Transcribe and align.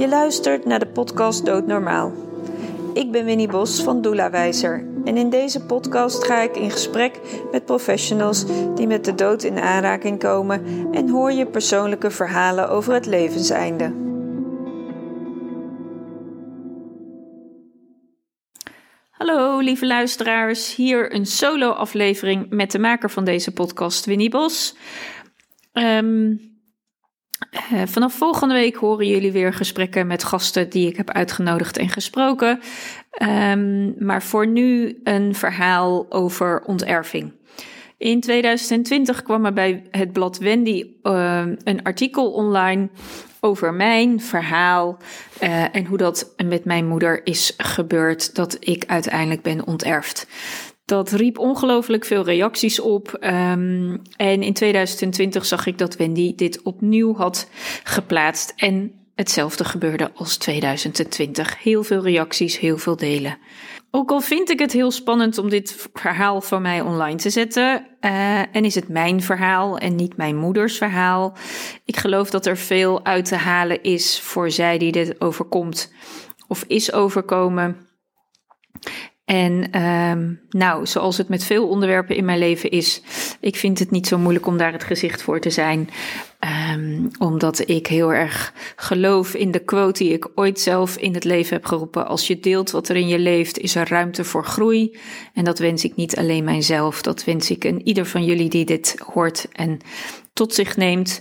Je 0.00 0.08
luistert 0.08 0.64
naar 0.64 0.78
de 0.78 0.86
podcast 0.86 1.46
Doodnormaal. 1.46 2.12
Ik 2.94 3.10
ben 3.10 3.24
Winnie 3.24 3.48
Bos 3.48 3.82
van 3.82 4.02
Doula 4.02 4.30
Wijzer 4.30 4.86
en 5.04 5.16
in 5.16 5.30
deze 5.30 5.64
podcast 5.64 6.24
ga 6.24 6.40
ik 6.40 6.56
in 6.56 6.70
gesprek 6.70 7.20
met 7.52 7.64
professionals 7.64 8.44
die 8.74 8.86
met 8.86 9.04
de 9.04 9.14
dood 9.14 9.42
in 9.42 9.58
aanraking 9.58 10.18
komen 10.18 10.88
en 10.92 11.08
hoor 11.08 11.32
je 11.32 11.46
persoonlijke 11.46 12.10
verhalen 12.10 12.68
over 12.68 12.94
het 12.94 13.06
levenseinde. 13.06 13.94
Hallo 19.10 19.58
lieve 19.58 19.86
luisteraars, 19.86 20.74
hier 20.74 21.14
een 21.14 21.26
solo-aflevering 21.26 22.46
met 22.50 22.70
de 22.70 22.78
maker 22.78 23.10
van 23.10 23.24
deze 23.24 23.52
podcast, 23.52 24.04
Winnie 24.04 24.30
Bos. 24.30 24.76
Um, 25.72 26.49
uh, 27.72 27.82
vanaf 27.84 28.14
volgende 28.14 28.54
week 28.54 28.76
horen 28.76 29.06
jullie 29.06 29.32
weer 29.32 29.52
gesprekken 29.52 30.06
met 30.06 30.24
gasten 30.24 30.70
die 30.70 30.88
ik 30.88 30.96
heb 30.96 31.10
uitgenodigd 31.10 31.76
en 31.76 31.88
gesproken. 31.88 32.60
Um, 33.22 33.94
maar 33.98 34.22
voor 34.22 34.46
nu 34.46 35.00
een 35.04 35.34
verhaal 35.34 36.06
over 36.08 36.62
onterving. 36.64 37.32
In 37.98 38.20
2020 38.20 39.22
kwam 39.22 39.44
er 39.44 39.52
bij 39.52 39.82
het 39.90 40.12
blad 40.12 40.38
Wendy 40.38 40.86
uh, 41.02 41.42
een 41.64 41.82
artikel 41.82 42.32
online 42.32 42.88
over 43.40 43.74
mijn 43.74 44.20
verhaal 44.20 44.96
uh, 45.42 45.74
en 45.74 45.84
hoe 45.84 45.98
dat 45.98 46.34
met 46.46 46.64
mijn 46.64 46.86
moeder 46.86 47.26
is 47.26 47.54
gebeurd 47.56 48.34
dat 48.34 48.56
ik 48.60 48.84
uiteindelijk 48.86 49.42
ben 49.42 49.66
onterfd. 49.66 50.26
Dat 50.90 51.10
riep 51.10 51.38
ongelooflijk 51.38 52.04
veel 52.04 52.24
reacties 52.24 52.80
op. 52.80 53.16
Um, 53.20 54.02
en 54.16 54.42
in 54.42 54.52
2020 54.52 55.46
zag 55.46 55.66
ik 55.66 55.78
dat 55.78 55.96
Wendy 55.96 56.34
dit 56.34 56.62
opnieuw 56.62 57.14
had 57.14 57.48
geplaatst. 57.84 58.52
En 58.56 58.92
hetzelfde 59.14 59.64
gebeurde 59.64 60.10
als 60.14 60.36
2020. 60.36 61.62
Heel 61.62 61.82
veel 61.82 62.02
reacties, 62.02 62.58
heel 62.58 62.78
veel 62.78 62.96
delen. 62.96 63.38
Ook 63.90 64.10
al 64.10 64.20
vind 64.20 64.50
ik 64.50 64.58
het 64.58 64.72
heel 64.72 64.90
spannend 64.90 65.38
om 65.38 65.48
dit 65.48 65.88
verhaal 65.92 66.40
van 66.40 66.62
mij 66.62 66.80
online 66.80 67.18
te 67.18 67.30
zetten, 67.30 67.86
uh, 68.00 68.38
en 68.38 68.64
is 68.64 68.74
het 68.74 68.88
mijn 68.88 69.22
verhaal 69.22 69.78
en 69.78 69.96
niet 69.96 70.16
mijn 70.16 70.36
moeders 70.36 70.76
verhaal. 70.76 71.36
Ik 71.84 71.96
geloof 71.96 72.30
dat 72.30 72.46
er 72.46 72.56
veel 72.56 73.04
uit 73.04 73.24
te 73.24 73.36
halen 73.36 73.82
is 73.82 74.20
voor 74.20 74.50
zij 74.50 74.78
die 74.78 74.92
dit 74.92 75.20
overkomt 75.20 75.92
of 76.48 76.64
is 76.66 76.92
overkomen. 76.92 77.88
En 79.30 79.82
um, 79.82 80.40
nou, 80.50 80.86
zoals 80.86 81.18
het 81.18 81.28
met 81.28 81.44
veel 81.44 81.68
onderwerpen 81.68 82.16
in 82.16 82.24
mijn 82.24 82.38
leven 82.38 82.70
is, 82.70 83.02
ik 83.40 83.56
vind 83.56 83.78
het 83.78 83.90
niet 83.90 84.06
zo 84.06 84.18
moeilijk 84.18 84.46
om 84.46 84.56
daar 84.56 84.72
het 84.72 84.84
gezicht 84.84 85.22
voor 85.22 85.40
te 85.40 85.50
zijn. 85.50 85.88
Um, 86.74 87.10
omdat 87.18 87.68
ik 87.68 87.86
heel 87.86 88.12
erg 88.12 88.52
geloof 88.76 89.34
in 89.34 89.50
de 89.50 89.58
quote 89.58 90.02
die 90.02 90.12
ik 90.12 90.28
ooit 90.34 90.60
zelf 90.60 90.96
in 90.96 91.14
het 91.14 91.24
leven 91.24 91.56
heb 91.56 91.64
geroepen. 91.64 92.06
Als 92.06 92.26
je 92.26 92.40
deelt 92.40 92.70
wat 92.70 92.88
er 92.88 92.96
in 92.96 93.08
je 93.08 93.18
leeft, 93.18 93.58
is 93.58 93.74
er 93.74 93.88
ruimte 93.88 94.24
voor 94.24 94.44
groei. 94.44 94.96
En 95.34 95.44
dat 95.44 95.58
wens 95.58 95.84
ik 95.84 95.96
niet 95.96 96.16
alleen 96.16 96.44
mijzelf, 96.44 97.02
dat 97.02 97.24
wens 97.24 97.50
ik 97.50 97.64
en 97.64 97.86
ieder 97.86 98.06
van 98.06 98.24
jullie 98.24 98.48
die 98.48 98.64
dit 98.64 98.96
hoort 99.12 99.48
en 99.52 99.78
tot 100.32 100.54
zich 100.54 100.76
neemt. 100.76 101.20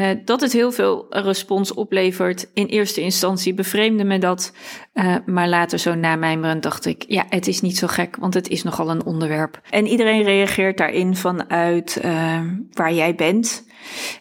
Uh, 0.00 0.08
dat 0.24 0.40
het 0.40 0.52
heel 0.52 0.72
veel 0.72 1.06
respons 1.10 1.74
oplevert. 1.74 2.48
In 2.54 2.66
eerste 2.66 3.00
instantie 3.00 3.54
bevreemde 3.54 4.04
me 4.04 4.18
dat. 4.18 4.52
Uh, 4.94 5.16
maar 5.26 5.48
later 5.48 5.78
zo 5.78 5.94
na 5.94 6.16
mijmerend 6.16 6.62
dacht 6.62 6.86
ik, 6.86 7.04
ja, 7.08 7.24
het 7.28 7.46
is 7.46 7.60
niet 7.60 7.78
zo 7.78 7.86
gek, 7.86 8.16
want 8.16 8.34
het 8.34 8.48
is 8.48 8.62
nogal 8.62 8.90
een 8.90 9.04
onderwerp. 9.04 9.60
En 9.70 9.86
iedereen 9.86 10.22
reageert 10.22 10.76
daarin 10.76 11.16
vanuit 11.16 12.00
uh, 12.04 12.40
waar 12.72 12.92
jij 12.92 13.14
bent 13.14 13.64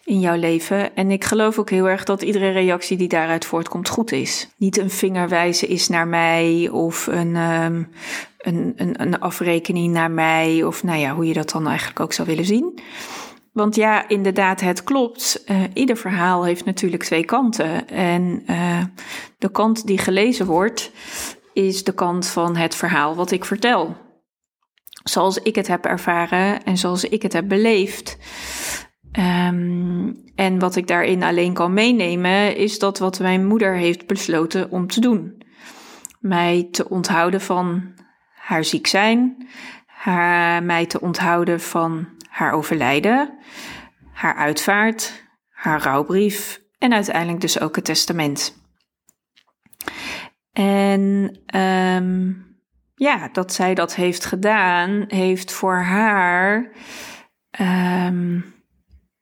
in 0.03 0.19
jouw 0.19 0.35
leven. 0.35 0.95
En 0.95 1.11
ik 1.11 1.23
geloof 1.23 1.59
ook 1.59 1.69
heel 1.69 1.89
erg 1.89 2.03
dat 2.03 2.21
iedere 2.21 2.49
reactie 2.49 2.97
die 2.97 3.07
daaruit 3.07 3.45
voortkomt 3.45 3.89
goed 3.89 4.11
is. 4.11 4.49
Niet 4.57 4.77
een 4.77 4.89
vingerwijze 4.89 5.67
is 5.67 5.87
naar 5.87 6.07
mij 6.07 6.69
of 6.71 7.07
een, 7.07 7.35
um, 7.35 7.89
een, 8.37 8.73
een, 8.75 9.01
een 9.01 9.19
afrekening 9.19 9.93
naar 9.93 10.11
mij. 10.11 10.63
Of 10.63 10.83
nou 10.83 10.99
ja, 10.99 11.13
hoe 11.13 11.27
je 11.27 11.33
dat 11.33 11.49
dan 11.49 11.67
eigenlijk 11.67 11.99
ook 11.99 12.13
zou 12.13 12.27
willen 12.27 12.45
zien. 12.45 12.79
Want 13.51 13.75
ja, 13.75 14.07
inderdaad, 14.07 14.61
het 14.61 14.83
klopt. 14.83 15.43
Uh, 15.47 15.63
ieder 15.73 15.97
verhaal 15.97 16.43
heeft 16.43 16.65
natuurlijk 16.65 17.03
twee 17.03 17.25
kanten. 17.25 17.87
En 17.87 18.43
uh, 18.47 18.83
de 19.37 19.51
kant 19.51 19.87
die 19.87 19.97
gelezen 19.97 20.45
wordt, 20.45 20.91
is 21.53 21.83
de 21.83 21.93
kant 21.93 22.27
van 22.27 22.55
het 22.55 22.75
verhaal 22.75 23.15
wat 23.15 23.31
ik 23.31 23.45
vertel. 23.45 23.97
Zoals 25.03 25.37
ik 25.37 25.55
het 25.55 25.67
heb 25.67 25.85
ervaren 25.85 26.63
en 26.63 26.77
zoals 26.77 27.03
ik 27.03 27.21
het 27.21 27.33
heb 27.33 27.47
beleefd. 27.47 28.17
Um, 29.19 30.23
en 30.35 30.59
wat 30.59 30.75
ik 30.75 30.87
daarin 30.87 31.23
alleen 31.23 31.53
kan 31.53 31.73
meenemen, 31.73 32.55
is 32.55 32.79
dat 32.79 32.99
wat 32.99 33.19
mijn 33.19 33.45
moeder 33.45 33.75
heeft 33.75 34.07
besloten 34.07 34.71
om 34.71 34.87
te 34.87 34.99
doen. 34.99 35.43
Mij 36.19 36.67
te 36.71 36.89
onthouden 36.89 37.41
van 37.41 37.93
haar 38.33 38.63
ziek 38.63 38.87
zijn, 38.87 39.47
haar, 39.85 40.63
mij 40.63 40.85
te 40.85 41.01
onthouden 41.01 41.61
van 41.61 42.07
haar 42.31 42.51
overlijden, 42.51 43.37
haar 44.13 44.35
uitvaart, 44.35 45.23
haar 45.49 45.81
rouwbrief 45.81 46.61
en 46.77 46.93
uiteindelijk 46.93 47.41
dus 47.41 47.59
ook 47.59 47.75
het 47.75 47.85
testament. 47.85 48.59
En 50.51 51.01
um, 51.55 52.45
ja, 52.95 53.27
dat 53.27 53.53
zij 53.53 53.73
dat 53.73 53.95
heeft 53.95 54.25
gedaan, 54.25 55.03
heeft 55.07 55.51
voor 55.51 55.75
haar 55.75 56.71
um, 57.59 58.53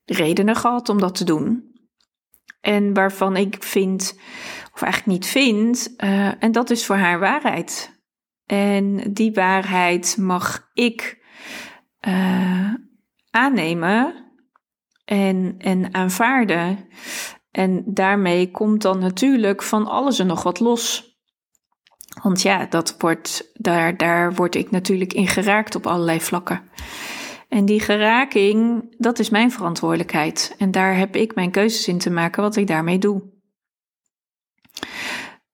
redenen 0.05 0.55
gehad 0.55 0.89
om 0.89 0.99
dat 0.99 1.15
te 1.15 1.23
doen. 1.23 1.63
En 2.61 2.93
waarvan 2.93 3.37
ik 3.37 3.63
vind, 3.63 4.19
of 4.73 4.81
eigenlijk 4.81 5.19
niet 5.19 5.25
vind, 5.31 5.93
uh, 5.97 6.43
en 6.43 6.51
dat 6.51 6.69
is 6.69 6.85
voor 6.85 6.95
haar 6.95 7.19
waarheid. 7.19 7.97
En 8.45 9.13
die 9.13 9.33
waarheid 9.33 10.17
mag 10.17 10.69
ik 10.73 11.23
uh, 12.07 12.73
aannemen 13.31 14.25
en, 15.05 15.55
en 15.57 15.93
aanvaarden. 15.93 16.87
En 17.51 17.83
daarmee 17.85 18.51
komt 18.51 18.81
dan 18.81 18.99
natuurlijk 18.99 19.63
van 19.63 19.87
alles 19.87 20.19
en 20.19 20.27
nog 20.27 20.43
wat 20.43 20.59
los. 20.59 21.17
Want 22.21 22.41
ja, 22.41 22.65
dat 22.65 22.95
wordt, 22.97 23.51
daar, 23.53 23.97
daar 23.97 24.33
word 24.33 24.55
ik 24.55 24.71
natuurlijk 24.71 25.13
in 25.13 25.27
geraakt 25.27 25.75
op 25.75 25.87
allerlei 25.87 26.21
vlakken. 26.21 26.69
En 27.49 27.65
die 27.65 27.79
geraking, 27.79 28.85
dat 28.97 29.19
is 29.19 29.29
mijn 29.29 29.51
verantwoordelijkheid. 29.51 30.55
En 30.57 30.71
daar 30.71 30.97
heb 30.97 31.15
ik 31.15 31.35
mijn 31.35 31.51
keuzes 31.51 31.87
in 31.87 31.97
te 31.97 32.09
maken 32.09 32.43
wat 32.43 32.55
ik 32.55 32.67
daarmee 32.67 32.97
doe. 32.97 33.37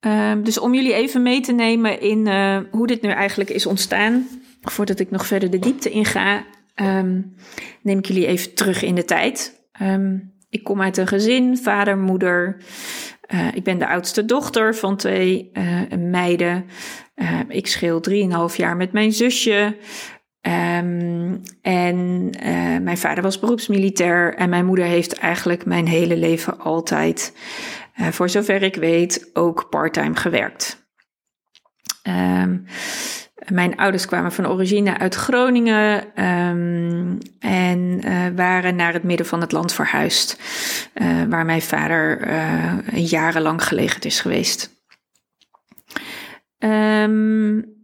Uh, 0.06 0.32
dus 0.42 0.58
om 0.58 0.74
jullie 0.74 0.94
even 0.94 1.22
mee 1.22 1.40
te 1.40 1.52
nemen 1.52 2.00
in 2.00 2.26
uh, 2.26 2.58
hoe 2.70 2.86
dit 2.86 3.02
nu 3.02 3.08
eigenlijk 3.08 3.50
is 3.50 3.66
ontstaan, 3.66 4.26
voordat 4.62 4.98
ik 4.98 5.10
nog 5.10 5.26
verder 5.26 5.50
de 5.50 5.58
diepte 5.58 5.90
inga, 5.90 6.44
um, 6.80 7.34
neem 7.82 7.98
ik 7.98 8.06
jullie 8.06 8.26
even 8.26 8.54
terug 8.54 8.82
in 8.82 8.94
de 8.94 9.04
tijd. 9.04 9.66
Um, 9.82 10.34
ik 10.50 10.64
kom 10.64 10.82
uit 10.82 10.96
een 10.96 11.06
gezin, 11.06 11.58
vader, 11.58 11.98
moeder. 11.98 12.56
Uh, 13.34 13.54
ik 13.54 13.64
ben 13.64 13.78
de 13.78 13.88
oudste 13.88 14.24
dochter 14.24 14.74
van 14.74 14.96
twee 14.96 15.50
uh, 15.52 15.80
meiden. 15.98 16.64
Uh, 17.16 17.40
ik 17.48 17.66
scheel 17.66 18.00
drieënhalf 18.00 18.56
jaar 18.56 18.76
met 18.76 18.92
mijn 18.92 19.12
zusje. 19.12 19.76
En 20.40 22.30
mijn 22.82 22.98
vader 22.98 23.22
was 23.22 23.38
beroepsmilitair. 23.38 24.34
En 24.34 24.48
mijn 24.48 24.66
moeder 24.66 24.84
heeft 24.84 25.12
eigenlijk 25.12 25.64
mijn 25.64 25.86
hele 25.88 26.16
leven 26.16 26.58
altijd, 26.58 27.36
voor 28.10 28.28
zover 28.28 28.62
ik 28.62 28.74
weet, 28.74 29.30
ook 29.32 29.66
parttime 29.70 30.16
gewerkt. 30.16 30.88
Um, 32.02 32.64
mijn 33.52 33.76
ouders 33.76 34.06
kwamen 34.06 34.32
van 34.32 34.48
origine 34.48 34.98
uit 34.98 35.14
Groningen 35.14 36.04
um, 36.24 37.18
en 37.38 38.00
uh, 38.04 38.26
waren 38.36 38.76
naar 38.76 38.92
het 38.92 39.02
midden 39.02 39.26
van 39.26 39.40
het 39.40 39.52
land 39.52 39.72
verhuisd, 39.72 40.40
uh, 40.94 41.22
waar 41.28 41.44
mijn 41.44 41.62
vader 41.62 42.28
uh, 42.28 42.74
jarenlang 43.08 43.64
gelegen 43.64 44.00
is 44.00 44.20
geweest. 44.20 44.74
Um, 46.58 47.74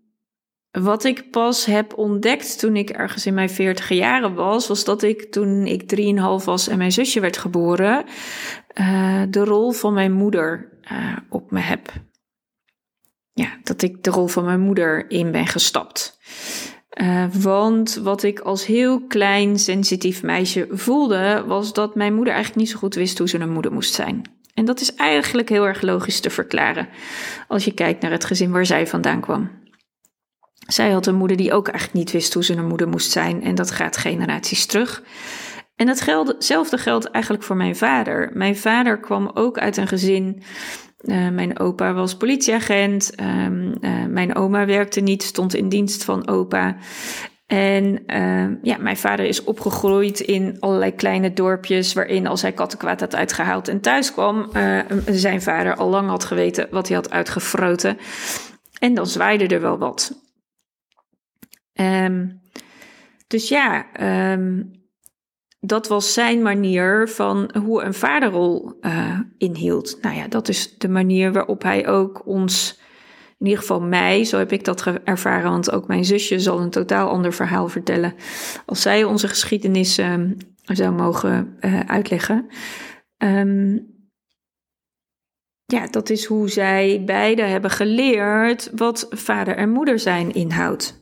wat 0.71 1.05
ik 1.05 1.31
pas 1.31 1.65
heb 1.65 1.99
ontdekt 1.99 2.59
toen 2.59 2.77
ik 2.77 2.91
ergens 2.91 3.27
in 3.27 3.35
mijn 3.35 3.51
veertig 3.51 3.89
jaren 3.89 4.35
was, 4.35 4.69
was 4.69 4.85
dat 4.85 5.03
ik 5.03 5.33
toen 5.33 5.67
ik 5.67 5.89
drieënhalf 5.89 6.45
was 6.45 6.69
en 6.69 6.79
mijn 6.79 6.93
zusje 6.93 7.21
werd 7.21 7.37
geboren, 7.37 8.05
de 9.31 9.45
rol 9.45 9.73
van 9.73 9.93
mijn 9.93 10.13
moeder 10.13 10.69
op 11.29 11.51
me 11.51 11.61
heb 11.61 11.93
ja, 13.33 13.59
dat 13.63 13.83
ik 13.83 14.03
de 14.03 14.11
rol 14.11 14.27
van 14.27 14.45
mijn 14.45 14.61
moeder 14.61 15.11
in 15.11 15.31
ben 15.31 15.47
gestapt. 15.47 16.19
Uh, 17.01 17.25
want 17.33 17.95
wat 17.95 18.23
ik 18.23 18.41
als 18.41 18.67
heel 18.67 19.07
klein 19.07 19.59
sensitief 19.59 20.23
meisje 20.23 20.67
voelde, 20.71 21.45
was 21.47 21.73
dat 21.73 21.95
mijn 21.95 22.15
moeder 22.15 22.33
eigenlijk 22.33 22.63
niet 22.63 22.73
zo 22.73 22.79
goed 22.79 22.95
wist 22.95 23.19
hoe 23.19 23.29
ze 23.29 23.39
een 23.39 23.53
moeder 23.53 23.73
moest 23.73 23.95
zijn. 23.95 24.23
En 24.55 24.65
dat 24.65 24.81
is 24.81 24.95
eigenlijk 24.95 25.49
heel 25.49 25.67
erg 25.67 25.83
logisch 25.83 26.21
te 26.21 26.31
verklaren 26.31 26.89
als 27.49 27.65
je 27.65 27.75
kijkt 27.75 28.03
naar 28.03 28.11
het 28.11 28.25
gezin 28.25 28.51
waar 28.51 28.67
zij 28.67 28.87
vandaan 28.87 29.21
kwam. 29.21 29.51
Zij 30.67 30.91
had 30.91 31.07
een 31.07 31.15
moeder 31.15 31.37
die 31.37 31.53
ook 31.53 31.69
eigenlijk 31.69 31.99
niet 31.99 32.13
wist 32.13 32.35
hoe 32.35 32.45
ze 32.45 32.55
een 32.55 32.67
moeder 32.67 32.89
moest 32.89 33.11
zijn 33.11 33.43
en 33.43 33.55
dat 33.55 33.71
gaat 33.71 33.97
generaties 33.97 34.67
terug. 34.67 35.03
En 35.77 35.89
hetzelfde 35.89 36.79
geldt 36.79 37.11
eigenlijk 37.11 37.45
voor 37.45 37.57
mijn 37.57 37.77
vader. 37.77 38.31
Mijn 38.35 38.57
vader 38.57 39.01
kwam 39.01 39.31
ook 39.35 39.59
uit 39.59 39.77
een 39.77 39.89
gezin 39.89 40.43
mijn 41.33 41.59
opa 41.59 41.93
was 41.93 42.17
politieagent. 42.17 43.15
Ehm, 43.15 43.71
mijn 44.13 44.35
oma 44.35 44.67
werkte 44.67 45.01
niet, 45.01 45.23
stond 45.23 45.55
in 45.55 45.69
dienst 45.69 46.05
van 46.05 46.29
opa. 46.29 46.77
En 47.53 48.03
uh, 48.07 48.63
ja, 48.63 48.77
mijn 48.79 48.97
vader 48.97 49.25
is 49.25 49.45
opgegroeid 49.45 50.21
in 50.21 50.57
allerlei 50.61 50.95
kleine 50.95 51.33
dorpjes 51.33 51.93
waarin 51.93 52.27
als 52.27 52.43
hij 52.43 52.53
kattenkwaad 52.53 53.01
had 53.01 53.15
uitgehaald 53.15 53.69
en 53.69 53.81
thuis 53.81 54.13
kwam, 54.13 54.51
uh, 54.53 54.81
zijn 55.07 55.43
vader 55.43 55.75
al 55.75 55.89
lang 55.89 56.09
had 56.09 56.25
geweten 56.25 56.69
wat 56.71 56.89
hij 56.89 56.97
had 56.97 57.11
uitgefroten. 57.11 57.99
En 58.79 58.95
dan 58.95 59.07
zwaaide 59.07 59.47
er 59.47 59.61
wel 59.61 59.79
wat. 59.79 60.21
Um, 61.75 62.41
dus 63.27 63.49
ja, 63.49 63.87
dat 65.67 65.89
was 65.89 66.13
zijn 66.13 66.43
manier 66.43 67.09
van 67.09 67.51
hoe 67.65 67.83
een 67.83 67.95
vaderrol 67.95 68.79
uh, 68.81 69.19
inhield. 69.39 69.99
Nou 70.01 70.17
ja, 70.17 70.29
dat 70.29 70.49
is 70.49 70.79
de 70.79 70.89
manier 70.89 71.33
waarop 71.33 71.63
hij 71.63 71.89
ook 71.89 72.27
ons 72.27 72.81
in 73.39 73.49
ieder 73.49 73.61
geval 73.61 73.81
mij, 73.81 74.25
zo 74.25 74.39
heb 74.39 74.53
ik 74.53 74.65
dat 74.65 74.87
ervaren, 75.05 75.51
want 75.51 75.73
ook 75.73 75.87
mijn 75.87 76.05
zusje 76.05 76.41
zal 76.41 76.61
een 76.61 76.71
totaal 76.71 77.09
ander 77.09 77.33
verhaal 77.33 77.69
vertellen. 77.69 78.15
Als 78.67 78.83
zij 78.83 79.05
onze 79.05 79.29
geschiedenis 79.29 79.99
uh, 79.99 80.15
zou 80.65 80.93
mogen 80.95 81.57
uh, 81.61 81.81
uitleggen. 81.81 82.47
Um, 83.19 83.91
ja, 85.65 85.87
dat 85.87 86.11
is 86.11 86.25
hoe 86.25 86.49
zij 86.49 87.03
beide 87.07 87.43
hebben 87.43 87.71
geleerd 87.71 88.71
wat 88.75 89.07
vader 89.11 89.57
en 89.57 89.71
moeder 89.71 89.99
zijn 89.99 90.33
inhoudt. 90.33 91.02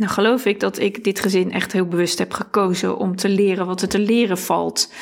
Nou 0.00 0.12
geloof 0.12 0.44
ik 0.44 0.60
dat 0.60 0.78
ik 0.78 1.04
dit 1.04 1.20
gezin 1.20 1.52
echt 1.52 1.72
heel 1.72 1.86
bewust 1.86 2.18
heb 2.18 2.32
gekozen 2.32 2.96
om 2.96 3.16
te 3.16 3.28
leren 3.28 3.66
wat 3.66 3.82
er 3.82 3.88
te 3.88 3.98
leren 3.98 4.38
valt. 4.38 4.92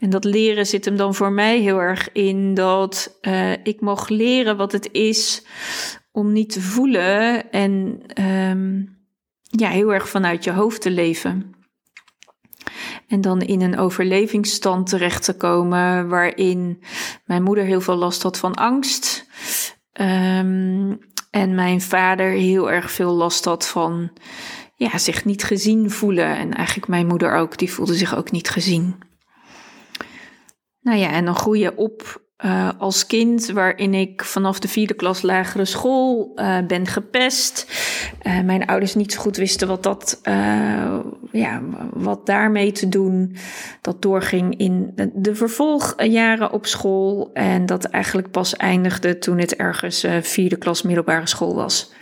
En 0.00 0.10
dat 0.10 0.24
leren 0.24 0.66
zit 0.66 0.84
hem 0.84 0.96
dan 0.96 1.14
voor 1.14 1.32
mij 1.32 1.60
heel 1.60 1.80
erg 1.80 2.12
in 2.12 2.54
dat 2.54 3.18
uh, 3.22 3.52
ik 3.52 3.80
mag 3.80 4.08
leren 4.08 4.56
wat 4.56 4.72
het 4.72 4.88
is 4.92 5.46
om 6.12 6.32
niet 6.32 6.52
te 6.52 6.60
voelen 6.60 7.50
en 7.50 8.00
um, 8.22 8.98
ja, 9.40 9.68
heel 9.68 9.92
erg 9.92 10.08
vanuit 10.08 10.44
je 10.44 10.52
hoofd 10.52 10.80
te 10.80 10.90
leven. 10.90 11.54
En 13.08 13.20
dan 13.20 13.40
in 13.40 13.60
een 13.60 13.78
overlevingsstand 13.78 14.86
terecht 14.88 15.24
te 15.24 15.36
komen 15.36 16.08
waarin 16.08 16.82
mijn 17.24 17.42
moeder 17.42 17.64
heel 17.64 17.80
veel 17.80 17.96
last 17.96 18.22
had 18.22 18.38
van 18.38 18.54
angst. 18.54 19.26
Um, 20.00 20.98
en 21.30 21.54
mijn 21.54 21.80
vader 21.80 22.30
heel 22.30 22.70
erg 22.70 22.90
veel 22.90 23.12
last 23.12 23.44
had 23.44 23.68
van 23.68 24.10
ja, 24.74 24.98
zich 24.98 25.24
niet 25.24 25.44
gezien 25.44 25.90
voelen. 25.90 26.36
En 26.36 26.54
eigenlijk 26.54 26.88
mijn 26.88 27.06
moeder 27.06 27.34
ook, 27.34 27.58
die 27.58 27.72
voelde 27.72 27.94
zich 27.94 28.16
ook 28.16 28.30
niet 28.30 28.48
gezien. 28.48 28.98
Nou 30.80 30.98
ja, 30.98 31.10
en 31.10 31.24
dan 31.24 31.36
groei 31.36 31.60
je 31.60 31.76
op 31.76 32.24
uh, 32.44 32.70
als 32.78 33.06
kind, 33.06 33.46
waarin 33.46 33.94
ik 33.94 34.24
vanaf 34.24 34.58
de 34.58 34.68
vierde 34.68 34.94
klas 34.94 35.22
lagere 35.22 35.64
school 35.64 36.32
uh, 36.34 36.58
ben 36.66 36.86
gepest. 36.86 37.66
Uh, 38.22 38.40
mijn 38.40 38.66
ouders 38.66 38.94
niet 38.94 39.12
zo 39.12 39.20
goed 39.20 39.36
wisten 39.36 39.68
wat, 39.68 39.82
dat, 39.82 40.20
ja, 41.32 41.62
wat 41.92 42.26
daarmee 42.26 42.72
te 42.72 42.88
doen. 42.88 43.36
Dat 43.80 44.02
doorging 44.02 44.58
in 44.58 44.92
de 45.14 45.34
vervolgjaren 45.34 46.52
op 46.52 46.66
school. 46.66 47.30
En 47.32 47.66
dat 47.66 47.84
eigenlijk 47.84 48.30
pas 48.30 48.56
eindigde 48.56 49.18
toen 49.18 49.38
het 49.38 49.56
ergens 49.56 50.06
vierde 50.20 50.56
klas 50.56 50.82
middelbare 50.82 51.26
school 51.26 51.54
was. 51.54 51.92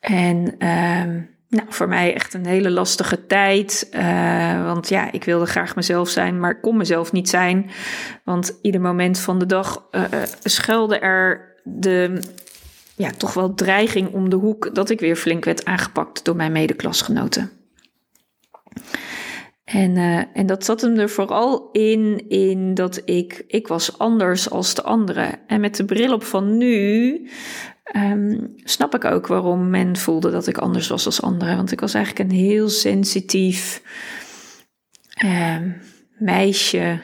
En 0.00 0.54
ehm, 0.58 1.20
nou, 1.48 1.66
voor 1.68 1.88
mij 1.88 2.14
echt 2.14 2.34
een 2.34 2.46
hele 2.46 2.70
lastige 2.70 3.26
tijd. 3.26 3.88
Uh, 3.92 4.64
want 4.64 4.88
ja, 4.88 5.12
ik 5.12 5.24
wilde 5.24 5.46
graag 5.46 5.76
mezelf 5.76 6.08
zijn, 6.08 6.40
maar 6.40 6.60
kon 6.60 6.76
mezelf 6.76 7.12
niet 7.12 7.28
zijn. 7.28 7.70
Want 8.24 8.58
ieder 8.62 8.80
moment 8.80 9.18
van 9.18 9.38
de 9.38 9.46
dag 9.46 9.88
uh, 9.90 10.02
schuilde 10.42 10.98
er 10.98 11.54
de, 11.64 12.22
ja, 12.96 13.10
toch 13.10 13.34
wel 13.34 13.54
dreiging 13.54 14.12
om 14.12 14.30
de 14.30 14.36
hoek 14.36 14.74
dat 14.74 14.90
ik 14.90 15.00
weer 15.00 15.16
flink 15.16 15.44
werd 15.44 15.64
aangepakt 15.64 16.24
door 16.24 16.36
mijn 16.36 16.52
medeklasgenoten. 16.52 17.50
En, 19.64 19.96
en 20.32 20.46
dat 20.46 20.64
zat 20.64 20.80
hem 20.80 20.98
er 20.98 21.10
vooral 21.10 21.68
in, 21.72 22.28
in 22.28 22.74
dat 22.74 23.02
ik, 23.04 23.44
ik 23.46 23.68
was 23.68 23.98
anders 23.98 24.50
als 24.50 24.74
de 24.74 24.82
anderen. 24.82 25.38
En 25.46 25.60
met 25.60 25.76
de 25.76 25.84
bril 25.84 26.12
op 26.12 26.24
van 26.24 26.56
nu 26.56 27.28
um, 27.96 28.52
snap 28.56 28.94
ik 28.94 29.04
ook 29.04 29.26
waarom 29.26 29.70
men 29.70 29.96
voelde 29.96 30.30
dat 30.30 30.46
ik 30.46 30.58
anders 30.58 30.88
was 30.88 31.06
als 31.06 31.22
anderen. 31.22 31.56
Want 31.56 31.72
ik 31.72 31.80
was 31.80 31.94
eigenlijk 31.94 32.30
een 32.30 32.36
heel 32.36 32.68
sensitief 32.68 33.82
um, 35.24 35.80
meisje. 36.18 37.02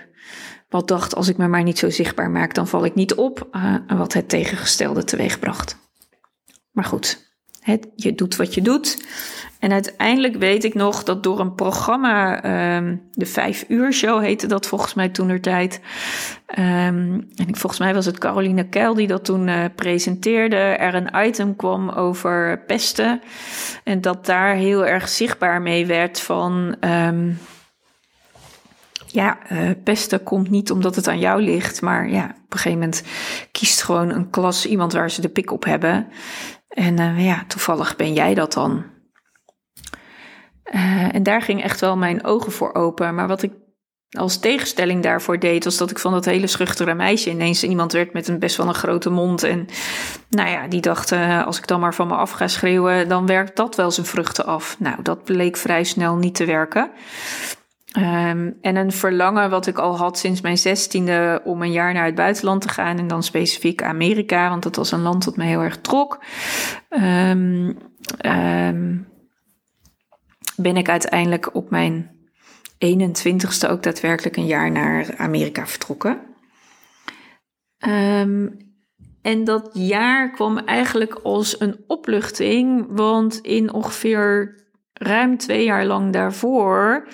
Wat 0.68 0.88
dacht, 0.88 1.14
als 1.14 1.28
ik 1.28 1.36
me 1.36 1.48
maar 1.48 1.62
niet 1.62 1.78
zo 1.78 1.90
zichtbaar 1.90 2.30
maak, 2.30 2.54
dan 2.54 2.68
val 2.68 2.84
ik 2.84 2.94
niet 2.94 3.14
op. 3.14 3.48
Uh, 3.52 3.76
wat 3.86 4.12
het 4.12 4.28
tegengestelde 4.28 5.04
teweegbracht. 5.04 5.76
Maar 6.70 6.84
goed, 6.84 7.32
je 7.94 8.14
doet 8.14 8.36
wat 8.36 8.54
je 8.54 8.62
doet. 8.62 9.06
En 9.64 9.72
uiteindelijk 9.72 10.36
weet 10.36 10.64
ik 10.64 10.74
nog 10.74 11.02
dat 11.02 11.22
door 11.22 11.40
een 11.40 11.54
programma, 11.54 12.44
um, 12.76 13.02
de 13.12 13.26
Vijf 13.26 13.64
Uur 13.68 13.92
Show 13.92 14.20
heette 14.20 14.46
dat 14.46 14.66
volgens 14.66 14.94
mij 14.94 15.08
toen 15.08 15.40
tijd. 15.40 15.80
Um, 16.58 17.28
en 17.36 17.48
ik, 17.48 17.56
volgens 17.56 17.80
mij 17.80 17.94
was 17.94 18.06
het 18.06 18.18
Caroline 18.18 18.68
Keil 18.68 18.94
die 18.94 19.06
dat 19.06 19.24
toen 19.24 19.48
uh, 19.48 19.64
presenteerde. 19.74 20.56
Er 20.56 20.94
een 20.94 21.26
item 21.26 21.56
kwam 21.56 21.88
over 21.88 22.62
pesten. 22.66 23.20
En 23.84 24.00
dat 24.00 24.26
daar 24.26 24.54
heel 24.54 24.86
erg 24.86 25.08
zichtbaar 25.08 25.62
mee 25.62 25.86
werd 25.86 26.20
van. 26.20 26.76
Um, 26.80 27.38
ja, 29.06 29.38
uh, 29.52 29.70
pesten 29.84 30.22
komt 30.22 30.50
niet 30.50 30.70
omdat 30.70 30.96
het 30.96 31.08
aan 31.08 31.18
jou 31.18 31.42
ligt. 31.42 31.82
Maar 31.82 32.08
ja, 32.08 32.24
op 32.24 32.52
een 32.52 32.58
gegeven 32.58 32.78
moment 32.78 33.02
kiest 33.52 33.82
gewoon 33.82 34.10
een 34.10 34.30
klas 34.30 34.66
iemand 34.66 34.92
waar 34.92 35.10
ze 35.10 35.20
de 35.20 35.28
pik 35.28 35.50
op 35.50 35.64
hebben. 35.64 36.06
En 36.68 37.00
uh, 37.00 37.24
ja, 37.26 37.44
toevallig 37.46 37.96
ben 37.96 38.12
jij 38.12 38.34
dat 38.34 38.52
dan. 38.52 38.93
Uh, 40.72 41.14
en 41.14 41.22
daar 41.22 41.42
ging 41.42 41.62
echt 41.62 41.80
wel 41.80 41.96
mijn 41.96 42.24
ogen 42.24 42.52
voor 42.52 42.74
open. 42.74 43.14
Maar 43.14 43.28
wat 43.28 43.42
ik 43.42 43.52
als 44.18 44.38
tegenstelling 44.38 45.02
daarvoor 45.02 45.38
deed, 45.38 45.64
was 45.64 45.76
dat 45.76 45.90
ik 45.90 45.98
van 45.98 46.12
dat 46.12 46.24
hele 46.24 46.46
schuchtere 46.46 46.94
meisje 46.94 47.30
ineens 47.30 47.64
iemand 47.64 47.92
werd 47.92 48.12
met 48.12 48.28
een 48.28 48.38
best 48.38 48.56
wel 48.56 48.68
een 48.68 48.74
grote 48.74 49.10
mond. 49.10 49.42
En 49.42 49.66
nou 50.28 50.50
ja, 50.50 50.68
die 50.68 50.80
dacht, 50.80 51.12
uh, 51.12 51.46
als 51.46 51.58
ik 51.58 51.66
dan 51.66 51.80
maar 51.80 51.94
van 51.94 52.06
me 52.06 52.14
af 52.14 52.30
ga 52.30 52.48
schreeuwen, 52.48 53.08
dan 53.08 53.26
werkt 53.26 53.56
dat 53.56 53.76
wel 53.76 53.90
zijn 53.90 54.06
vruchten 54.06 54.46
af. 54.46 54.76
Nou, 54.78 55.02
dat 55.02 55.24
bleek 55.24 55.56
vrij 55.56 55.84
snel 55.84 56.16
niet 56.16 56.34
te 56.34 56.44
werken. 56.44 56.90
Um, 57.98 58.58
en 58.60 58.76
een 58.76 58.92
verlangen 58.92 59.50
wat 59.50 59.66
ik 59.66 59.78
al 59.78 59.96
had 59.96 60.18
sinds 60.18 60.40
mijn 60.40 60.58
zestiende 60.58 61.40
om 61.44 61.62
een 61.62 61.72
jaar 61.72 61.92
naar 61.92 62.04
het 62.04 62.14
buitenland 62.14 62.60
te 62.60 62.68
gaan. 62.68 62.98
En 62.98 63.06
dan 63.06 63.22
specifiek 63.22 63.82
Amerika, 63.82 64.48
want 64.48 64.62
dat 64.62 64.76
was 64.76 64.92
een 64.92 65.02
land 65.02 65.24
dat 65.24 65.36
me 65.36 65.44
heel 65.44 65.60
erg 65.60 65.80
trok. 65.80 66.22
Um, 66.88 67.78
ben 70.56 70.76
ik 70.76 70.88
uiteindelijk 70.88 71.54
op 71.54 71.70
mijn 71.70 72.10
21ste 72.86 73.70
ook 73.70 73.82
daadwerkelijk 73.82 74.36
een 74.36 74.46
jaar 74.46 74.70
naar 74.70 75.16
Amerika 75.16 75.66
vertrokken. 75.66 76.20
Um, 77.86 78.64
en 79.22 79.44
dat 79.44 79.70
jaar 79.72 80.30
kwam 80.30 80.58
eigenlijk 80.58 81.14
als 81.14 81.60
een 81.60 81.84
opluchting, 81.86 82.86
want 82.88 83.38
in 83.40 83.72
ongeveer 83.72 84.62
ruim 84.92 85.36
twee 85.38 85.64
jaar 85.64 85.86
lang 85.86 86.12
daarvoor 86.12 87.08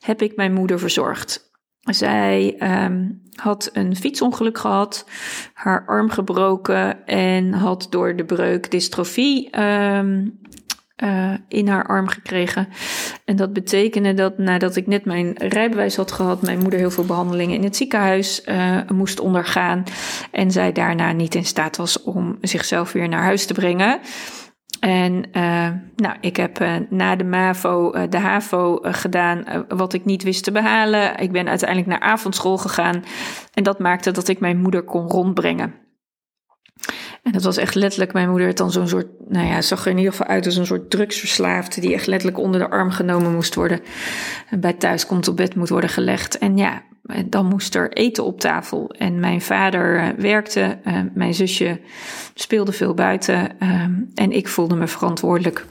heb 0.00 0.22
ik 0.22 0.36
mijn 0.36 0.52
moeder 0.52 0.78
verzorgd. 0.78 1.50
Zij 1.80 2.56
um, 2.84 3.22
had 3.34 3.70
een 3.72 3.96
fietsongeluk 3.96 4.58
gehad, 4.58 5.08
haar 5.52 5.86
arm 5.86 6.10
gebroken 6.10 7.06
en 7.06 7.52
had 7.52 7.86
door 7.90 8.16
de 8.16 8.24
breuk 8.24 8.70
dystrofie 8.70 9.60
um, 9.60 10.40
uh, 11.04 11.32
in 11.48 11.68
haar 11.68 11.86
arm 11.86 12.08
gekregen. 12.08 12.68
En 13.24 13.36
dat 13.36 13.52
betekende 13.52 14.14
dat 14.14 14.38
nadat 14.38 14.76
ik 14.76 14.86
net 14.86 15.04
mijn 15.04 15.32
rijbewijs 15.38 15.96
had 15.96 16.12
gehad, 16.12 16.42
mijn 16.42 16.58
moeder 16.58 16.78
heel 16.78 16.90
veel 16.90 17.04
behandelingen 17.04 17.56
in 17.56 17.64
het 17.64 17.76
ziekenhuis 17.76 18.44
uh, 18.46 18.78
moest 18.92 19.20
ondergaan. 19.20 19.84
En 20.30 20.50
zij 20.50 20.72
daarna 20.72 21.12
niet 21.12 21.34
in 21.34 21.44
staat 21.44 21.76
was 21.76 22.02
om 22.02 22.38
zichzelf 22.40 22.92
weer 22.92 23.08
naar 23.08 23.22
huis 23.22 23.46
te 23.46 23.54
brengen. 23.54 24.00
En 24.80 25.28
uh, 25.32 25.68
nou, 25.96 26.16
ik 26.20 26.36
heb 26.36 26.66
na 26.90 27.16
de 27.16 27.24
MAVO 27.24 27.90
de 28.08 28.18
HAVO 28.18 28.78
gedaan 28.82 29.44
wat 29.68 29.92
ik 29.92 30.04
niet 30.04 30.22
wist 30.22 30.44
te 30.44 30.52
behalen. 30.52 31.16
Ik 31.18 31.32
ben 31.32 31.48
uiteindelijk 31.48 31.88
naar 31.88 32.10
avondschool 32.10 32.58
gegaan. 32.58 33.04
En 33.54 33.62
dat 33.62 33.78
maakte 33.78 34.10
dat 34.10 34.28
ik 34.28 34.40
mijn 34.40 34.60
moeder 34.60 34.82
kon 34.82 35.08
rondbrengen. 35.08 35.85
En 37.26 37.32
dat 37.32 37.42
was 37.42 37.56
echt 37.56 37.74
letterlijk, 37.74 38.12
mijn 38.12 38.30
moeder 38.30 38.54
dan 38.54 38.72
zo'n 38.72 38.88
soort, 38.88 39.06
nou 39.28 39.46
ja, 39.46 39.62
zag 39.62 39.84
er 39.84 39.90
in 39.90 39.96
ieder 39.96 40.12
geval 40.12 40.26
uit 40.26 40.46
als 40.46 40.56
een 40.56 40.66
soort 40.66 40.90
drugsverslaafde 40.90 41.80
die 41.80 41.94
echt 41.94 42.06
letterlijk 42.06 42.38
onder 42.38 42.60
de 42.60 42.70
arm 42.70 42.90
genomen 42.90 43.34
moest 43.34 43.54
worden. 43.54 43.80
En 44.50 44.60
bij 44.60 44.72
thuis 44.72 45.06
komt 45.06 45.28
op 45.28 45.36
bed 45.36 45.54
moet 45.54 45.68
worden 45.68 45.90
gelegd. 45.90 46.38
En 46.38 46.56
ja, 46.56 46.82
dan 47.26 47.46
moest 47.46 47.74
er 47.74 47.92
eten 47.92 48.24
op 48.24 48.40
tafel. 48.40 48.90
En 48.90 49.20
mijn 49.20 49.42
vader 49.42 49.96
uh, 49.96 50.08
werkte, 50.08 50.78
uh, 50.84 51.00
mijn 51.14 51.34
zusje 51.34 51.80
speelde 52.34 52.72
veel 52.72 52.94
buiten 52.94 53.50
uh, 53.62 53.82
en 54.14 54.32
ik 54.32 54.48
voelde 54.48 54.76
me 54.76 54.86
verantwoordelijk. 54.86 55.64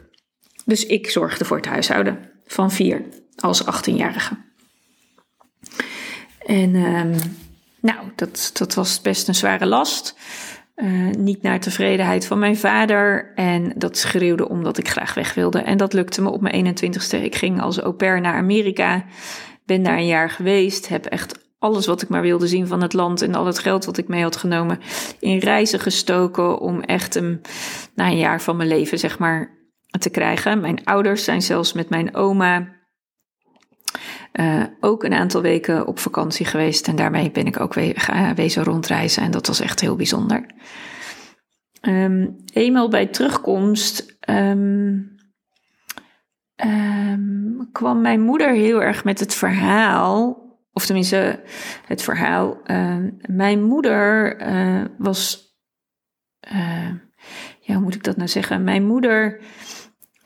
Dus 0.66 0.86
ik 0.86 1.10
zorgde 1.10 1.46
voor 1.46 1.58
het 1.58 1.66
huishouden 1.66 2.20
van 2.46 2.72
vier 2.72 3.02
als 3.36 3.64
18-jarige. 3.64 4.38
En 6.46 6.76
ehm, 6.76 7.16
nou, 7.82 8.00
dat, 8.16 8.50
dat 8.54 8.74
was 8.74 9.02
best 9.02 9.28
een 9.28 9.36
zware 9.36 9.66
last. 9.66 10.16
Uh, 10.76 11.10
niet 11.18 11.42
naar 11.42 11.60
tevredenheid 11.60 12.26
van 12.26 12.40
mijn 12.40 12.58
vader. 12.58 13.32
En 13.36 13.74
dat 13.76 13.98
schreeuwde 13.98 14.50
omdat 14.50 14.78
ik 14.78 14.90
graag 14.90 15.14
weg 15.14 15.34
wilde. 15.34 15.60
En 15.60 15.78
dat 15.78 15.94
lukte 15.94 16.22
me 16.22 16.30
op 16.30 16.42
mijn 16.42 16.76
21ste. 16.76 17.24
Ik 17.24 17.36
ging 17.36 17.62
als 17.62 17.80
au 17.80 17.94
pair 17.94 18.22
naar 18.22 18.36
Amerika. 18.36 19.06
Ben 19.66 19.84
daar 19.84 19.98
een 19.98 20.06
jaar 20.06 20.30
geweest. 20.30 20.88
Heb 20.88 21.06
echt 21.06 21.44
alles 21.60 21.86
wat 21.86 22.02
ik 22.02 22.10
maar 22.10 22.22
wilde 22.22 22.48
zien 22.48 22.68
van 22.68 22.82
het 22.82 22.94
land 22.94 23.22
en 23.22 23.36
al 23.36 23.46
het 23.46 23.60
geld 23.60 23.86
wat 23.86 23.98
ik 23.98 24.08
mee 24.08 24.24
had 24.24 24.36
genomen 24.36 24.80
in 25.20 25.38
reizen 25.38 25.80
gestoken 25.80 26.60
om 26.60 26.82
echt 26.82 27.16
een, 27.16 27.42
na 27.96 28.08
een 28.08 28.18
jaar 28.18 28.42
van 28.42 28.56
mijn 28.56 28.70
leven, 28.70 29.00
zeg 29.00 29.20
maar, 29.20 29.58
te 30.00 30.10
krijgen. 30.10 30.62
Mijn 30.62 30.84
ouders 30.84 31.24
zijn 31.24 31.42
zelfs 31.42 31.74
met 31.74 31.90
mijn 31.90 32.16
oma 32.16 32.75
uh, 34.34 34.64
ook 34.80 35.04
een 35.04 35.14
aantal 35.14 35.42
weken 35.42 35.88
op 35.88 36.00
vakantie 36.00 36.46
geweest. 36.46 36.88
En 36.88 36.96
daarmee 36.96 37.32
ben 37.32 37.46
ik 37.46 37.60
ook 37.60 37.74
we 37.74 37.94
wezen 38.36 38.64
rondreizen. 38.64 39.24
En 39.24 39.32
dat 39.32 39.48
was 39.48 39.60
echt 39.60 39.80
heel 39.80 39.96
bijzonder. 39.96 40.46
Um, 41.82 42.36
eenmaal 42.54 42.90
bij 42.90 43.06
terugkomst 43.06 44.18
um, 44.30 45.16
um, 46.66 47.70
kwam 47.72 48.02
mijn 48.02 48.22
moeder 48.22 48.52
heel 48.52 48.82
erg 48.82 49.04
met 49.04 49.20
het 49.20 49.34
verhaal. 49.34 50.44
Of 50.74 50.86
tenminste, 50.86 51.44
het 51.86 52.02
verhaal. 52.02 52.62
mijn 53.28 53.64
moeder 53.64 54.42
uh, 54.48 54.86
was. 54.98 55.44
Uh, 56.54 56.90
ja, 57.60 57.74
hoe 57.74 57.84
moet 57.84 57.96
ik 57.96 58.04
dat 58.04 58.18
nou 58.18 58.30
zeggen? 58.30 58.64
Mijn 58.64 58.86
moeder 58.86 59.42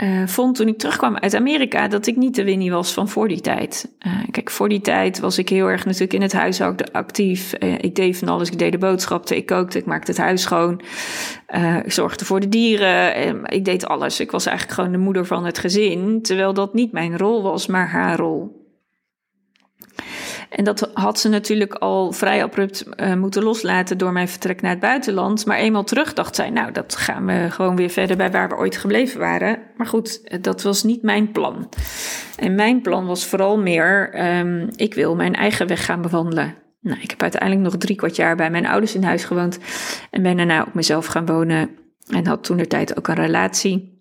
uh, 0.03 0.27
vond 0.27 0.55
toen 0.55 0.67
ik 0.67 0.77
terugkwam 0.77 1.17
uit 1.17 1.35
Amerika 1.35 1.87
dat 1.87 2.07
ik 2.07 2.15
niet 2.15 2.35
de 2.35 2.43
Winnie 2.43 2.71
was 2.71 2.93
van 2.93 3.09
voor 3.09 3.27
die 3.27 3.41
tijd. 3.41 3.91
Uh, 4.07 4.13
kijk, 4.31 4.49
voor 4.49 4.69
die 4.69 4.81
tijd 4.81 5.19
was 5.19 5.37
ik 5.37 5.49
heel 5.49 5.67
erg 5.67 5.85
natuurlijk 5.85 6.13
in 6.13 6.21
het 6.21 6.33
huishouden 6.33 6.91
actief. 6.91 7.53
Uh, 7.59 7.73
ik 7.73 7.95
deed 7.95 8.17
van 8.17 8.27
alles. 8.27 8.49
Ik 8.49 8.59
deed 8.59 8.71
de 8.71 8.77
boodschappen, 8.77 9.35
ik 9.35 9.45
kookte, 9.45 9.77
ik 9.77 9.85
maakte 9.85 10.11
het 10.11 10.19
huis 10.19 10.41
schoon. 10.41 10.81
ik 11.83 11.91
zorgde 11.91 12.25
voor 12.25 12.39
de 12.39 12.49
dieren. 12.49 13.45
ik 13.45 13.65
deed 13.65 13.85
alles. 13.85 14.19
Ik 14.19 14.31
was 14.31 14.45
eigenlijk 14.45 14.77
gewoon 14.77 14.91
de 14.91 15.03
moeder 15.03 15.25
van 15.25 15.45
het 15.45 15.57
gezin. 15.57 16.21
Terwijl 16.21 16.53
dat 16.53 16.73
niet 16.73 16.91
mijn 16.91 17.17
rol 17.17 17.43
was, 17.43 17.67
maar 17.67 17.89
haar 17.89 18.17
rol. 18.17 18.58
En 20.49 20.63
dat 20.63 20.89
had 20.93 21.19
ze 21.19 21.29
natuurlijk 21.29 21.73
al 21.73 22.11
vrij 22.11 22.43
abrupt 22.43 22.85
uh, 22.95 23.13
moeten 23.13 23.43
loslaten 23.43 23.97
door 23.97 24.11
mijn 24.11 24.27
vertrek 24.27 24.61
naar 24.61 24.71
het 24.71 24.79
buitenland. 24.79 25.45
Maar 25.45 25.57
eenmaal 25.57 25.83
terug 25.83 26.13
dacht 26.13 26.35
zij, 26.35 26.49
nou, 26.49 26.71
dat 26.71 26.95
gaan 26.95 27.25
we 27.25 27.47
gewoon 27.49 27.75
weer 27.75 27.89
verder 27.89 28.17
bij 28.17 28.31
waar 28.31 28.49
we 28.49 28.57
ooit 28.57 28.77
gebleven 28.77 29.19
waren. 29.19 29.59
Maar 29.77 29.87
goed, 29.87 30.21
eh, 30.23 30.41
dat 30.41 30.61
was 30.61 30.83
niet 30.83 31.01
mijn 31.01 31.31
plan. 31.31 31.69
En 32.35 32.55
mijn 32.55 32.81
plan 32.81 33.05
was 33.05 33.25
vooral 33.25 33.57
meer, 33.57 34.19
um, 34.39 34.69
ik 34.75 34.93
wil 34.93 35.15
mijn 35.15 35.35
eigen 35.35 35.67
weg 35.67 35.85
gaan 35.85 36.01
bewandelen. 36.01 36.55
Nou, 36.81 36.99
ik 37.01 37.09
heb 37.09 37.21
uiteindelijk 37.21 37.61
nog 37.61 37.77
drie 37.77 37.95
kwart 37.95 38.15
jaar 38.15 38.35
bij 38.35 38.49
mijn 38.49 38.65
ouders 38.65 38.95
in 38.95 39.03
huis 39.03 39.23
gewoond. 39.23 39.59
En 40.11 40.23
ben 40.23 40.37
daarna 40.37 40.63
op 40.63 40.73
mezelf 40.73 41.05
gaan 41.05 41.25
wonen. 41.25 41.69
En 42.07 42.27
had 42.27 42.43
toen 42.43 42.57
de 42.57 42.67
tijd 42.67 42.97
ook 42.97 43.07
een 43.07 43.15
relatie. 43.15 43.98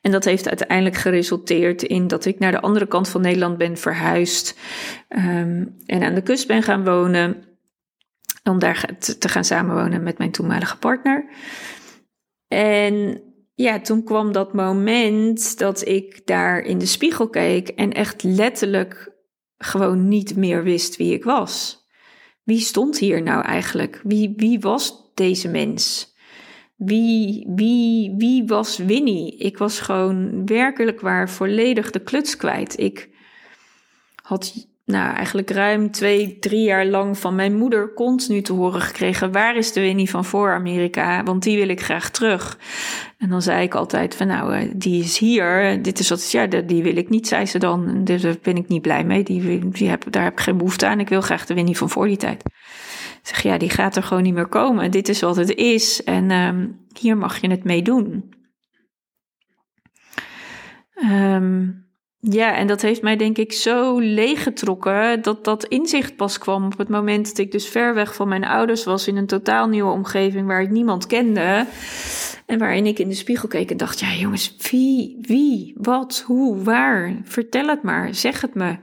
En 0.00 0.10
dat 0.10 0.24
heeft 0.24 0.48
uiteindelijk 0.48 0.96
geresulteerd 0.96 1.82
in 1.82 2.06
dat 2.06 2.24
ik 2.24 2.38
naar 2.38 2.52
de 2.52 2.60
andere 2.60 2.86
kant 2.86 3.08
van 3.08 3.20
Nederland 3.20 3.58
ben 3.58 3.76
verhuisd 3.76 4.58
um, 5.08 5.76
en 5.86 6.02
aan 6.02 6.14
de 6.14 6.22
kust 6.22 6.46
ben 6.46 6.62
gaan 6.62 6.84
wonen. 6.84 7.42
Om 8.44 8.58
daar 8.58 8.96
te 9.18 9.28
gaan 9.28 9.44
samenwonen 9.44 10.02
met 10.02 10.18
mijn 10.18 10.30
toenmalige 10.30 10.78
partner. 10.78 11.28
En 12.48 13.22
ja, 13.54 13.80
toen 13.80 14.04
kwam 14.04 14.32
dat 14.32 14.52
moment 14.52 15.58
dat 15.58 15.86
ik 15.86 16.26
daar 16.26 16.60
in 16.60 16.78
de 16.78 16.86
spiegel 16.86 17.28
keek 17.28 17.68
en 17.68 17.92
echt 17.92 18.22
letterlijk 18.22 19.12
gewoon 19.56 20.08
niet 20.08 20.36
meer 20.36 20.62
wist 20.62 20.96
wie 20.96 21.12
ik 21.12 21.24
was. 21.24 21.86
Wie 22.42 22.60
stond 22.60 22.98
hier 22.98 23.22
nou 23.22 23.44
eigenlijk? 23.44 24.00
Wie, 24.02 24.32
wie 24.36 24.60
was 24.60 25.12
deze 25.14 25.48
mens? 25.48 26.14
Wie, 26.78 27.44
wie, 27.48 28.14
wie 28.16 28.46
was 28.46 28.76
Winnie? 28.76 29.36
Ik 29.36 29.58
was 29.58 29.80
gewoon 29.80 30.46
werkelijk 30.46 31.00
waar 31.00 31.30
volledig 31.30 31.90
de 31.90 31.98
kluts 32.00 32.36
kwijt. 32.36 32.78
Ik 32.78 33.08
had 34.22 34.68
nou, 34.84 35.14
eigenlijk 35.14 35.50
ruim 35.50 35.90
twee, 35.90 36.38
drie 36.38 36.62
jaar 36.62 36.86
lang 36.86 37.18
van 37.18 37.34
mijn 37.34 37.56
moeder 37.56 37.94
continu 37.94 38.42
te 38.42 38.52
horen 38.52 38.80
gekregen: 38.80 39.32
waar 39.32 39.56
is 39.56 39.72
de 39.72 39.80
Winnie 39.80 40.10
van 40.10 40.24
voor 40.24 40.52
Amerika? 40.52 41.22
Want 41.22 41.42
die 41.42 41.58
wil 41.58 41.68
ik 41.68 41.82
graag 41.82 42.10
terug. 42.10 42.58
En 43.18 43.28
dan 43.28 43.42
zei 43.42 43.62
ik 43.62 43.74
altijd: 43.74 44.14
van 44.14 44.26
nou, 44.26 44.54
eh, 44.54 44.70
die 44.74 45.02
is 45.02 45.18
hier. 45.18 45.82
Dit 45.82 45.98
is 45.98 46.08
wat, 46.08 46.30
ja, 46.30 46.46
die 46.46 46.82
wil 46.82 46.96
ik 46.96 47.08
niet, 47.08 47.28
zei 47.28 47.46
ze 47.46 47.58
dan. 47.58 48.04
Daar 48.04 48.36
ben 48.42 48.56
ik 48.56 48.68
niet 48.68 48.82
blij 48.82 49.04
mee. 49.04 49.22
Die, 49.22 49.68
die 49.68 49.88
heb, 49.88 50.04
daar 50.10 50.24
heb 50.24 50.32
ik 50.32 50.40
geen 50.40 50.56
behoefte 50.56 50.86
aan. 50.86 51.00
Ik 51.00 51.08
wil 51.08 51.20
graag 51.20 51.46
de 51.46 51.54
Winnie 51.54 51.76
van 51.76 51.90
voor 51.90 52.06
die 52.06 52.16
tijd 52.16 52.42
zeg 53.22 53.42
ja, 53.42 53.58
die 53.58 53.70
gaat 53.70 53.96
er 53.96 54.02
gewoon 54.02 54.22
niet 54.22 54.34
meer 54.34 54.48
komen. 54.48 54.90
Dit 54.90 55.08
is 55.08 55.20
wat 55.20 55.36
het 55.36 55.54
is 55.54 56.04
en 56.04 56.30
um, 56.30 56.86
hier 56.98 57.16
mag 57.16 57.40
je 57.40 57.50
het 57.50 57.64
mee 57.64 57.82
doen. 57.82 58.36
Um, 61.12 61.86
ja, 62.20 62.56
en 62.56 62.66
dat 62.66 62.82
heeft 62.82 63.02
mij 63.02 63.16
denk 63.16 63.38
ik 63.38 63.52
zo 63.52 63.98
leeggetrokken 63.98 65.22
dat 65.22 65.44
dat 65.44 65.64
inzicht 65.64 66.16
pas 66.16 66.38
kwam 66.38 66.64
op 66.64 66.78
het 66.78 66.88
moment 66.88 67.26
dat 67.26 67.38
ik 67.38 67.52
dus 67.52 67.68
ver 67.68 67.94
weg 67.94 68.14
van 68.14 68.28
mijn 68.28 68.44
ouders 68.44 68.84
was 68.84 69.08
in 69.08 69.16
een 69.16 69.26
totaal 69.26 69.68
nieuwe 69.68 69.92
omgeving 69.92 70.46
waar 70.46 70.62
ik 70.62 70.70
niemand 70.70 71.06
kende. 71.06 71.66
En 72.46 72.58
waarin 72.58 72.86
ik 72.86 72.98
in 72.98 73.08
de 73.08 73.14
spiegel 73.14 73.48
keek 73.48 73.70
en 73.70 73.76
dacht, 73.76 74.00
ja 74.00 74.14
jongens, 74.14 74.56
wie, 74.70 75.18
wie, 75.20 75.74
wat, 75.76 76.24
hoe, 76.26 76.62
waar? 76.62 77.20
Vertel 77.24 77.66
het 77.66 77.82
maar, 77.82 78.14
zeg 78.14 78.40
het 78.40 78.54
me. 78.54 78.76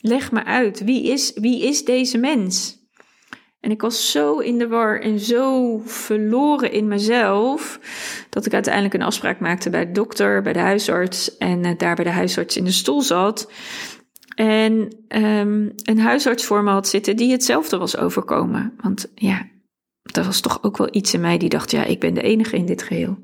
Leg 0.00 0.32
me 0.32 0.44
uit, 0.44 0.84
wie 0.84 1.10
is, 1.10 1.32
wie 1.34 1.62
is 1.62 1.84
deze 1.84 2.18
mens? 2.18 2.81
En 3.62 3.70
ik 3.70 3.80
was 3.80 4.10
zo 4.10 4.38
in 4.38 4.58
de 4.58 4.68
war 4.68 5.00
en 5.00 5.18
zo 5.18 5.78
verloren 5.84 6.72
in 6.72 6.88
mezelf. 6.88 7.80
Dat 8.30 8.46
ik 8.46 8.54
uiteindelijk 8.54 8.94
een 8.94 9.02
afspraak 9.02 9.40
maakte 9.40 9.70
bij 9.70 9.86
de 9.86 9.92
dokter, 9.92 10.42
bij 10.42 10.52
de 10.52 10.58
huisarts. 10.58 11.36
En 11.36 11.64
uh, 11.64 11.70
daar 11.76 11.94
bij 11.94 12.04
de 12.04 12.10
huisarts 12.10 12.56
in 12.56 12.64
de 12.64 12.70
stoel 12.70 13.02
zat. 13.02 13.50
En 14.34 14.72
um, 15.08 15.72
een 15.82 15.98
huisarts 15.98 16.44
voor 16.44 16.62
me 16.62 16.70
had 16.70 16.88
zitten 16.88 17.16
die 17.16 17.32
hetzelfde 17.32 17.78
was 17.78 17.96
overkomen. 17.96 18.74
Want 18.80 19.12
ja, 19.14 19.48
er 20.12 20.24
was 20.24 20.40
toch 20.40 20.62
ook 20.62 20.76
wel 20.76 20.88
iets 20.90 21.14
in 21.14 21.20
mij 21.20 21.38
die 21.38 21.48
dacht: 21.48 21.70
ja, 21.70 21.84
ik 21.84 22.00
ben 22.00 22.14
de 22.14 22.22
enige 22.22 22.56
in 22.56 22.66
dit 22.66 22.82
geheel. 22.82 23.18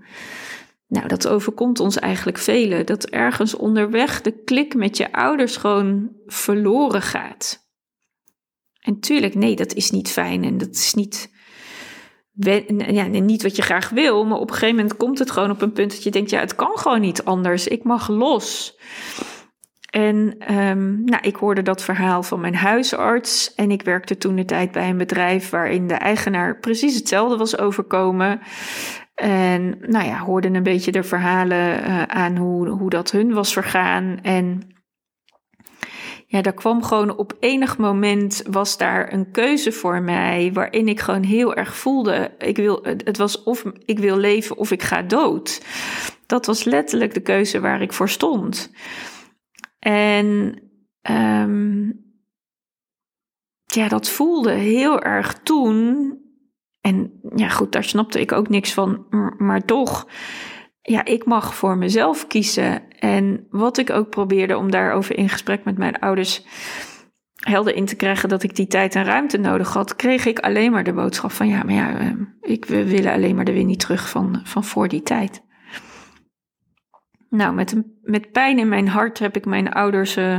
Nou, 0.88 1.08
dat 1.08 1.28
overkomt 1.28 1.80
ons 1.80 1.98
eigenlijk 1.98 2.38
velen. 2.38 2.86
Dat 2.86 3.04
ergens 3.04 3.54
onderweg 3.54 4.20
de 4.20 4.42
klik 4.44 4.74
met 4.74 4.96
je 4.96 5.12
ouders 5.12 5.56
gewoon 5.56 6.10
verloren 6.26 7.02
gaat. 7.02 7.67
En 8.80 9.00
tuurlijk, 9.00 9.34
nee, 9.34 9.56
dat 9.56 9.74
is 9.74 9.90
niet 9.90 10.10
fijn 10.10 10.44
en 10.44 10.58
dat 10.58 10.74
is 10.74 10.94
niet, 10.94 11.32
ja, 12.90 13.06
niet 13.06 13.42
wat 13.42 13.56
je 13.56 13.62
graag 13.62 13.88
wil. 13.88 14.24
Maar 14.24 14.38
op 14.38 14.48
een 14.48 14.54
gegeven 14.54 14.76
moment 14.76 14.96
komt 14.96 15.18
het 15.18 15.30
gewoon 15.30 15.50
op 15.50 15.62
een 15.62 15.72
punt 15.72 15.90
dat 15.90 16.02
je 16.02 16.10
denkt, 16.10 16.30
ja, 16.30 16.40
het 16.40 16.54
kan 16.54 16.78
gewoon 16.78 17.00
niet 17.00 17.24
anders. 17.24 17.68
Ik 17.68 17.84
mag 17.84 18.08
los. 18.08 18.78
En 19.90 20.36
um, 20.56 21.04
nou, 21.04 21.22
ik 21.22 21.36
hoorde 21.36 21.62
dat 21.62 21.82
verhaal 21.82 22.22
van 22.22 22.40
mijn 22.40 22.54
huisarts. 22.54 23.54
En 23.54 23.70
ik 23.70 23.82
werkte 23.82 24.18
toen 24.18 24.36
de 24.36 24.44
tijd 24.44 24.72
bij 24.72 24.88
een 24.88 24.96
bedrijf 24.96 25.50
waarin 25.50 25.86
de 25.86 25.94
eigenaar 25.94 26.58
precies 26.58 26.94
hetzelfde 26.94 27.36
was 27.36 27.58
overkomen. 27.58 28.40
En 29.14 29.78
nou 29.80 30.06
ja, 30.06 30.18
hoorde 30.18 30.48
een 30.48 30.62
beetje 30.62 30.92
de 30.92 31.02
verhalen 31.02 31.80
uh, 31.80 32.02
aan 32.02 32.36
hoe, 32.36 32.68
hoe 32.68 32.90
dat 32.90 33.10
hun 33.10 33.32
was 33.32 33.52
vergaan. 33.52 34.18
En 34.22 34.62
ja, 36.30 36.42
daar 36.42 36.54
kwam 36.54 36.82
gewoon 36.82 37.16
op 37.16 37.36
enig 37.40 37.78
moment 37.78 38.42
was 38.50 38.76
daar 38.76 39.12
een 39.12 39.30
keuze 39.30 39.72
voor 39.72 40.02
mij 40.02 40.50
waarin 40.52 40.88
ik 40.88 41.00
gewoon 41.00 41.22
heel 41.22 41.54
erg 41.54 41.76
voelde, 41.76 42.34
ik 42.38 42.56
wil, 42.56 42.80
het 42.82 43.16
was 43.16 43.42
of 43.42 43.64
ik 43.84 43.98
wil 43.98 44.16
leven 44.16 44.56
of 44.56 44.70
ik 44.70 44.82
ga 44.82 45.02
dood. 45.02 45.62
Dat 46.26 46.46
was 46.46 46.64
letterlijk 46.64 47.14
de 47.14 47.20
keuze 47.20 47.60
waar 47.60 47.82
ik 47.82 47.92
voor 47.92 48.08
stond. 48.08 48.72
En 49.78 50.58
um, 51.10 52.04
ja, 53.64 53.88
dat 53.88 54.08
voelde 54.08 54.52
heel 54.52 55.02
erg 55.02 55.34
toen. 55.42 56.12
En 56.80 57.20
ja, 57.34 57.48
goed, 57.48 57.72
daar 57.72 57.84
snapte 57.84 58.20
ik 58.20 58.32
ook 58.32 58.48
niks 58.48 58.72
van, 58.72 59.06
maar 59.38 59.64
toch 59.64 60.06
ja, 60.82 61.04
ik 61.04 61.24
mag 61.24 61.54
voor 61.54 61.76
mezelf 61.76 62.26
kiezen. 62.26 62.82
En 62.98 63.46
wat 63.50 63.78
ik 63.78 63.90
ook 63.90 64.10
probeerde 64.10 64.56
om 64.56 64.70
daarover 64.70 65.16
in 65.16 65.28
gesprek 65.28 65.64
met 65.64 65.78
mijn 65.78 65.98
ouders 65.98 66.46
helder 67.34 67.74
in 67.74 67.86
te 67.86 67.96
krijgen 67.96 68.28
dat 68.28 68.42
ik 68.42 68.56
die 68.56 68.66
tijd 68.66 68.94
en 68.94 69.04
ruimte 69.04 69.38
nodig 69.38 69.72
had, 69.72 69.96
kreeg 69.96 70.26
ik 70.26 70.38
alleen 70.38 70.72
maar 70.72 70.84
de 70.84 70.92
boodschap 70.92 71.32
van 71.32 71.48
ja, 71.48 71.62
maar 71.62 71.74
ja, 71.74 71.98
eh, 71.98 72.12
ik, 72.40 72.64
we 72.64 72.84
willen 72.84 73.12
alleen 73.12 73.34
maar 73.34 73.44
de 73.44 73.52
weer 73.52 73.64
niet 73.64 73.80
terug 73.80 74.08
van, 74.08 74.40
van 74.44 74.64
voor 74.64 74.88
die 74.88 75.02
tijd. 75.02 75.42
Nou, 77.30 77.54
met, 77.54 77.82
met 78.02 78.32
pijn 78.32 78.58
in 78.58 78.68
mijn 78.68 78.88
hart 78.88 79.18
heb 79.18 79.36
ik 79.36 79.44
mijn 79.44 79.72
ouders, 79.72 80.16
uh, 80.16 80.38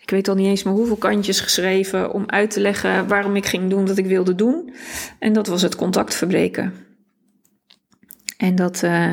ik 0.00 0.10
weet 0.10 0.28
al 0.28 0.34
niet 0.34 0.46
eens 0.46 0.62
meer 0.62 0.74
hoeveel 0.74 0.96
kantjes 0.96 1.40
geschreven 1.40 2.12
om 2.12 2.24
uit 2.26 2.50
te 2.50 2.60
leggen 2.60 3.08
waarom 3.08 3.36
ik 3.36 3.46
ging 3.46 3.70
doen 3.70 3.86
wat 3.86 3.98
ik 3.98 4.06
wilde 4.06 4.34
doen. 4.34 4.74
En 5.18 5.32
dat 5.32 5.46
was 5.46 5.62
het 5.62 5.76
contact 5.76 6.14
verbreken. 6.14 6.72
En 8.36 8.54
dat, 8.54 8.82
uh, 8.82 9.12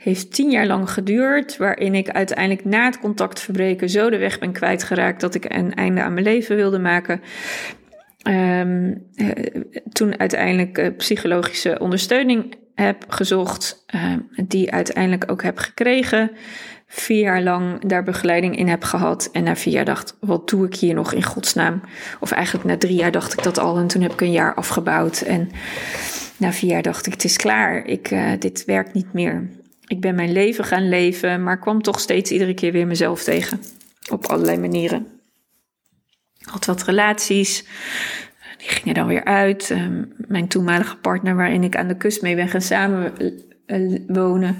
heeft 0.00 0.32
tien 0.32 0.50
jaar 0.50 0.66
lang 0.66 0.90
geduurd, 0.90 1.56
waarin 1.56 1.94
ik 1.94 2.10
uiteindelijk 2.10 2.64
na 2.64 2.84
het 2.84 2.98
contact 2.98 3.40
verbreken 3.40 3.88
zo 3.88 4.10
de 4.10 4.18
weg 4.18 4.38
ben 4.38 4.52
kwijtgeraakt 4.52 5.20
dat 5.20 5.34
ik 5.34 5.44
een 5.54 5.74
einde 5.74 6.02
aan 6.02 6.12
mijn 6.12 6.24
leven 6.24 6.56
wilde 6.56 6.78
maken. 6.78 7.20
ehm, 8.22 8.94
toen 9.92 10.18
uiteindelijk 10.18 10.96
psychologische 10.96 11.78
ondersteuning 11.78 12.56
heb 12.74 13.04
gezocht, 13.08 13.84
die 14.46 14.72
uiteindelijk 14.72 15.30
ook 15.30 15.42
heb 15.42 15.58
gekregen. 15.58 16.30
Vier 16.86 17.20
jaar 17.20 17.42
lang 17.42 17.84
daar 17.84 18.02
begeleiding 18.02 18.56
in 18.56 18.68
heb 18.68 18.84
gehad. 18.84 19.28
En 19.32 19.44
na 19.44 19.56
vier 19.56 19.72
jaar 19.72 19.84
dacht, 19.84 20.16
wat 20.20 20.48
doe 20.48 20.66
ik 20.66 20.74
hier 20.74 20.94
nog 20.94 21.12
in 21.12 21.22
godsnaam? 21.22 21.80
Of 22.20 22.30
eigenlijk 22.30 22.66
na 22.66 22.76
drie 22.76 22.96
jaar 22.96 23.10
dacht 23.10 23.32
ik 23.32 23.42
dat 23.42 23.58
al. 23.58 23.78
En 23.78 23.86
toen 23.86 24.02
heb 24.02 24.12
ik 24.12 24.20
een 24.20 24.32
jaar 24.32 24.54
afgebouwd. 24.54 25.20
En 25.20 25.50
na 26.36 26.52
vier 26.52 26.70
jaar 26.70 26.82
dacht 26.82 27.06
ik, 27.06 27.12
het 27.12 27.24
is 27.24 27.36
klaar. 27.36 27.84
Ik, 27.84 28.14
dit 28.38 28.64
werkt 28.64 28.94
niet 28.94 29.12
meer. 29.12 29.48
Ik 29.90 30.00
ben 30.00 30.14
mijn 30.14 30.32
leven 30.32 30.64
gaan 30.64 30.88
leven, 30.88 31.42
maar 31.42 31.58
kwam 31.58 31.82
toch 31.82 32.00
steeds 32.00 32.30
iedere 32.30 32.54
keer 32.54 32.72
weer 32.72 32.86
mezelf 32.86 33.22
tegen. 33.22 33.60
Op 34.10 34.26
allerlei 34.26 34.58
manieren. 34.58 35.06
Had 36.40 36.64
wat 36.64 36.82
relaties. 36.82 37.64
Die 38.58 38.68
gingen 38.68 38.94
dan 38.94 39.06
weer 39.06 39.24
uit. 39.24 39.70
Ehm, 39.70 40.04
mijn 40.16 40.48
toenmalige 40.48 40.96
partner, 40.96 41.36
waarin 41.36 41.62
ik 41.62 41.76
aan 41.76 41.88
de 41.88 41.96
kust 41.96 42.22
mee 42.22 42.34
ben 42.34 42.48
gaan 42.48 42.60
samenwonen. 42.60 44.56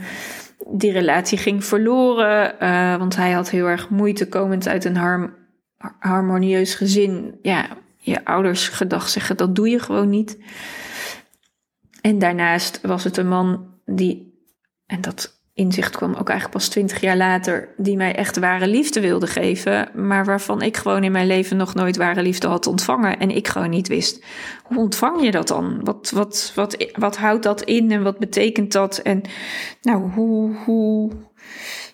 Die 0.67 0.93
relatie 0.93 1.39
ging 1.39 1.65
verloren. 1.65 2.55
Uh, 2.63 2.97
want 2.97 3.17
hij 3.17 3.31
had 3.31 3.51
heel 3.51 3.67
erg 3.67 3.89
moeite 3.89 4.29
komend 4.29 4.69
uit 4.69 4.85
een 4.85 5.31
harmonieus 5.99 6.75
gezin. 6.75 7.39
Ja, 7.43 7.69
je 7.97 8.25
ouders 8.25 8.69
gedacht 8.69 9.11
zeggen, 9.11 9.37
dat 9.37 9.57
doe 9.57 9.69
je 9.69 9.79
gewoon 9.79 10.09
niet. 10.09 10.39
En 12.01 12.19
daarnaast 12.19 12.81
was 12.83 13.05
het 13.05 13.17
een 13.17 13.29
man 13.29 13.75
die, 13.85 14.30
en 14.91 15.01
dat 15.01 15.39
inzicht 15.55 15.97
kwam 15.97 16.15
ook 16.15 16.29
eigenlijk 16.29 16.59
pas 16.59 16.69
twintig 16.69 17.01
jaar 17.01 17.17
later, 17.17 17.69
die 17.77 17.97
mij 17.97 18.15
echt 18.15 18.39
ware 18.39 18.67
liefde 18.67 19.01
wilde 19.01 19.27
geven, 19.27 19.89
maar 19.95 20.25
waarvan 20.25 20.63
ik 20.63 20.77
gewoon 20.77 21.05
in 21.05 21.13
mijn 21.13 21.27
leven 21.27 21.57
nog 21.57 21.75
nooit 21.75 21.97
ware 21.97 22.23
liefde 22.23 22.47
had 22.47 22.67
ontvangen 22.67 23.19
en 23.19 23.31
ik 23.31 23.49
gewoon 23.49 23.71
niet 23.71 23.89
wist. 23.89 24.25
Hoe 24.63 24.79
ontvang 24.79 25.23
je 25.23 25.31
dat 25.31 25.49
dan? 25.49 25.81
Wat, 25.85 26.11
wat, 26.15 26.53
wat, 26.55 26.87
wat 26.93 27.17
houdt 27.17 27.43
dat 27.43 27.63
in 27.63 27.91
en 27.91 28.03
wat 28.03 28.19
betekent 28.19 28.73
dat? 28.73 28.99
En 28.99 29.23
nou, 29.83 30.11
hoe, 30.11 30.55
hoe, 30.65 31.11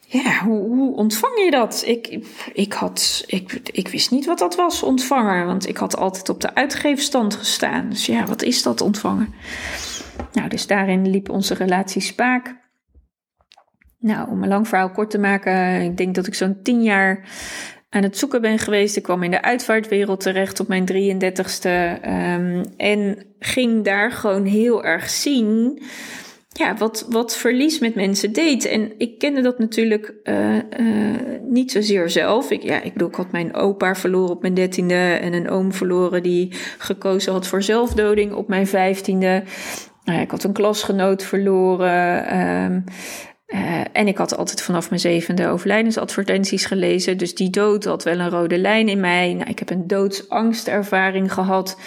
ja, 0.07 0.45
hoe, 0.45 0.69
hoe 0.69 0.97
ontvang 0.97 1.39
je 1.45 1.51
dat? 1.51 1.83
Ik, 1.87 2.27
ik, 2.53 2.73
had, 2.73 3.25
ik, 3.27 3.61
ik 3.73 3.89
wist 3.89 4.11
niet 4.11 4.27
wat 4.27 4.39
dat 4.39 4.55
was, 4.57 4.83
ontvanger, 4.83 5.47
want 5.47 5.69
ik 5.69 5.77
had 5.77 5.97
altijd 5.97 6.29
op 6.29 6.41
de 6.41 6.55
uitgeefstand 6.55 7.35
gestaan. 7.35 7.89
Dus 7.89 8.07
ja, 8.07 8.27
wat 8.27 8.43
is 8.43 8.63
dat 8.63 8.81
ontvangen? 8.81 9.35
Nou, 10.33 10.49
dus 10.49 10.67
daarin 10.67 11.11
liep 11.11 11.31
onze 11.31 11.55
relatie 11.55 12.03
spaak. 12.03 12.65
Nou, 14.07 14.31
om 14.31 14.43
een 14.43 14.49
lang 14.49 14.69
verhaal 14.69 14.91
kort 14.91 15.11
te 15.11 15.19
maken, 15.19 15.81
ik 15.83 15.97
denk 15.97 16.15
dat 16.15 16.27
ik 16.27 16.35
zo'n 16.35 16.63
tien 16.63 16.83
jaar 16.83 17.29
aan 17.91 18.03
het 18.03 18.19
zoeken 18.19 18.41
ben 18.41 18.59
geweest. 18.59 18.97
Ik 18.97 19.03
kwam 19.03 19.23
in 19.23 19.31
de 19.31 19.43
uitvaartwereld 19.43 20.21
terecht 20.21 20.61
op 20.61 20.69
mijn 20.69 20.87
33ste 20.93 22.03
um, 22.09 22.65
en 22.77 23.27
ging 23.39 23.85
daar 23.85 24.13
gewoon 24.13 24.45
heel 24.45 24.85
erg 24.85 25.11
zien 25.11 25.83
ja, 26.49 26.77
wat, 26.77 27.07
wat 27.11 27.37
verlies 27.37 27.79
met 27.79 27.95
mensen 27.95 28.33
deed. 28.33 28.65
En 28.65 28.93
ik 28.99 29.19
kende 29.19 29.41
dat 29.41 29.59
natuurlijk 29.59 30.15
uh, 30.25 30.55
uh, 30.55 30.61
niet 31.43 31.73
zozeer 31.73 32.11
zelf. 32.11 32.51
Ik, 32.51 32.63
ja, 32.63 32.83
ik 32.83 32.93
bedoel, 32.93 33.09
ik 33.09 33.15
had 33.15 33.33
mijn 33.33 33.55
opa 33.55 33.95
verloren 33.95 34.35
op 34.35 34.43
mijn 34.43 34.55
dertiende 34.55 35.19
en 35.21 35.33
een 35.33 35.51
oom 35.51 35.73
verloren 35.73 36.23
die 36.23 36.53
gekozen 36.79 37.33
had 37.33 37.47
voor 37.47 37.63
zelfdoding 37.63 38.33
op 38.33 38.49
mijn 38.49 38.67
vijftiende. 38.67 39.43
Uh, 40.05 40.21
ik 40.21 40.31
had 40.31 40.45
een 40.45 40.53
klasgenoot 40.53 41.23
verloren. 41.23 42.39
Um, 42.39 42.85
uh, 43.47 43.81
en 43.93 44.09
ik 44.09 44.19
had 44.19 44.37
altijd 44.37 44.63
vanaf 44.63 44.89
mijn 44.89 45.01
zevende 45.01 45.49
overlijdensadvertenties 45.49 46.65
gelezen. 46.65 47.19
Dus 47.19 47.35
die 47.35 47.51
dood 47.51 47.85
had 47.85 48.05
wel 48.05 48.19
een 48.19 48.31
rode 48.31 48.59
lijn 48.59 48.89
in 48.89 49.01
mij. 49.01 49.35
Nou, 49.35 49.51
ik 49.51 49.59
heb 49.59 49.71
een 49.71 49.87
doodsangstervaring 49.87 51.33
gehad 51.33 51.79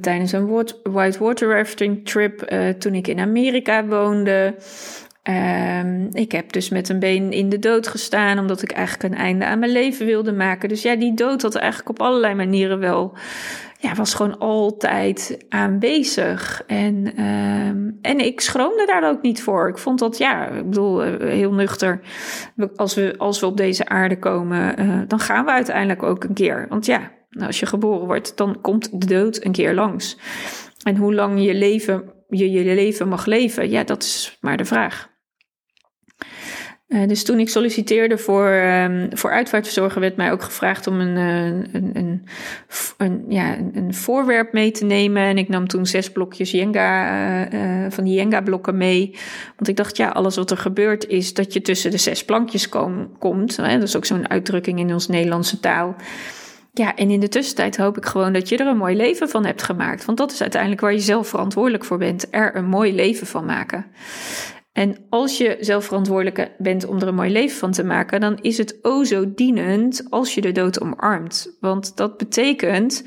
tijdens 0.00 0.32
een 0.32 0.64
whitewater 0.82 1.48
rafting 1.48 2.06
trip 2.06 2.52
uh, 2.52 2.68
toen 2.68 2.94
ik 2.94 3.08
in 3.08 3.18
Amerika 3.18 3.86
woonde. 3.86 4.54
Um, 5.28 6.08
ik 6.12 6.32
heb 6.32 6.52
dus 6.52 6.68
met 6.68 6.88
een 6.88 6.98
been 6.98 7.32
in 7.32 7.48
de 7.48 7.58
dood 7.58 7.88
gestaan, 7.88 8.38
omdat 8.38 8.62
ik 8.62 8.72
eigenlijk 8.72 9.14
een 9.14 9.20
einde 9.20 9.44
aan 9.44 9.58
mijn 9.58 9.72
leven 9.72 10.06
wilde 10.06 10.32
maken. 10.32 10.68
Dus 10.68 10.82
ja, 10.82 10.96
die 10.96 11.14
dood 11.14 11.42
had 11.42 11.54
eigenlijk 11.54 11.88
op 11.88 12.00
allerlei 12.00 12.34
manieren 12.34 12.78
wel, 12.78 13.12
ja, 13.84 13.94
was 13.94 14.14
gewoon 14.14 14.38
altijd 14.38 15.44
aanwezig. 15.48 16.62
En, 16.66 17.24
um, 17.24 17.98
en 18.02 18.18
ik 18.18 18.40
schroomde 18.40 18.86
daar 18.86 19.08
ook 19.10 19.22
niet 19.22 19.42
voor. 19.42 19.68
Ik 19.68 19.78
vond 19.78 19.98
dat, 19.98 20.18
ja, 20.18 20.48
ik 20.48 20.64
bedoel, 20.64 21.06
uh, 21.06 21.30
heel 21.30 21.52
nuchter. 21.52 22.00
Als 22.76 22.94
we, 22.94 23.14
als 23.18 23.40
we 23.40 23.46
op 23.46 23.56
deze 23.56 23.88
aarde 23.88 24.18
komen, 24.18 24.80
uh, 24.80 25.00
dan 25.06 25.18
gaan 25.18 25.44
we 25.44 25.50
uiteindelijk 25.50 26.02
ook 26.02 26.24
een 26.24 26.34
keer. 26.34 26.66
Want 26.68 26.86
ja, 26.86 27.10
nou, 27.30 27.46
als 27.46 27.60
je 27.60 27.66
geboren 27.66 28.06
wordt, 28.06 28.36
dan 28.36 28.60
komt 28.60 29.00
de 29.00 29.06
dood 29.06 29.44
een 29.44 29.52
keer 29.52 29.74
langs. 29.74 30.18
En 30.82 30.96
hoe 30.96 31.14
lang 31.14 31.44
je 31.44 31.54
leven, 31.54 32.12
je, 32.28 32.50
je 32.50 32.74
leven 32.74 33.08
mag 33.08 33.26
leven, 33.26 33.70
ja, 33.70 33.84
dat 33.84 34.02
is 34.02 34.38
maar 34.40 34.56
de 34.56 34.64
vraag. 34.64 35.12
Uh, 36.88 37.08
dus 37.08 37.24
toen 37.24 37.38
ik 37.38 37.48
solliciteerde 37.48 38.18
voor, 38.18 38.48
um, 38.48 39.08
voor 39.12 39.30
uitvaartverzorger, 39.30 40.00
werd 40.00 40.16
mij 40.16 40.32
ook 40.32 40.42
gevraagd 40.42 40.86
om 40.86 41.00
een, 41.00 41.16
een, 41.16 41.90
een, 41.92 42.26
een, 42.96 43.24
ja, 43.28 43.56
een 43.72 43.94
voorwerp 43.94 44.52
mee 44.52 44.70
te 44.70 44.84
nemen. 44.84 45.22
En 45.22 45.38
ik 45.38 45.48
nam 45.48 45.68
toen 45.68 45.86
zes 45.86 46.12
blokjes 46.12 46.50
Jenga, 46.50 47.52
uh, 47.52 47.86
van 47.88 48.04
die 48.04 48.14
Jenga-blokken 48.14 48.76
mee. 48.76 49.16
Want 49.56 49.68
ik 49.68 49.76
dacht, 49.76 49.96
ja, 49.96 50.08
alles 50.08 50.36
wat 50.36 50.50
er 50.50 50.56
gebeurt 50.56 51.06
is 51.06 51.34
dat 51.34 51.52
je 51.52 51.60
tussen 51.60 51.90
de 51.90 51.98
zes 51.98 52.24
plankjes 52.24 52.68
kom, 52.68 53.18
komt. 53.18 53.56
Hè? 53.56 53.78
Dat 53.78 53.88
is 53.88 53.96
ook 53.96 54.04
zo'n 54.04 54.30
uitdrukking 54.30 54.78
in 54.78 54.92
ons 54.92 55.08
Nederlandse 55.08 55.60
taal. 55.60 55.96
Ja, 56.72 56.96
en 56.96 57.10
in 57.10 57.20
de 57.20 57.28
tussentijd 57.28 57.76
hoop 57.76 57.96
ik 57.96 58.06
gewoon 58.06 58.32
dat 58.32 58.48
je 58.48 58.56
er 58.56 58.66
een 58.66 58.76
mooi 58.76 58.96
leven 58.96 59.28
van 59.28 59.44
hebt 59.44 59.62
gemaakt. 59.62 60.04
Want 60.04 60.18
dat 60.18 60.32
is 60.32 60.40
uiteindelijk 60.40 60.80
waar 60.80 60.92
je 60.92 60.98
zelf 60.98 61.28
verantwoordelijk 61.28 61.84
voor 61.84 61.98
bent. 61.98 62.26
Er 62.30 62.56
een 62.56 62.68
mooi 62.68 62.94
leven 62.94 63.26
van 63.26 63.44
maken. 63.44 63.86
En 64.74 64.96
als 65.08 65.38
je 65.38 65.56
zelf 65.60 65.84
verantwoordelijk 65.84 66.50
bent 66.58 66.86
om 66.86 67.00
er 67.00 67.08
een 67.08 67.14
mooi 67.14 67.30
leven 67.30 67.58
van 67.58 67.72
te 67.72 67.84
maken, 67.84 68.20
dan 68.20 68.38
is 68.40 68.58
het 68.58 68.78
o 68.82 69.04
zo 69.04 69.34
dienend 69.34 70.06
als 70.10 70.34
je 70.34 70.40
de 70.40 70.52
dood 70.52 70.80
omarmt. 70.80 71.56
Want 71.60 71.96
dat 71.96 72.16
betekent 72.16 73.04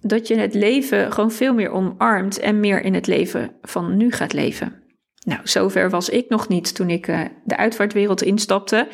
dat 0.00 0.28
je 0.28 0.36
het 0.36 0.54
leven 0.54 1.12
gewoon 1.12 1.30
veel 1.30 1.54
meer 1.54 1.70
omarmt 1.70 2.38
en 2.38 2.60
meer 2.60 2.82
in 2.82 2.94
het 2.94 3.06
leven 3.06 3.50
van 3.62 3.96
nu 3.96 4.12
gaat 4.12 4.32
leven. 4.32 4.82
Nou, 5.24 5.40
zover 5.44 5.90
was 5.90 6.08
ik 6.08 6.28
nog 6.28 6.48
niet 6.48 6.74
toen 6.74 6.90
ik 6.90 7.06
uh, 7.06 7.20
de 7.44 7.56
uitvaartwereld 7.56 8.22
instapte. 8.22 8.88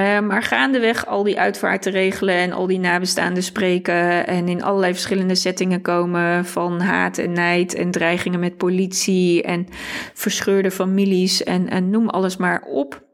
Uh, 0.00 0.20
maar 0.20 0.42
gaandeweg 0.42 1.06
al 1.06 1.22
die 1.22 1.38
uitvaarten 1.38 1.92
regelen 1.92 2.34
en 2.34 2.52
al 2.52 2.66
die 2.66 2.78
nabestaanden 2.78 3.42
spreken 3.42 4.26
en 4.26 4.48
in 4.48 4.62
allerlei 4.62 4.92
verschillende 4.92 5.34
settingen 5.34 5.80
komen 5.80 6.44
van 6.44 6.80
haat 6.80 7.18
en 7.18 7.32
nijd 7.32 7.74
en 7.74 7.90
dreigingen 7.90 8.40
met 8.40 8.56
politie 8.56 9.42
en 9.42 9.66
verscheurde 10.14 10.70
families 10.70 11.42
en, 11.42 11.68
en 11.68 11.90
noem 11.90 12.08
alles 12.08 12.36
maar 12.36 12.62
op. 12.62 13.08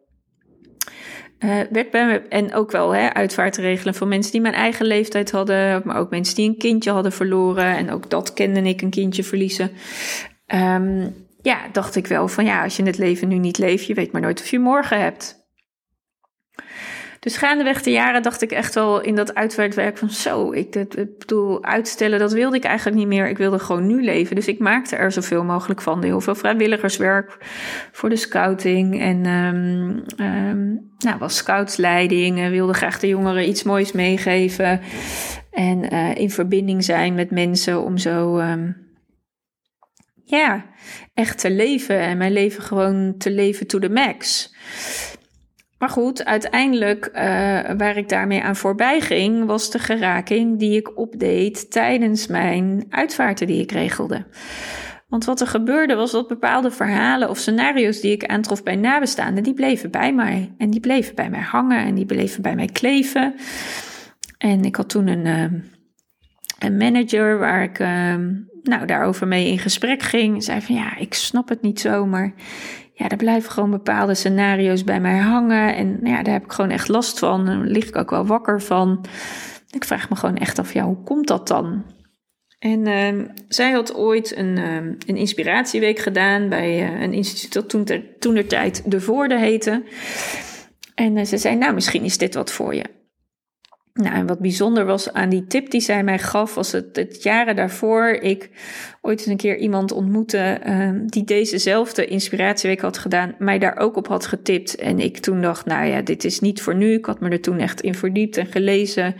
Uh, 1.39 1.55
werd 1.71 1.91
bij 1.91 2.23
en 2.29 2.55
ook 2.55 2.71
wel 2.71 2.91
hè, 2.95 3.15
uitvaarten 3.15 3.63
regelen 3.63 3.95
voor 3.95 4.07
mensen 4.07 4.33
die 4.33 4.41
mijn 4.41 4.55
eigen 4.55 4.87
leeftijd 4.87 5.31
hadden, 5.31 5.83
maar 5.85 5.97
ook 5.97 6.11
mensen 6.11 6.35
die 6.35 6.49
een 6.49 6.59
kindje 6.59 6.91
hadden 6.91 7.13
verloren. 7.13 7.77
En 7.77 7.91
ook 7.91 8.11
dat 8.11 8.33
kende 8.33 8.61
ik, 8.63 8.83
een 8.83 8.91
kindje 8.91 9.25
verliezen. 9.25 9.71
Um, 10.55 11.15
ja, 11.43 11.59
dacht 11.73 11.97
ik 11.97 12.07
wel 12.07 12.29
van 12.29 12.45
ja, 12.45 12.63
als 12.63 12.77
je 12.77 12.83
het 12.83 12.99
leven 12.99 13.29
nu 13.29 13.39
niet 13.39 13.59
leeft, 13.59 13.87
je 13.87 13.95
weet 13.95 14.13
maar 14.13 14.23
nooit 14.23 14.41
of 14.41 14.47
je 14.47 14.59
morgen 14.59 15.01
hebt. 15.01 15.46
Dus 17.27 17.37
gaandeweg 17.37 17.83
de 17.83 17.91
jaren 17.91 18.23
dacht 18.23 18.43
ik 18.43 18.51
echt 18.51 18.75
wel 18.75 19.01
in 19.01 19.15
dat 19.15 19.35
uitwerkwerk 19.35 19.99
van 19.99 20.11
zo, 20.11 20.53
ik, 20.53 20.75
ik 20.75 21.19
bedoel, 21.19 21.65
uitstellen, 21.65 22.19
dat 22.19 22.33
wilde 22.33 22.57
ik 22.57 22.65
eigenlijk 22.65 22.97
niet 22.97 23.07
meer. 23.07 23.29
Ik 23.29 23.39
wilde 23.39 23.59
gewoon 23.59 23.87
nu 23.87 24.05
leven. 24.05 24.37
Dus 24.37 24.47
ik 24.47 24.59
maakte 24.59 24.97
er 24.97 25.13
zoveel 25.13 25.45
mogelijk 25.45 25.83
van. 25.83 26.03
Heel 26.03 26.21
veel 26.21 26.35
vrijwilligerswerk 26.35 27.37
voor 27.93 28.09
de 28.09 28.17
scouting. 28.17 29.01
En 29.01 29.27
um, 29.27 30.05
um, 30.27 30.91
nou, 30.99 31.19
was 31.19 31.37
scoutsleiding. 31.37 32.49
wilde 32.49 32.75
graag 32.75 32.99
de 32.99 33.09
jongeren 33.09 33.49
iets 33.49 33.63
moois 33.63 33.93
meegeven. 33.93 34.81
En 35.51 35.95
uh, 35.95 36.15
in 36.15 36.31
verbinding 36.31 36.85
zijn 36.85 37.15
met 37.15 37.31
mensen 37.31 37.83
om 37.83 37.99
zo. 37.99 38.39
Um, 38.39 38.77
ja, 40.25 40.65
echt 41.15 41.39
te 41.39 41.51
leven 41.51 41.99
en 41.99 42.19
mijn 42.19 42.33
leven 42.33 42.63
gewoon 42.63 43.15
te 43.19 43.31
leven 43.31 43.67
to 43.67 43.79
the 43.79 43.91
max. 43.91 44.55
Maar 45.79 45.89
goed, 45.89 46.25
uiteindelijk 46.25 47.07
uh, 47.07 47.21
waar 47.77 47.97
ik 47.97 48.09
daarmee 48.09 48.43
aan 48.43 48.57
voorbij 48.57 49.01
ging, 49.01 49.45
was 49.45 49.71
de 49.71 49.79
geraking 49.79 50.59
die 50.59 50.77
ik 50.77 50.99
opdeed 50.99 51.71
tijdens 51.71 52.27
mijn 52.27 52.87
uitvaarten 52.91 53.47
die 53.47 53.61
ik 53.61 53.73
regelde. 53.73 54.27
Want 55.09 55.25
wat 55.25 55.41
er 55.41 55.47
gebeurde 55.47 55.95
was 55.95 56.11
dat 56.11 56.29
bepaalde 56.29 56.71
verhalen 56.71 57.31
of 57.31 57.39
scenario's 57.39 58.01
die 58.01 58.13
ik 58.13 58.25
aantrof 58.25 58.63
bij 58.63 58.77
nabestaanden, 58.77 59.43
die 59.43 59.55
bleven 59.55 59.91
bij 59.91 60.15
mij. 60.15 60.55
En 60.59 60.71
die 60.71 60.81
bleven 60.81 61.15
bij 61.15 61.31
mij 61.31 61.41
hangen 61.41 61.85
en 61.85 61.95
die 61.95 62.07
bleven 62.07 62.43
bij 62.43 62.55
mij 62.55 62.67
kleven. 62.67 63.35
En 64.39 64.65
ik 64.65 64.77
had 64.77 64.89
toen 64.89 65.07
een, 65.07 65.27
uh, 65.27 65.61
een 66.59 66.77
manager 66.77 67.39
waar 67.39 67.63
ik 67.63 67.79
uh, 67.79 68.15
nou, 68.63 68.87
daarover 68.87 69.27
mee 69.27 69.51
in 69.51 69.59
gesprek 69.59 70.03
ging. 70.03 70.45
Zei 70.45 70.61
van 70.61 70.75
ja, 70.75 70.97
ik 70.97 71.15
snap 71.15 71.49
het 71.49 71.63
niet 71.63 71.81
zo, 71.81 72.07
maar 72.07 72.35
ja, 72.99 73.09
er 73.09 73.17
blijven 73.17 73.51
gewoon 73.51 73.71
bepaalde 73.71 74.15
scenario's 74.15 74.85
bij 74.85 75.01
mij 75.01 75.19
hangen. 75.19 75.77
En 75.77 75.99
nou 76.01 76.17
ja, 76.17 76.23
daar 76.23 76.33
heb 76.33 76.45
ik 76.45 76.53
gewoon 76.53 76.71
echt 76.71 76.89
last 76.89 77.19
van. 77.19 77.47
Daar 77.47 77.59
lig 77.59 77.89
ik 77.89 77.97
ook 77.97 78.11
wel 78.11 78.27
wakker 78.27 78.63
van. 78.63 79.05
Ik 79.71 79.85
vraag 79.85 80.11
me 80.11 80.17
gewoon 80.17 80.37
echt 80.37 80.59
af, 80.59 80.73
ja, 80.73 80.85
hoe 80.85 81.03
komt 81.03 81.27
dat 81.27 81.49
dan? 81.49 81.85
En 82.59 82.87
ehm, 82.87 83.27
zij 83.49 83.71
had 83.71 83.95
ooit 83.95 84.37
een, 84.37 84.59
ehm, 84.59 84.95
een 85.07 85.17
inspiratieweek 85.17 85.99
gedaan 85.99 86.49
bij 86.49 86.93
uh, 86.93 87.01
een 87.01 87.13
instituut 87.13 87.53
dat 87.53 87.69
toen, 87.69 87.85
ter, 87.85 88.19
toen 88.19 88.35
de 88.35 88.47
tijd 88.47 88.91
De 88.91 89.01
Voorde 89.01 89.39
heette. 89.39 89.83
En 90.95 91.17
uh, 91.17 91.25
ze 91.25 91.39
zei, 91.39 91.57
nou 91.57 91.75
misschien 91.75 92.05
is 92.05 92.19
dit 92.19 92.35
wat 92.35 92.53
voor 92.53 92.75
je. 92.75 92.85
Nou, 93.97 94.15
en 94.15 94.27
wat 94.27 94.39
bijzonder 94.39 94.85
was 94.85 95.13
aan 95.13 95.29
die 95.29 95.47
tip 95.47 95.71
die 95.71 95.81
zij 95.81 96.05
mij 96.05 96.19
gaf, 96.19 96.55
was 96.55 96.73
het, 96.73 96.97
het 96.97 97.23
jaren 97.23 97.57
daarvoor 97.57 98.09
ik 98.09 98.51
ooit 99.01 99.19
eens 99.19 99.29
een 99.29 99.37
keer 99.37 99.57
iemand 99.57 99.93
ontmoette 99.93 100.61
uh, 100.67 100.91
die 101.07 101.25
dezezelfde 101.25 102.07
inspiratieweek 102.07 102.81
had 102.81 102.99
gedaan, 102.99 103.35
mij 103.39 103.59
daar 103.59 103.77
ook 103.77 103.97
op 103.97 104.09
had 104.09 104.27
getipt. 104.27 104.75
En 104.75 104.99
ik 104.99 105.19
toen 105.19 105.41
dacht, 105.41 105.67
nou 105.67 105.87
ja, 105.87 106.01
dit 106.01 106.25
is 106.25 106.41
niet 106.41 106.63
voor 106.63 106.75
nu. 106.75 106.93
Ik 106.93 107.05
had 107.05 107.21
me 107.21 107.29
er 107.29 107.41
toen 107.41 107.59
echt 107.59 107.81
in 107.81 107.95
verdiept 107.95 108.37
en 108.37 108.47
gelezen. 108.47 109.15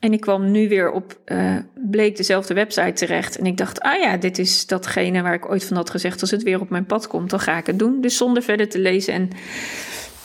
En 0.00 0.12
ik 0.12 0.20
kwam 0.20 0.50
nu 0.50 0.68
weer 0.68 0.90
op, 0.90 1.20
uh, 1.26 1.56
bleek 1.74 2.16
dezelfde 2.16 2.54
website 2.54 2.92
terecht. 2.92 3.38
En 3.38 3.46
ik 3.46 3.56
dacht, 3.56 3.80
ah 3.80 4.00
ja, 4.00 4.16
dit 4.16 4.38
is 4.38 4.66
datgene 4.66 5.22
waar 5.22 5.34
ik 5.34 5.50
ooit 5.50 5.64
van 5.64 5.76
had 5.76 5.90
gezegd. 5.90 6.20
Als 6.20 6.30
het 6.30 6.42
weer 6.42 6.60
op 6.60 6.70
mijn 6.70 6.86
pad 6.86 7.06
komt, 7.06 7.30
dan 7.30 7.40
ga 7.40 7.58
ik 7.58 7.66
het 7.66 7.78
doen. 7.78 8.00
Dus 8.00 8.16
zonder 8.16 8.42
verder 8.42 8.68
te 8.68 8.78
lezen 8.78 9.14
en 9.14 9.28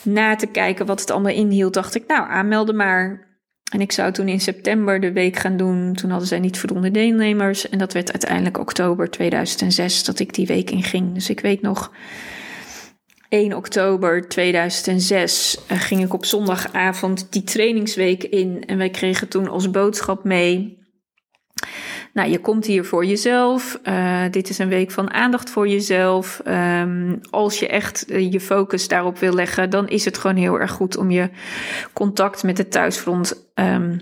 na 0.02 0.36
te 0.36 0.48
kijken 0.48 0.86
wat 0.86 1.00
het 1.00 1.12
allemaal 1.12 1.34
inhield, 1.34 1.74
dacht 1.74 1.96
ik, 1.96 2.08
nou, 2.08 2.30
aanmelden 2.30 2.76
maar. 2.76 3.34
En 3.72 3.82
ik 3.82 3.92
zou 3.92 4.12
toen 4.12 4.28
in 4.28 4.40
september 4.40 5.00
de 5.00 5.12
week 5.12 5.36
gaan 5.36 5.58
doen. 5.58 5.94
Toen 5.94 6.10
hadden 6.10 6.28
zij 6.28 6.40
niet 6.40 6.60
voldoende 6.60 6.92
deelnemers. 6.92 7.70
En 7.70 7.78
dat 7.78 7.94
werd 7.94 8.12
uiteindelijk 8.12 8.58
oktober 8.58 9.10
2006 9.10 10.04
dat 10.04 10.20
ik 10.20 10.34
die 10.34 10.48
week 10.48 10.72
in 10.72 10.84
ging. 10.84 11.14
Dus 11.14 11.30
ik 11.30 11.40
weet 11.40 11.62
nog, 11.62 11.92
1 13.30 13.54
oktober 13.54 14.28
2006 14.28 15.58
uh, 15.72 15.80
ging 15.80 16.04
ik 16.04 16.14
op 16.14 16.26
zondagavond 16.26 17.28
die 17.30 17.44
trainingsweek 17.44 18.24
in. 18.24 18.64
En 18.66 18.78
wij 18.78 18.90
kregen 18.90 19.28
toen 19.28 19.48
als 19.48 19.72
boodschap 19.72 20.24
mee. 20.24 20.85
Nou, 22.16 22.30
je 22.30 22.40
komt 22.40 22.66
hier 22.66 22.86
voor 22.86 23.06
jezelf. 23.06 23.80
Uh, 23.84 24.24
dit 24.32 24.50
is 24.50 24.58
een 24.58 24.70
week 24.70 24.92
van 24.92 25.14
aandacht 25.14 25.50
voor 25.50 25.68
jezelf. 25.68 26.42
Um, 26.48 27.20
als 27.30 27.60
je 27.60 27.68
echt 27.68 28.12
uh, 28.12 28.32
je 28.32 28.40
focus 28.40 28.88
daarop 28.88 29.20
wil 29.20 29.34
leggen, 29.34 29.70
dan 29.70 29.88
is 29.88 30.06
het 30.06 30.18
gewoon 30.18 30.36
heel 30.36 30.60
erg 30.60 30.72
goed 30.72 30.98
om 30.98 31.12
je 31.12 31.30
contact 31.94 32.44
met 32.44 32.58
het 32.58 32.72
thuisfront 32.72 33.50
um, 33.54 34.00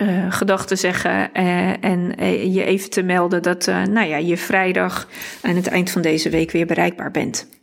uh, 0.00 0.32
gedag 0.32 0.66
te 0.66 0.76
zeggen 0.76 1.32
en 1.80 2.14
je 2.52 2.64
even 2.64 2.90
te 2.90 3.02
melden 3.02 3.42
dat 3.42 3.66
nou 3.66 4.06
ja, 4.06 4.16
je 4.16 4.36
vrijdag 4.36 5.08
aan 5.42 5.56
het 5.56 5.66
eind 5.66 5.90
van 5.90 6.02
deze 6.02 6.30
week 6.30 6.50
weer 6.50 6.66
bereikbaar 6.66 7.10
bent. 7.10 7.59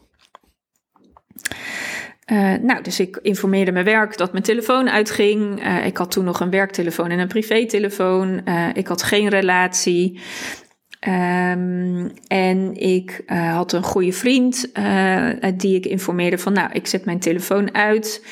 Uh, 2.31 2.53
nou, 2.53 2.83
dus 2.83 2.99
ik 2.99 3.19
informeerde 3.21 3.71
mijn 3.71 3.85
werk 3.85 4.17
dat 4.17 4.31
mijn 4.31 4.43
telefoon 4.43 4.89
uitging. 4.89 5.63
Uh, 5.63 5.85
ik 5.85 5.97
had 5.97 6.11
toen 6.11 6.25
nog 6.25 6.39
een 6.39 6.49
werktelefoon 6.49 7.09
en 7.09 7.19
een 7.19 7.27
privételefoon. 7.27 8.41
Uh, 8.45 8.67
ik 8.73 8.87
had 8.87 9.03
geen 9.03 9.27
relatie. 9.27 10.19
Um, 11.07 12.11
en 12.27 12.73
ik 12.73 13.23
had 13.27 13.71
een 13.71 13.83
goede 13.83 14.11
vriend 14.11 14.71
die 15.57 15.75
ik 15.75 15.85
informeerde 15.85 16.37
van, 16.37 16.53
nou, 16.53 16.69
ik 16.71 16.87
zet 16.87 17.05
mijn 17.05 17.19
telefoon 17.19 17.73
uit. 17.73 18.25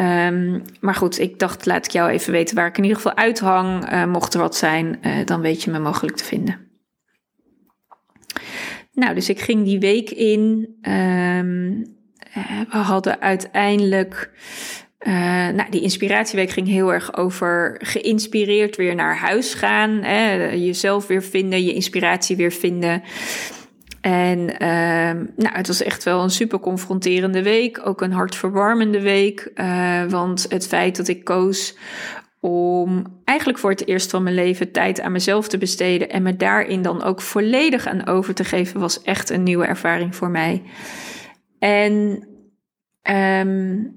Um, 0.00 0.62
maar 0.80 0.94
goed, 0.94 1.18
ik 1.18 1.38
dacht, 1.38 1.66
laat 1.66 1.86
ik 1.86 1.92
jou 1.92 2.10
even 2.10 2.32
weten 2.32 2.56
waar 2.56 2.66
ik 2.66 2.76
in 2.76 2.82
ieder 2.82 2.96
geval 2.96 3.16
uithang. 3.16 4.06
mocht 4.06 4.34
er 4.34 4.40
wat 4.40 4.56
zijn, 4.56 5.00
dan 5.24 5.40
weet 5.40 5.62
je 5.62 5.70
me 5.70 5.78
mogelijk 5.78 6.16
te 6.16 6.24
vinden. 6.24 6.56
Nou, 8.92 9.14
dus 9.14 9.28
ik 9.28 9.40
ging 9.40 9.64
die 9.64 9.78
week 9.78 10.10
in. 10.10 10.76
Uh, 10.82 11.96
we 12.70 12.78
hadden 12.78 13.20
uiteindelijk. 13.20 14.30
Uh, 15.00 15.14
nou, 15.48 15.70
die 15.70 15.80
inspiratieweek 15.80 16.50
ging 16.50 16.66
heel 16.66 16.92
erg 16.92 17.16
over 17.16 17.80
geïnspireerd 17.84 18.76
weer 18.76 18.94
naar 18.94 19.16
huis 19.16 19.54
gaan. 19.54 19.90
Hè, 19.90 20.50
jezelf 20.50 21.06
weer 21.06 21.22
vinden, 21.22 21.64
je 21.64 21.74
inspiratie 21.74 22.36
weer 22.36 22.52
vinden. 22.52 23.02
En 24.00 24.38
uh, 24.38 25.22
nou, 25.36 25.56
het 25.56 25.66
was 25.66 25.82
echt 25.82 26.04
wel 26.04 26.22
een 26.22 26.30
super 26.30 26.58
confronterende 26.58 27.42
week. 27.42 27.80
Ook 27.86 28.00
een 28.00 28.12
hartverwarmende 28.12 29.00
week. 29.00 29.50
Uh, 29.54 30.04
want 30.04 30.46
het 30.48 30.66
feit 30.66 30.96
dat 30.96 31.08
ik 31.08 31.24
koos 31.24 31.76
om 32.40 33.04
eigenlijk 33.24 33.58
voor 33.58 33.70
het 33.70 33.86
eerst 33.86 34.10
van 34.10 34.22
mijn 34.22 34.34
leven 34.34 34.72
tijd 34.72 35.00
aan 35.00 35.12
mezelf 35.12 35.48
te 35.48 35.58
besteden 35.58 36.10
en 36.10 36.22
me 36.22 36.36
daarin 36.36 36.82
dan 36.82 37.02
ook 37.02 37.20
volledig 37.20 37.86
aan 37.86 38.06
over 38.06 38.34
te 38.34 38.44
geven, 38.44 38.80
was 38.80 39.02
echt 39.02 39.30
een 39.30 39.42
nieuwe 39.42 39.64
ervaring 39.64 40.16
voor 40.16 40.30
mij. 40.30 40.62
En 41.58 42.26
um, 43.10 43.96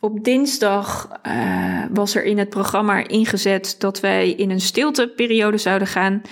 op 0.00 0.24
dinsdag 0.24 1.08
uh, 1.26 1.84
was 1.92 2.14
er 2.14 2.24
in 2.24 2.38
het 2.38 2.48
programma 2.48 3.08
ingezet 3.08 3.76
dat 3.78 4.00
wij 4.00 4.30
in 4.30 4.50
een 4.50 4.60
stilteperiode 4.60 5.58
zouden 5.58 5.88
gaan. 5.88 6.22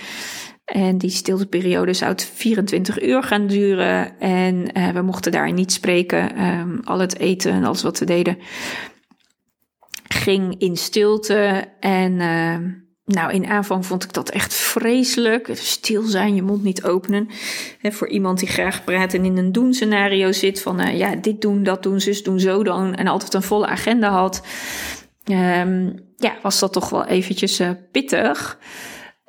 En 0.65 0.97
die 0.97 1.09
stilteperiode 1.09 1.93
zou 1.93 2.13
24 2.17 3.01
uur 3.01 3.23
gaan 3.23 3.47
duren. 3.47 4.19
En 4.19 4.77
uh, 4.77 4.89
we 4.89 5.01
mochten 5.01 5.31
daar 5.31 5.53
niet 5.53 5.71
spreken. 5.71 6.43
Um, 6.43 6.79
al 6.83 6.99
het 6.99 7.19
eten 7.19 7.51
en 7.51 7.63
alles 7.63 7.81
wat 7.81 7.99
we 7.99 8.05
deden 8.05 8.37
ging 10.07 10.59
in 10.59 10.77
stilte. 10.77 11.65
En 11.79 12.11
uh, 12.11 12.57
nou, 13.07 13.31
in 13.33 13.47
aanvang 13.47 13.85
vond 13.85 14.03
ik 14.03 14.13
dat 14.13 14.29
echt 14.29 14.53
vreselijk. 14.53 15.49
Stil 15.53 16.03
zijn, 16.03 16.35
je 16.35 16.41
mond 16.41 16.63
niet 16.63 16.83
openen. 16.83 17.27
He, 17.79 17.91
voor 17.91 18.09
iemand 18.09 18.39
die 18.39 18.47
graag 18.47 18.83
praat 18.83 19.13
en 19.13 19.25
in 19.25 19.37
een 19.37 19.51
doen-scenario 19.51 20.31
zit 20.31 20.61
van 20.61 20.81
uh, 20.81 20.97
ja, 20.97 21.15
dit 21.15 21.41
doen, 21.41 21.63
dat 21.63 21.83
doen, 21.83 22.01
zus 22.01 22.23
doen, 22.23 22.39
zo 22.39 22.63
dan. 22.63 22.95
En 22.95 23.07
altijd 23.07 23.33
een 23.33 23.41
volle 23.41 23.67
agenda 23.67 24.09
had. 24.09 24.41
Um, 25.31 25.95
ja, 26.17 26.35
was 26.41 26.59
dat 26.59 26.73
toch 26.73 26.89
wel 26.89 27.05
eventjes 27.05 27.59
uh, 27.59 27.69
pittig. 27.91 28.59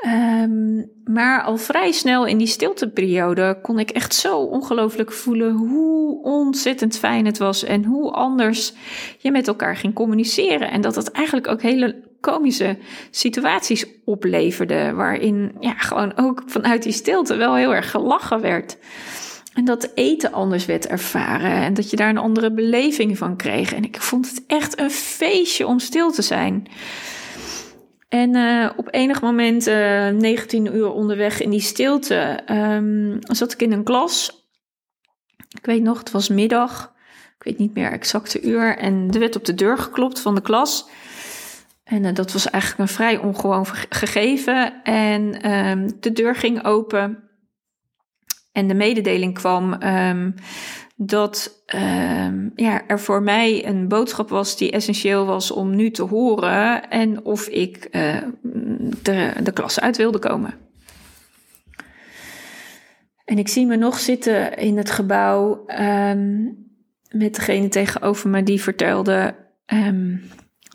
Um, 0.07 0.91
maar 1.05 1.43
al 1.43 1.57
vrij 1.57 1.93
snel 1.93 2.27
in 2.27 2.39
die 2.39 2.47
stilteperiode 2.47 3.59
kon 3.63 3.79
ik 3.79 3.91
echt 3.91 4.15
zo 4.15 4.39
ongelooflijk 4.39 5.13
voelen 5.13 5.53
hoe 5.53 6.23
ontzettend 6.23 6.99
fijn 6.99 7.27
het 7.27 7.39
was 7.39 7.65
en 7.65 7.85
hoe 7.85 8.13
anders 8.13 8.73
je 9.19 9.31
met 9.31 9.49
elkaar 9.49 9.77
ging 9.77 9.95
communiceren. 9.95 10.71
En 10.71 10.81
dat 10.81 10.95
het 10.95 11.11
eigenlijk 11.11 11.49
ook 11.49 11.63
hele 11.63 12.08
komische 12.21 12.79
situaties 13.11 13.87
opleverde, 14.05 14.93
waarin 14.93 15.57
ja, 15.61 15.75
gewoon 15.75 16.13
ook 16.17 16.43
vanuit 16.47 16.83
die 16.83 16.93
stilte 16.93 17.37
wel 17.37 17.55
heel 17.55 17.75
erg 17.75 17.91
gelachen 17.91 18.41
werd. 18.41 18.79
En 19.55 19.65
dat 19.65 19.91
eten 19.95 20.33
anders 20.33 20.67
werd 20.67 20.87
ervaren 20.87 21.53
en 21.53 21.75
dat 21.75 21.91
je 21.91 21.97
daar 21.97 22.09
een 22.09 22.19
andere 22.19 22.53
beleving 22.53 23.19
van 23.19 23.37
kreeg. 23.37 23.73
En 23.75 23.85
ik 23.85 24.01
vond 24.01 24.31
het 24.31 24.45
echt 24.47 24.81
een 24.81 24.91
feestje 24.91 25.67
om 25.67 25.79
stil 25.79 26.11
te 26.11 26.23
zijn. 26.23 26.67
En 28.09 28.35
uh, 28.35 28.71
op 28.77 28.89
enig 28.91 29.21
moment, 29.21 29.67
uh, 29.67 30.09
eh, 30.09 30.15
19 30.15 30.77
uur 30.77 30.91
onderweg 30.91 31.41
in 31.41 31.51
die 31.51 31.61
stilte, 31.61 32.41
um, 32.51 33.19
zat 33.21 33.53
ik 33.53 33.63
in 33.63 33.73
een 33.73 33.85
klas. 33.85 34.47
Ik 35.59 35.67
weet 35.67 35.83
nog, 35.83 35.99
het 35.99 36.11
was 36.11 36.29
middag. 36.29 36.95
Ik 37.39 37.45
weet 37.45 37.59
niet 37.59 37.75
meer 37.75 37.91
exacte 37.91 38.41
uur. 38.41 38.77
En 38.77 39.09
er 39.13 39.19
werd 39.19 39.37
op 39.37 39.45
de 39.45 39.55
deur 39.55 39.79
geklopt 39.79 40.21
van 40.21 40.35
de 40.35 40.41
klas. 40.43 40.89
En 41.89 42.05
uh, 42.05 42.15
dat 42.15 42.33
was 42.33 42.51
eigenlijk 42.51 42.83
een 42.83 42.97
vrij 42.97 43.19
ongewoon 43.19 43.67
gegeven. 43.89 44.83
En 44.83 45.51
um, 45.53 46.01
de 46.01 46.13
deur 46.13 46.35
ging 46.35 46.65
open. 46.65 47.23
En 48.53 48.69
de 48.69 48.75
mededeling 48.75 49.35
kwam 49.35 49.83
um, 49.83 50.35
dat 50.97 51.65
uh, 51.75 52.29
ja, 52.55 52.87
er 52.87 53.01
voor 53.01 53.23
mij 53.23 53.67
een 53.67 53.89
boodschap 53.89 54.29
was 54.29 54.57
die 54.57 54.71
essentieel 54.71 55.27
was 55.27 55.51
om 55.51 55.77
nu 55.77 55.91
te 55.91 56.03
horen 56.03 56.91
en 56.91 57.25
of 57.25 57.47
ik 57.47 57.89
uh, 57.93 58.17
de, 59.03 59.33
de 59.43 59.53
klas 59.53 59.81
uit 59.81 59.97
wilde 59.97 60.19
komen. 60.19 60.55
En 63.25 63.39
ik 63.39 63.49
zie 63.49 63.67
me 63.67 63.77
nog 63.77 63.99
zitten 63.99 64.57
in 64.57 64.77
het 64.77 64.91
gebouw 64.91 65.65
met 67.11 67.35
degene 67.35 67.69
tegenover 67.69 68.31
me 68.31 68.43
die 68.43 68.63
vertelde 68.63 69.35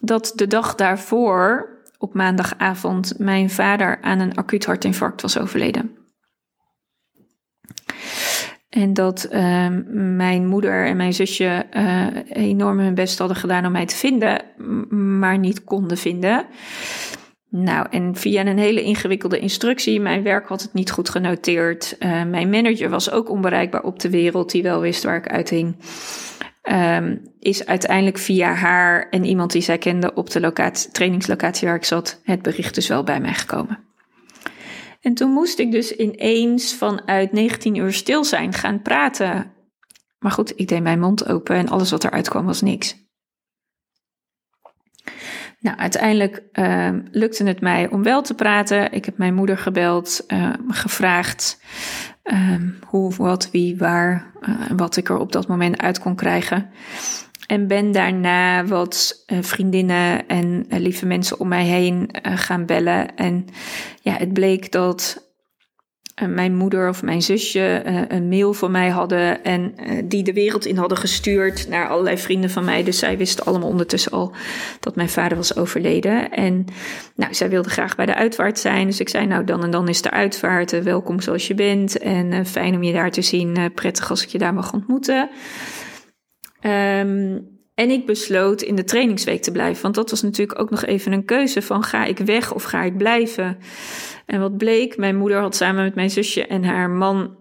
dat 0.06 0.32
de 0.36 0.48
dag 0.48 0.76
daarvoor, 0.76 1.70
op 1.98 2.14
maandagavond, 2.14 3.14
mijn 3.20 3.50
vader 3.50 4.02
aan 4.02 4.20
een 4.20 4.36
acuut 4.36 4.66
hartinfarct 4.66 5.22
was 5.22 5.40
overleden. 5.40 5.98
En 8.70 8.94
dat 8.94 9.28
uh, 9.32 9.68
mijn 10.16 10.48
moeder 10.48 10.86
en 10.86 10.98
mijn 10.98 11.14
zusje 11.14 11.66
uh, 11.74 12.08
enorm 12.30 12.80
hun 12.80 12.94
best 12.94 13.20
hadden 13.20 13.38
gedaan 13.38 13.66
om 13.66 13.72
mij 13.72 13.86
te 13.86 13.96
vinden, 13.96 14.42
maar 15.20 15.38
niet 15.38 15.64
konden 15.64 15.98
vinden. 15.98 16.46
Nou, 17.50 17.88
en 17.90 18.16
via 18.16 18.46
een 18.46 18.58
hele 18.58 18.84
ingewikkelde 18.84 19.40
instructie, 19.40 20.00
mijn 20.00 20.24
werk 20.24 20.48
had 20.48 20.62
het 20.62 20.74
niet 20.74 20.92
goed 20.92 21.10
genoteerd. 21.10 21.96
Uh, 22.00 22.24
mijn 22.24 22.50
manager 22.50 22.90
was 22.90 23.12
ook 23.12 23.30
onbereikbaar 23.30 23.84
op 23.84 24.00
de 24.00 24.10
wereld, 24.10 24.52
die 24.52 24.64
wel 24.64 24.82
wist 24.82 25.04
waar 25.04 25.18
ik 25.18 25.28
uithing. 25.28 25.76
Um, 26.72 27.22
is 27.40 27.66
uiteindelijk 27.66 28.18
via 28.18 28.54
haar 28.54 29.10
en 29.10 29.26
iemand 29.26 29.52
die 29.52 29.62
zij 29.62 29.78
kende 29.78 30.14
op 30.14 30.30
de 30.30 30.40
locatie, 30.40 30.92
trainingslocatie 30.92 31.68
waar 31.68 31.78
ik 31.78 31.86
zat, 31.86 32.22
het 32.24 32.42
bericht 32.42 32.76
dus 32.76 32.88
wel 32.88 33.04
bij 33.04 33.20
mij 33.20 33.34
gekomen. 33.34 33.80
En 35.02 35.14
toen 35.14 35.32
moest 35.32 35.60
ik 35.60 35.72
dus 35.72 35.96
ineens 35.96 36.76
vanuit 36.76 37.32
19 37.32 37.76
uur 37.76 37.94
stil 37.94 38.24
zijn 38.24 38.54
gaan 38.54 38.82
praten. 38.82 39.52
Maar 40.20 40.32
goed, 40.32 40.60
ik 40.60 40.68
deed 40.68 40.84
mijn 40.84 41.00
mond 41.00 41.28
open 41.28 41.56
en 41.56 41.70
alles 41.70 41.92
wat 41.92 42.04
eruit 42.04 42.30
kwam 42.30 42.46
was 42.46 42.62
niks. 42.62 42.96
Nou, 45.60 45.78
uiteindelijk 45.78 46.44
uh, 46.54 46.90
lukte 47.12 47.44
het 47.44 47.62
mij 47.62 47.90
om 47.90 48.04
wel 48.04 48.22
te 48.22 48.34
praten. 48.34 48.92
Ik 48.92 49.06
heb 49.06 49.18
mijn 49.18 49.34
moeder 49.34 49.58
gebeld, 49.58 50.24
uh, 50.28 50.54
gevraagd 50.68 51.60
uh, 52.24 52.56
hoe, 52.88 53.14
wat, 53.16 53.52
wie, 53.52 53.78
waar, 53.78 54.32
uh, 54.42 54.56
wat 54.76 54.98
ik 54.98 55.10
er 55.10 55.18
op 55.18 55.32
dat 55.32 55.48
moment 55.48 55.82
uit 55.82 56.00
kon 56.00 56.16
krijgen. 56.16 56.70
En 57.48 57.68
ben 57.68 57.92
daarna 57.92 58.66
wat 58.66 59.24
vriendinnen 59.28 60.28
en 60.28 60.66
lieve 60.70 61.06
mensen 61.06 61.40
om 61.40 61.48
mij 61.48 61.66
heen 61.66 62.10
gaan 62.22 62.66
bellen. 62.66 63.16
En 63.16 63.46
ja, 64.02 64.14
het 64.14 64.34
bleek 64.34 64.72
dat 64.72 65.18
eh, 65.18 65.33
mijn 66.28 66.56
moeder 66.56 66.90
of 66.90 67.04
mijn 67.04 67.22
zusje 67.22 67.84
uh, 67.86 68.02
een 68.08 68.28
mail 68.28 68.54
van 68.54 68.72
mij 68.72 68.90
hadden 68.90 69.44
en 69.44 69.74
uh, 69.78 70.02
die 70.06 70.24
de 70.24 70.34
wereld 70.34 70.66
in 70.66 70.78
hadden 70.78 70.98
gestuurd 70.98 71.70
naar 71.70 71.88
allerlei 71.88 72.18
vrienden 72.18 72.50
van 72.50 72.66
mij. 72.66 72.84
Dus 72.84 73.00
zij 73.00 73.18
wisten 73.18 73.46
allemaal 73.46 73.70
ondertussen 73.70 74.12
al 74.12 74.36
dat 74.80 74.96
mijn 74.96 75.10
vader 75.10 75.38
was 75.38 75.56
overleden. 75.56 76.32
En 76.32 76.66
nou, 77.16 77.34
zij 77.34 77.50
wilde 77.50 77.70
graag 77.70 77.96
bij 77.96 78.06
de 78.06 78.16
uitvaart 78.16 78.60
zijn. 78.60 78.88
Dus 78.88 79.00
ik 79.00 79.10
zei, 79.10 79.26
nou 79.26 79.44
dan 79.44 79.64
en 79.64 79.72
dan 79.72 79.88
is 79.88 80.02
de 80.02 80.12
uitvaart. 80.12 80.84
welkom 80.84 81.22
zoals 81.22 81.48
je 81.48 81.56
bent. 81.56 81.98
En 81.98 82.46
fijn 82.46 82.76
om 82.76 82.84
je 82.84 82.94
daar 82.94 83.12
te 83.12 83.22
zien. 83.22 83.72
prettig 83.74 84.10
als 84.10 84.24
ik 84.24 84.30
je 84.30 84.38
daar 84.38 84.54
mag 84.54 84.74
ontmoeten. 84.74 85.30
Um, 86.62 87.53
en 87.76 87.90
ik 87.90 88.06
besloot 88.06 88.62
in 88.62 88.76
de 88.76 88.84
trainingsweek 88.84 89.42
te 89.42 89.52
blijven. 89.52 89.82
Want 89.82 89.96
dat 89.96 90.10
was 90.10 90.22
natuurlijk 90.22 90.60
ook 90.60 90.70
nog 90.70 90.86
even 90.86 91.12
een 91.12 91.26
keuze 91.26 91.62
van 91.62 91.84
ga 91.84 92.06
ik 92.06 92.18
weg 92.18 92.54
of 92.54 92.64
ga 92.64 92.84
ik 92.84 92.98
blijven. 92.98 93.58
En 94.26 94.40
wat 94.40 94.58
bleek, 94.58 94.98
mijn 94.98 95.16
moeder 95.16 95.40
had 95.40 95.56
samen 95.56 95.84
met 95.84 95.96
mijn 95.96 96.10
zusje 96.10 96.48
en 96.48 96.64
haar 96.64 96.90
man 96.90 97.38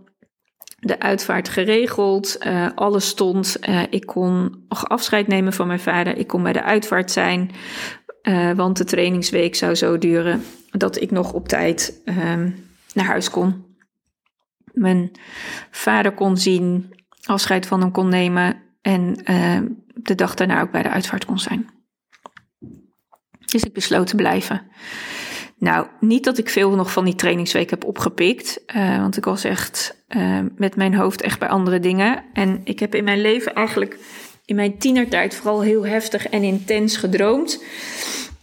de 0.78 1.00
uitvaart 1.00 1.48
geregeld. 1.48 2.36
Uh, 2.46 2.66
alles 2.74 3.08
stond. 3.08 3.56
Uh, 3.68 3.82
ik 3.90 4.06
kon 4.06 4.64
afscheid 4.68 5.26
nemen 5.26 5.52
van 5.52 5.66
mijn 5.66 5.80
vader. 5.80 6.16
Ik 6.16 6.26
kon 6.26 6.42
bij 6.42 6.52
de 6.52 6.62
uitvaart 6.62 7.10
zijn. 7.10 7.50
Uh, 8.22 8.52
want 8.52 8.76
de 8.76 8.84
trainingsweek 8.84 9.54
zou 9.54 9.74
zo 9.74 9.98
duren 9.98 10.42
dat 10.70 11.00
ik 11.00 11.10
nog 11.10 11.32
op 11.32 11.48
tijd 11.48 12.00
ehm, 12.04 12.50
naar 12.94 13.04
huis 13.04 13.30
kon. 13.30 13.64
Mijn 14.72 15.10
vader 15.70 16.12
kon 16.12 16.36
zien, 16.36 16.94
afscheid 17.24 17.66
van 17.66 17.80
hem 17.80 17.90
kon 17.90 18.08
nemen. 18.08 18.62
En 18.80 19.16
de 20.02 20.14
dag 20.14 20.34
daarna 20.34 20.60
ook 20.60 20.70
bij 20.70 20.82
de 20.82 20.90
uitvaart 20.90 21.24
kon 21.24 21.38
zijn. 21.38 21.70
Dus 23.44 23.62
ik 23.62 23.72
besloot 23.72 24.06
te 24.06 24.16
blijven. 24.16 24.62
Nou, 25.58 25.86
niet 26.00 26.24
dat 26.24 26.38
ik 26.38 26.48
veel 26.48 26.70
nog 26.70 26.92
van 26.92 27.04
die 27.04 27.14
trainingsweek 27.14 27.70
heb 27.70 27.84
opgepikt. 27.84 28.62
Uh, 28.76 28.98
want 28.98 29.16
ik 29.16 29.24
was 29.24 29.44
echt 29.44 30.04
uh, 30.08 30.38
met 30.56 30.76
mijn 30.76 30.94
hoofd 30.94 31.22
echt 31.22 31.38
bij 31.38 31.48
andere 31.48 31.80
dingen. 31.80 32.24
En 32.32 32.60
ik 32.64 32.78
heb 32.78 32.94
in 32.94 33.04
mijn 33.04 33.20
leven 33.20 33.54
eigenlijk 33.54 33.98
in 34.44 34.54
mijn 34.54 34.78
tienertijd 34.78 35.34
vooral 35.34 35.60
heel 35.60 35.86
heftig 35.86 36.28
en 36.28 36.42
intens 36.42 36.96
gedroomd. 36.96 37.64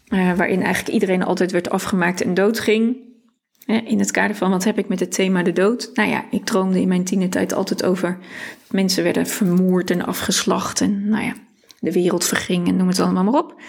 Uh, 0.10 0.34
waarin 0.34 0.62
eigenlijk 0.62 0.94
iedereen 0.94 1.24
altijd 1.24 1.52
werd 1.52 1.70
afgemaakt 1.70 2.22
en 2.22 2.34
doodging. 2.34 2.98
In 3.66 4.00
het 4.00 4.12
kader 4.12 4.36
van 4.36 4.52
wat 4.52 4.64
heb 4.64 4.78
ik 4.78 4.88
met 4.88 5.00
het 5.00 5.12
thema 5.12 5.44
de 5.44 5.54
dood? 5.54 5.90
Nou 5.94 6.10
ja, 6.10 6.26
ik 6.32 6.46
droomde 6.46 6.82
in 6.82 6.88
mijn 6.88 7.04
tienertijd 7.04 7.54
altijd 7.54 7.84
over 7.84 8.18
mensen 8.72 9.04
werden 9.04 9.28
vermoord 9.28 9.92
en 9.92 10.06
afgeslacht. 10.06 10.82
En 10.82 11.10
nou 11.10 11.24
ja, 11.24 11.34
de 11.80 11.92
wereld 11.92 12.26
verging 12.26 12.68
en 12.68 12.76
noem 12.76 12.88
het 12.88 13.00
allemaal 13.00 13.24
maar 13.24 13.42
op. 13.42 13.62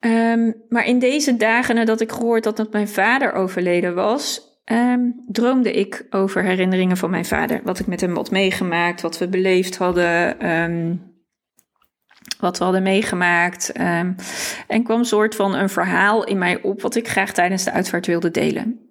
Um, 0.00 0.54
maar 0.68 0.86
in 0.86 0.98
deze 0.98 1.36
dagen 1.36 1.74
nadat 1.74 2.00
ik 2.00 2.12
gehoord 2.12 2.44
had 2.44 2.56
dat 2.56 2.72
mijn 2.72 2.88
vader 2.88 3.32
overleden 3.32 3.94
was, 3.94 4.40
um, 4.64 5.24
droomde 5.26 5.72
ik 5.72 6.06
over 6.10 6.42
herinneringen 6.42 6.96
van 6.96 7.10
mijn 7.10 7.24
vader. 7.24 7.60
Wat 7.64 7.78
ik 7.78 7.86
met 7.86 8.00
hem 8.00 8.14
had 8.14 8.30
meegemaakt, 8.30 9.00
wat 9.00 9.18
we 9.18 9.28
beleefd 9.28 9.76
hadden, 9.76 10.50
um, 10.50 11.16
wat 12.40 12.58
we 12.58 12.64
hadden 12.64 12.82
meegemaakt. 12.82 13.72
en 13.72 14.82
kwam 14.82 14.98
een 14.98 15.04
soort 15.04 15.34
van 15.34 15.54
een 15.54 15.68
verhaal 15.68 16.24
in 16.24 16.38
mij 16.38 16.62
op 16.62 16.82
wat 16.82 16.94
ik 16.94 17.08
graag 17.08 17.32
tijdens 17.32 17.64
de 17.64 17.72
uitvaart 17.72 18.06
wilde 18.06 18.30
delen. 18.30 18.90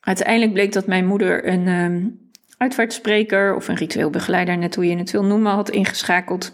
Uiteindelijk 0.00 0.52
bleek 0.52 0.72
dat 0.72 0.86
mijn 0.86 1.06
moeder 1.06 1.48
een 1.48 1.66
uitvaartspreker 2.58 3.54
of 3.54 3.68
een 3.68 3.76
ritueel 3.76 4.10
begeleider, 4.10 4.58
net 4.58 4.74
hoe 4.74 4.86
je 4.86 4.96
het 4.96 5.10
wil 5.10 5.24
noemen, 5.24 5.52
had 5.52 5.70
ingeschakeld. 5.70 6.52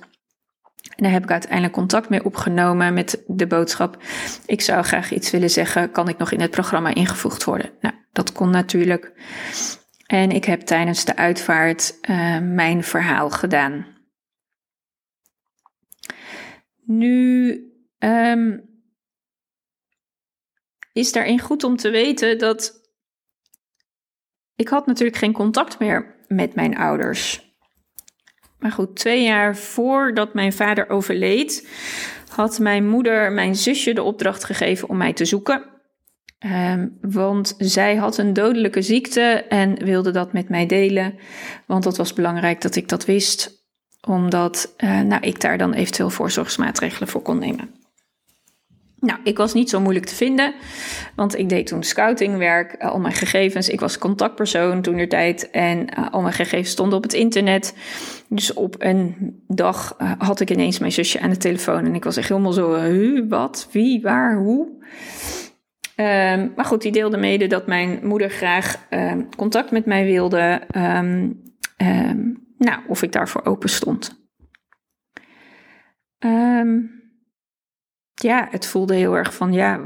En 0.97 1.03
daar 1.03 1.13
heb 1.13 1.23
ik 1.23 1.31
uiteindelijk 1.31 1.73
contact 1.73 2.09
mee 2.09 2.25
opgenomen 2.25 2.95
met 2.95 3.23
de 3.27 3.47
boodschap: 3.47 4.03
Ik 4.47 4.61
zou 4.61 4.83
graag 4.83 5.13
iets 5.13 5.31
willen 5.31 5.51
zeggen, 5.51 5.91
kan 5.91 6.09
ik 6.09 6.19
nog 6.19 6.33
in 6.33 6.41
het 6.41 6.51
programma 6.51 6.95
ingevoegd 6.95 7.45
worden? 7.45 7.71
Nou, 7.81 7.95
dat 8.13 8.33
kon 8.33 8.51
natuurlijk. 8.51 9.13
En 10.07 10.31
ik 10.31 10.45
heb 10.45 10.61
tijdens 10.61 11.05
de 11.05 11.17
uitvaart 11.17 11.99
uh, 12.11 12.39
mijn 12.41 12.85
verhaal 12.85 13.31
gedaan. 13.31 13.87
Nu 16.87 17.51
um, 17.99 18.75
is 20.93 21.13
daarin 21.13 21.41
goed 21.41 21.65
om 21.65 21.77
te 21.77 21.91
weten 21.91 22.39
dat 22.39 22.84
ik 24.57 24.69
had 24.69 24.87
natuurlijk 24.87 25.19
geen 25.19 25.33
contact 25.33 25.79
meer 25.79 26.15
met 26.29 26.55
mijn 26.55 26.77
ouders. 26.77 27.53
Maar 28.59 28.73
goed, 28.73 28.97
twee 28.97 29.23
jaar 29.23 29.57
voordat 29.57 30.35
mijn 30.35 30.53
vader 30.53 30.89
overleed, 30.89 31.69
had 32.29 32.59
mijn 32.59 32.89
moeder 32.89 33.33
mijn 33.33 33.57
zusje 33.57 33.93
de 33.93 34.03
opdracht 34.03 34.45
gegeven 34.45 34.89
om 34.89 34.97
mij 34.97 35.13
te 35.13 35.25
zoeken. 35.25 35.73
Um, 36.47 36.99
want 37.01 37.55
zij 37.59 37.97
had 37.97 38.19
een 38.19 38.33
dodelijke 38.33 38.83
ziekte 38.83 39.45
en 39.49 39.85
wilde 39.85 40.11
dat 40.11 40.33
met 40.33 40.49
mij 40.49 40.67
delen. 40.67 41.15
Want 41.67 41.85
het 41.85 41.97
was 41.97 42.13
belangrijk 42.13 42.61
dat 42.61 42.77
ik 42.77 42.89
dat 42.89 43.05
wist, 43.05 43.67
omdat 44.07 44.75
uh, 44.79 45.01
nou, 45.01 45.23
ik 45.23 45.41
daar 45.41 45.59
dan 45.59 45.73
eventueel 45.73 46.11
voorzorgsmaatregelen 46.11 47.09
voor 47.09 47.23
kon 47.23 47.39
nemen. 47.39 47.84
Nou, 49.05 49.19
ik 49.25 49.37
was 49.37 49.55
niet 49.55 49.71
zo 49.71 49.81
moeilijk 49.81 50.07
te 50.07 50.15
vinden, 50.15 50.55
want 51.17 51.39
ik 51.39 51.49
deed 51.49 51.67
toen 51.67 51.83
scoutingwerk, 51.83 52.83
uh, 52.83 52.91
al 52.91 53.01
mijn 53.01 53.15
gegevens. 53.15 53.69
Ik 53.69 53.81
was 53.81 53.99
contactpersoon 53.99 54.83
toen 54.83 54.97
der 54.97 55.09
tijd 55.09 55.51
en 55.51 55.79
uh, 55.99 56.11
al 56.11 56.21
mijn 56.21 56.35
gegevens 56.35 56.71
stonden 56.71 56.97
op 56.97 57.03
het 57.03 57.13
internet. 57.13 57.77
Dus 58.29 58.53
op 58.53 58.75
een 58.79 59.17
dag 59.47 59.97
uh, 60.01 60.13
had 60.19 60.41
ik 60.41 60.51
ineens 60.51 60.79
mijn 60.79 60.93
zusje 60.93 61.21
aan 61.21 61.31
de 61.31 61.37
telefoon 61.37 61.85
en 61.85 61.95
ik 61.95 62.05
was 62.05 62.17
echt 62.17 62.29
helemaal 62.29 62.53
zo, 62.53 62.75
huh, 62.75 63.25
wat, 63.29 63.69
wie, 63.73 64.03
waar, 64.03 64.37
hoe. 64.37 64.69
Um, 65.97 66.53
maar 66.57 66.65
goed, 66.65 66.83
die 66.83 66.93
deelde 66.93 67.17
mede 67.17 67.47
dat 67.47 67.67
mijn 67.67 67.99
moeder 68.03 68.31
graag 68.31 68.87
um, 68.91 69.29
contact 69.37 69.71
met 69.71 69.87
mij 69.87 70.05
wilde. 70.05 70.63
Um, 70.77 71.43
nou, 72.59 72.81
of 72.89 73.03
ik 73.03 73.13
daarvoor 73.13 73.45
open 73.45 73.69
stond. 73.69 74.23
Ja, 78.25 78.49
het 78.51 78.67
voelde 78.67 78.95
heel 78.95 79.17
erg 79.17 79.35
van 79.35 79.53
ja, 79.53 79.81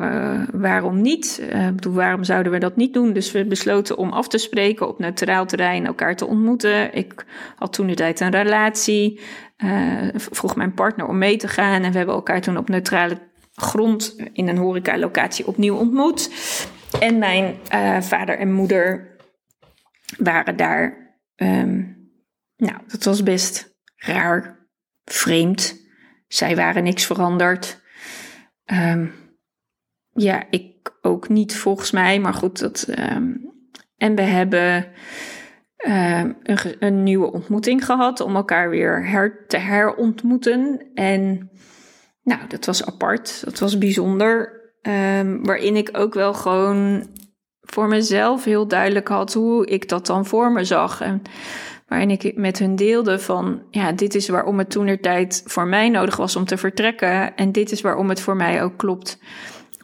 waarom 0.53 1.01
niet? 1.01 1.41
Uh, 1.53 1.69
bedoel, 1.69 1.93
waarom 1.93 2.25
zouden 2.25 2.53
we 2.53 2.59
dat 2.59 2.77
niet 2.77 2.95
doen? 2.95 3.13
Dus 3.13 3.33
we 3.33 3.47
besloten 3.47 3.97
om 3.97 4.13
af 4.13 4.29
te 4.29 4.39
spreken 4.39 4.89
op 4.89 4.99
neutraal 4.99 5.47
terrein, 5.47 5.87
elkaar 5.87 6.17
te 6.17 6.27
ontmoeten. 6.27 6.95
Ik 6.95 7.25
had 7.57 7.73
toen 7.73 7.87
de 7.87 7.95
tijd 7.95 8.21
een 8.21 8.31
relatie, 8.31 9.21
uh, 9.65 10.09
vroeg 10.15 10.57
mijn 10.57 10.75
partner 10.75 11.07
om 11.07 11.19
mee 11.19 11.37
te 11.37 11.49
gaan 11.49 11.83
en 11.83 11.91
we 11.91 11.97
hebben 11.97 12.15
elkaar 12.15 12.41
toen 12.41 12.57
op 12.57 12.69
neutrale 12.69 13.19
grond 13.55 14.17
in 14.33 14.49
een 14.49 14.59
horecalocatie 14.59 15.47
opnieuw 15.47 15.77
ontmoet. 15.77 16.31
En 17.01 17.19
mijn 17.19 17.55
uh, 17.75 18.01
vader 18.01 18.39
en 18.39 18.53
moeder 18.53 19.17
waren 20.19 20.57
daar. 20.57 21.07
Um, 21.37 21.97
nou, 22.57 22.77
dat 22.87 23.05
was 23.05 23.23
best 23.23 23.77
raar, 23.97 24.69
vreemd. 25.05 25.87
Zij 26.29 26.57
waren 26.57 26.83
niks 26.83 27.07
veranderd. 27.07 27.81
Um, 28.73 29.13
ja, 30.13 30.45
ik 30.51 30.97
ook 31.03 31.29
niet 31.29 31.57
volgens 31.57 31.91
mij, 31.91 32.21
maar 32.21 32.35
goed. 32.35 32.59
Dat, 32.59 32.87
um, 32.99 33.53
en 33.97 34.15
we 34.15 34.23
hebben 34.23 34.87
um, 35.87 36.37
een, 36.43 36.59
een, 36.79 37.03
nieuwe 37.03 37.33
ontmoeting 37.33 37.85
gehad 37.85 38.21
om 38.21 38.37
elkaar 38.37 38.71
weer 38.71 39.07
her, 39.07 39.45
te 39.47 39.57
herontmoeten. 39.57 40.91
En 40.95 41.51
nou, 42.23 42.41
dat 42.49 42.67
was 42.67 42.87
apart, 42.87 43.45
dat 43.45 43.59
was 43.59 43.79
bijzonder. 43.79 44.57
waarin 45.43 45.77
ik 45.77 45.89
ook 45.93 46.15
wel 46.15 46.35
gewoon 46.35 47.07
voor 47.71 47.89
mezelf 47.89 48.45
heel 48.45 48.69
duidelijk 48.69 49.09
had 49.09 49.33
hoe 49.33 49.67
ik 49.67 49.89
dat 49.89 50.07
dan 50.07 50.27
voor 50.27 50.53
me 50.53 50.65
zag. 50.65 51.01
En 51.01 51.23
waarin 51.89 52.11
ik 52.11 52.37
met 52.37 52.59
hun 52.59 52.77
deelde 52.77 53.19
van, 53.19 53.63
ja, 53.71 53.93
dit 53.93 54.15
is 54.15 54.29
waarom 54.29 54.59
het 54.59 54.71
toen 54.71 54.99
tijd 55.01 55.43
voor 55.47 55.67
mij 55.67 55.89
nodig 55.89 56.17
was 56.17 56.37
om 56.37 56.45
te 56.45 56.57
vertrekken. 56.57 57.37
En 57.37 57.53
dit 57.53 57.71
is 57.71 57.81
waarom 57.81 58.09
het 58.09 58.21
voor 58.21 58.37
mij 58.37 58.63
ook 58.63 58.77
klopt 58.77 59.19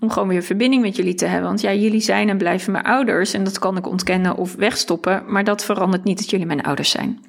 om 0.00 0.10
gewoon 0.10 0.28
weer 0.28 0.42
verbinding 0.42 0.82
met 0.82 0.96
jullie 0.96 1.14
te 1.14 1.26
hebben. 1.26 1.48
Want 1.48 1.60
ja, 1.60 1.72
jullie 1.72 2.00
zijn 2.00 2.28
en 2.28 2.38
blijven 2.38 2.72
mijn 2.72 2.84
ouders 2.84 3.34
en 3.34 3.44
dat 3.44 3.58
kan 3.58 3.76
ik 3.76 3.86
ontkennen 3.86 4.36
of 4.36 4.54
wegstoppen, 4.54 5.22
maar 5.26 5.44
dat 5.44 5.64
verandert 5.64 6.04
niet 6.04 6.18
dat 6.18 6.30
jullie 6.30 6.46
mijn 6.46 6.62
ouders 6.62 6.90
zijn. 6.90 7.20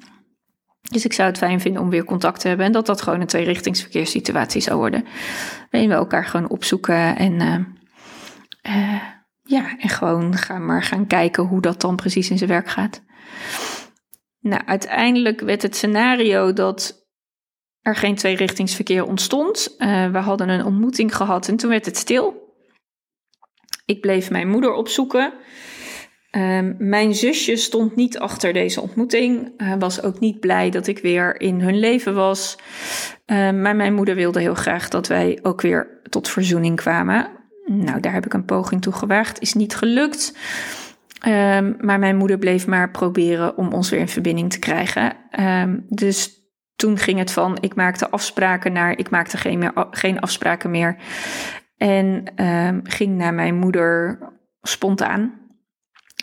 Dus 0.80 1.04
ik 1.04 1.12
zou 1.12 1.28
het 1.28 1.38
fijn 1.38 1.60
vinden 1.60 1.82
om 1.82 1.90
weer 1.90 2.04
contact 2.04 2.40
te 2.40 2.48
hebben 2.48 2.66
en 2.66 2.72
dat 2.72 2.86
dat 2.86 3.02
gewoon 3.02 3.20
een 3.20 3.26
tweerichtingsverkeerssituatie 3.26 4.60
zou 4.60 4.76
worden. 4.76 5.04
Waarin 5.70 5.90
we 5.90 5.96
elkaar 5.96 6.24
gewoon 6.24 6.48
opzoeken 6.48 7.16
en 7.16 7.32
uh, 7.32 8.74
uh, 8.76 9.02
ja, 9.42 9.78
en 9.78 9.88
gewoon 9.88 10.36
gaan 10.36 10.64
maar 10.66 10.82
gaan 10.82 11.06
kijken 11.06 11.44
hoe 11.44 11.60
dat 11.60 11.80
dan 11.80 11.96
precies 11.96 12.30
in 12.30 12.38
zijn 12.38 12.50
werk 12.50 12.68
gaat. 12.68 13.02
Nou, 14.46 14.62
uiteindelijk 14.66 15.40
werd 15.40 15.62
het 15.62 15.76
scenario 15.76 16.52
dat 16.52 17.06
er 17.80 17.96
geen 17.96 18.14
tweerichtingsverkeer 18.14 19.06
ontstond. 19.06 19.74
Uh, 19.78 20.10
we 20.10 20.18
hadden 20.18 20.48
een 20.48 20.64
ontmoeting 20.64 21.16
gehad 21.16 21.48
en 21.48 21.56
toen 21.56 21.70
werd 21.70 21.86
het 21.86 21.96
stil. 21.96 22.54
Ik 23.84 24.00
bleef 24.00 24.30
mijn 24.30 24.48
moeder 24.48 24.72
opzoeken. 24.72 25.32
Uh, 26.30 26.60
mijn 26.78 27.14
zusje 27.14 27.56
stond 27.56 27.96
niet 27.96 28.18
achter 28.18 28.52
deze 28.52 28.80
ontmoeting. 28.80 29.52
Was 29.78 30.02
ook 30.02 30.20
niet 30.20 30.40
blij 30.40 30.70
dat 30.70 30.86
ik 30.86 30.98
weer 30.98 31.40
in 31.40 31.60
hun 31.60 31.78
leven 31.78 32.14
was. 32.14 32.56
Uh, 33.26 33.36
maar 33.36 33.76
mijn 33.76 33.94
moeder 33.94 34.14
wilde 34.14 34.40
heel 34.40 34.54
graag 34.54 34.88
dat 34.88 35.06
wij 35.06 35.38
ook 35.42 35.60
weer 35.60 36.00
tot 36.08 36.28
verzoening 36.28 36.76
kwamen. 36.76 37.30
Nou, 37.64 38.00
daar 38.00 38.12
heb 38.12 38.26
ik 38.26 38.34
een 38.34 38.44
poging 38.44 38.82
toe 38.82 38.92
gewaagd. 38.92 39.40
Is 39.40 39.54
niet 39.54 39.76
gelukt. 39.76 40.32
Um, 41.24 41.76
maar 41.80 41.98
mijn 41.98 42.16
moeder 42.16 42.38
bleef 42.38 42.66
maar 42.66 42.90
proberen 42.90 43.56
om 43.56 43.72
ons 43.72 43.90
weer 43.90 44.00
in 44.00 44.08
verbinding 44.08 44.50
te 44.50 44.58
krijgen. 44.58 45.16
Um, 45.40 45.86
dus 45.88 46.44
toen 46.74 46.98
ging 46.98 47.18
het 47.18 47.32
van 47.32 47.58
ik 47.60 47.74
maakte 47.74 48.10
afspraken 48.10 48.72
naar 48.72 48.98
ik 48.98 49.10
maakte 49.10 49.36
geen, 49.36 49.58
meer, 49.58 49.72
geen 49.90 50.20
afspraken 50.20 50.70
meer. 50.70 50.96
En 51.76 52.32
um, 52.44 52.80
ging 52.84 53.16
naar 53.16 53.34
mijn 53.34 53.54
moeder 53.54 54.18
spontaan. 54.62 55.45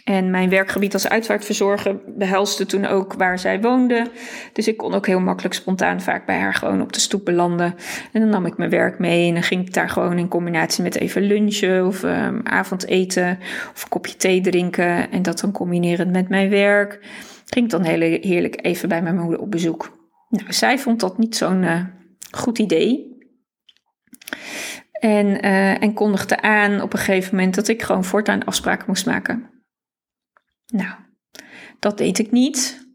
En 0.04 0.32
mijn 0.32 0.50
werkgebied 0.50 0.94
als 0.94 1.10
uitvaartverzorger 1.10 2.02
behelste 2.18 2.66
toen 2.66 2.86
ook 2.86 3.14
waar 3.14 3.40
zij 3.40 3.62
woonde. 3.62 4.12
Dus 4.54 4.68
ik 4.68 4.78
kon 4.78 4.94
ook 4.94 5.08
heel 5.08 5.20
makkelijk 5.20 5.56
spontaan 5.56 6.02
vaak 6.02 6.26
bij 6.26 6.40
haar 6.40 6.54
gewoon 6.54 6.82
op 6.82 6.94
de 6.94 7.00
stoep 7.00 7.26
belanden. 7.26 7.76
En 8.12 8.22
dan 8.22 8.30
nam 8.30 8.46
ik 8.46 8.58
mijn 8.58 8.70
werk 8.70 9.00
mee 9.00 9.28
en 9.28 9.34
dan 9.34 9.44
ging 9.44 9.68
ik 9.68 9.74
daar 9.74 9.90
gewoon 9.90 10.18
in 10.18 10.28
combinatie 10.28 10.84
met 10.84 10.96
even 10.96 11.22
lunchen 11.22 11.88
of 11.88 12.04
um, 12.04 12.42
avondeten 12.44 13.40
of 13.74 13.84
een 13.84 13.90
kopje 13.90 14.16
thee 14.16 14.42
drinken. 14.42 15.12
En 15.12 15.22
dat 15.22 15.40
dan 15.40 15.52
combineren 15.52 16.12
met 16.12 16.30
mijn 16.30 16.50
werk. 16.50 17.00
Ging 17.46 17.66
ik 17.66 17.72
dan 17.72 17.84
heel 17.84 18.20
heerlijk 18.22 18.66
even 18.66 18.90
bij 18.90 19.02
mijn 19.02 19.18
moeder 19.18 19.40
op 19.40 19.52
bezoek. 19.52 19.98
Nou, 20.30 20.54
zij 20.54 20.80
vond 20.80 21.00
dat 21.00 21.18
niet 21.18 21.36
zo'n 21.36 21.64
uh, 21.64 21.82
goed 22.32 22.60
idee. 22.60 23.12
En, 24.92 25.46
uh, 25.46 25.84
en 25.84 25.94
kondigde 25.94 26.42
aan 26.42 26.82
op 26.82 26.94
een 26.94 27.00
gegeven 27.00 27.36
moment 27.36 27.56
dat 27.56 27.68
ik 27.68 27.82
gewoon 27.82 28.04
voortaan 28.04 28.44
afspraken 28.46 28.86
moest 28.88 29.06
maken. 29.06 29.53
Nou, 30.74 30.94
dat 31.80 31.98
deed 31.98 32.20
ik 32.20 32.32
niet. 32.32 32.88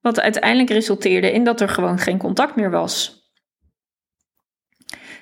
Wat 0.00 0.20
uiteindelijk 0.20 0.70
resulteerde 0.70 1.32
in 1.32 1.44
dat 1.44 1.60
er 1.60 1.68
gewoon 1.68 1.98
geen 1.98 2.18
contact 2.18 2.56
meer 2.56 2.70
was. 2.70 3.20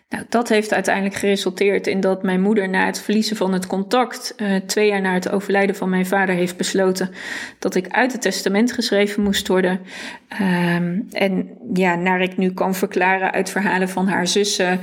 Nou, 0.09 0.25
dat 0.29 0.49
heeft 0.49 0.73
uiteindelijk 0.73 1.15
geresulteerd 1.15 1.87
in 1.87 2.01
dat 2.01 2.23
mijn 2.23 2.41
moeder 2.41 2.69
na 2.69 2.87
het 2.87 3.01
verliezen 3.01 3.37
van 3.37 3.53
het 3.53 3.67
contact, 3.67 4.35
uh, 4.37 4.57
twee 4.57 4.89
jaar 4.89 5.01
na 5.01 5.13
het 5.13 5.31
overlijden 5.31 5.77
van 5.77 5.89
mijn 5.89 6.07
vader, 6.07 6.35
heeft 6.35 6.57
besloten 6.57 7.11
dat 7.59 7.75
ik 7.75 7.89
uit 7.89 8.13
het 8.13 8.23
testament 8.23 8.73
geschreven 8.73 9.23
moest 9.23 9.49
worden. 9.49 9.81
Um, 10.41 11.07
en 11.11 11.59
ja, 11.73 11.95
naar 11.95 12.21
ik 12.21 12.37
nu 12.37 12.53
kan 12.53 12.75
verklaren 12.75 13.33
uit 13.33 13.51
verhalen 13.51 13.89
van 13.89 14.09
haar 14.09 14.27
zussen, 14.27 14.81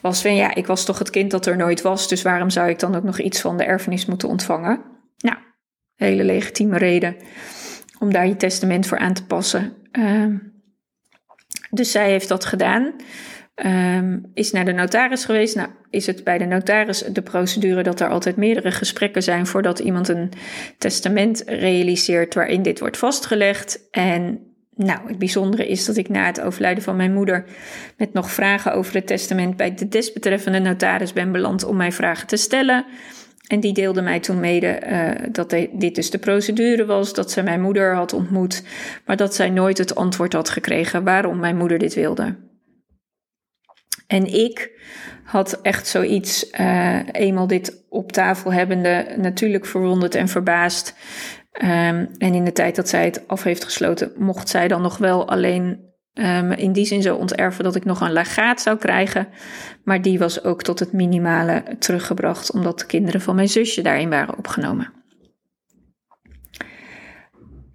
was 0.00 0.22
van 0.22 0.34
ja, 0.34 0.54
ik 0.54 0.66
was 0.66 0.84
toch 0.84 0.98
het 0.98 1.10
kind 1.10 1.30
dat 1.30 1.46
er 1.46 1.56
nooit 1.56 1.82
was, 1.82 2.08
dus 2.08 2.22
waarom 2.22 2.50
zou 2.50 2.68
ik 2.68 2.78
dan 2.78 2.94
ook 2.94 3.04
nog 3.04 3.20
iets 3.20 3.40
van 3.40 3.56
de 3.56 3.64
erfenis 3.64 4.06
moeten 4.06 4.28
ontvangen? 4.28 4.80
Nou, 5.18 5.36
hele 5.96 6.24
legitieme 6.24 6.78
reden 6.78 7.16
om 7.98 8.12
daar 8.12 8.26
je 8.26 8.36
testament 8.36 8.86
voor 8.86 8.98
aan 8.98 9.14
te 9.14 9.24
passen. 9.24 9.72
Um, 9.92 10.54
dus 11.70 11.90
zij 11.90 12.10
heeft 12.10 12.28
dat 12.28 12.44
gedaan. 12.44 12.92
Um, 13.64 14.30
is 14.34 14.52
naar 14.52 14.64
de 14.64 14.72
notaris 14.72 15.24
geweest. 15.24 15.56
Nou, 15.56 15.68
is 15.90 16.06
het 16.06 16.24
bij 16.24 16.38
de 16.38 16.44
notaris 16.44 16.98
de 16.98 17.22
procedure 17.22 17.82
dat 17.82 18.00
er 18.00 18.08
altijd 18.08 18.36
meerdere 18.36 18.70
gesprekken 18.70 19.22
zijn 19.22 19.46
voordat 19.46 19.78
iemand 19.78 20.08
een 20.08 20.32
testament 20.78 21.42
realiseert 21.46 22.34
waarin 22.34 22.62
dit 22.62 22.80
wordt 22.80 22.96
vastgelegd. 22.96 23.88
En 23.90 24.40
nou, 24.74 25.00
het 25.08 25.18
bijzondere 25.18 25.68
is 25.68 25.84
dat 25.84 25.96
ik 25.96 26.08
na 26.08 26.26
het 26.26 26.40
overlijden 26.40 26.82
van 26.82 26.96
mijn 26.96 27.12
moeder 27.12 27.44
met 27.96 28.12
nog 28.12 28.30
vragen 28.30 28.72
over 28.72 28.94
het 28.94 29.06
testament 29.06 29.56
bij 29.56 29.74
de 29.74 29.88
desbetreffende 29.88 30.58
notaris 30.58 31.12
ben 31.12 31.32
beland 31.32 31.64
om 31.64 31.76
mij 31.76 31.92
vragen 31.92 32.26
te 32.26 32.36
stellen. 32.36 32.84
En 33.46 33.60
die 33.60 33.72
deelde 33.72 34.02
mij 34.02 34.20
toen 34.20 34.40
mede 34.40 34.82
uh, 34.86 35.26
dat 35.32 35.50
dit 35.72 35.94
dus 35.94 36.10
de 36.10 36.18
procedure 36.18 36.84
was, 36.84 37.14
dat 37.14 37.30
ze 37.30 37.42
mijn 37.42 37.60
moeder 37.60 37.94
had 37.94 38.12
ontmoet, 38.12 38.62
maar 39.04 39.16
dat 39.16 39.34
zij 39.34 39.50
nooit 39.50 39.78
het 39.78 39.94
antwoord 39.94 40.32
had 40.32 40.48
gekregen 40.48 41.04
waarom 41.04 41.38
mijn 41.38 41.56
moeder 41.56 41.78
dit 41.78 41.94
wilde. 41.94 42.36
En 44.06 44.26
ik 44.26 44.70
had 45.24 45.60
echt 45.62 45.86
zoiets, 45.86 46.50
uh, 46.60 47.00
eenmaal 47.12 47.46
dit 47.46 47.84
op 47.88 48.12
tafel 48.12 48.52
hebbende, 48.52 49.14
natuurlijk 49.16 49.66
verwonderd 49.66 50.14
en 50.14 50.28
verbaasd. 50.28 50.94
Um, 51.62 52.08
en 52.18 52.34
in 52.34 52.44
de 52.44 52.52
tijd 52.52 52.76
dat 52.76 52.88
zij 52.88 53.04
het 53.04 53.28
af 53.28 53.42
heeft 53.42 53.64
gesloten, 53.64 54.12
mocht 54.16 54.48
zij 54.48 54.68
dan 54.68 54.82
nog 54.82 54.98
wel 54.98 55.28
alleen 55.28 55.94
um, 56.18 56.52
in 56.52 56.72
die 56.72 56.84
zin 56.84 57.02
zo 57.02 57.16
onterven 57.16 57.64
dat 57.64 57.74
ik 57.74 57.84
nog 57.84 58.00
een 58.00 58.12
legaat 58.12 58.60
zou 58.60 58.78
krijgen. 58.78 59.28
Maar 59.84 60.02
die 60.02 60.18
was 60.18 60.44
ook 60.44 60.62
tot 60.62 60.78
het 60.78 60.92
minimale 60.92 61.62
teruggebracht, 61.78 62.52
omdat 62.52 62.78
de 62.78 62.86
kinderen 62.86 63.20
van 63.20 63.34
mijn 63.34 63.48
zusje 63.48 63.82
daarin 63.82 64.10
waren 64.10 64.38
opgenomen. 64.38 64.92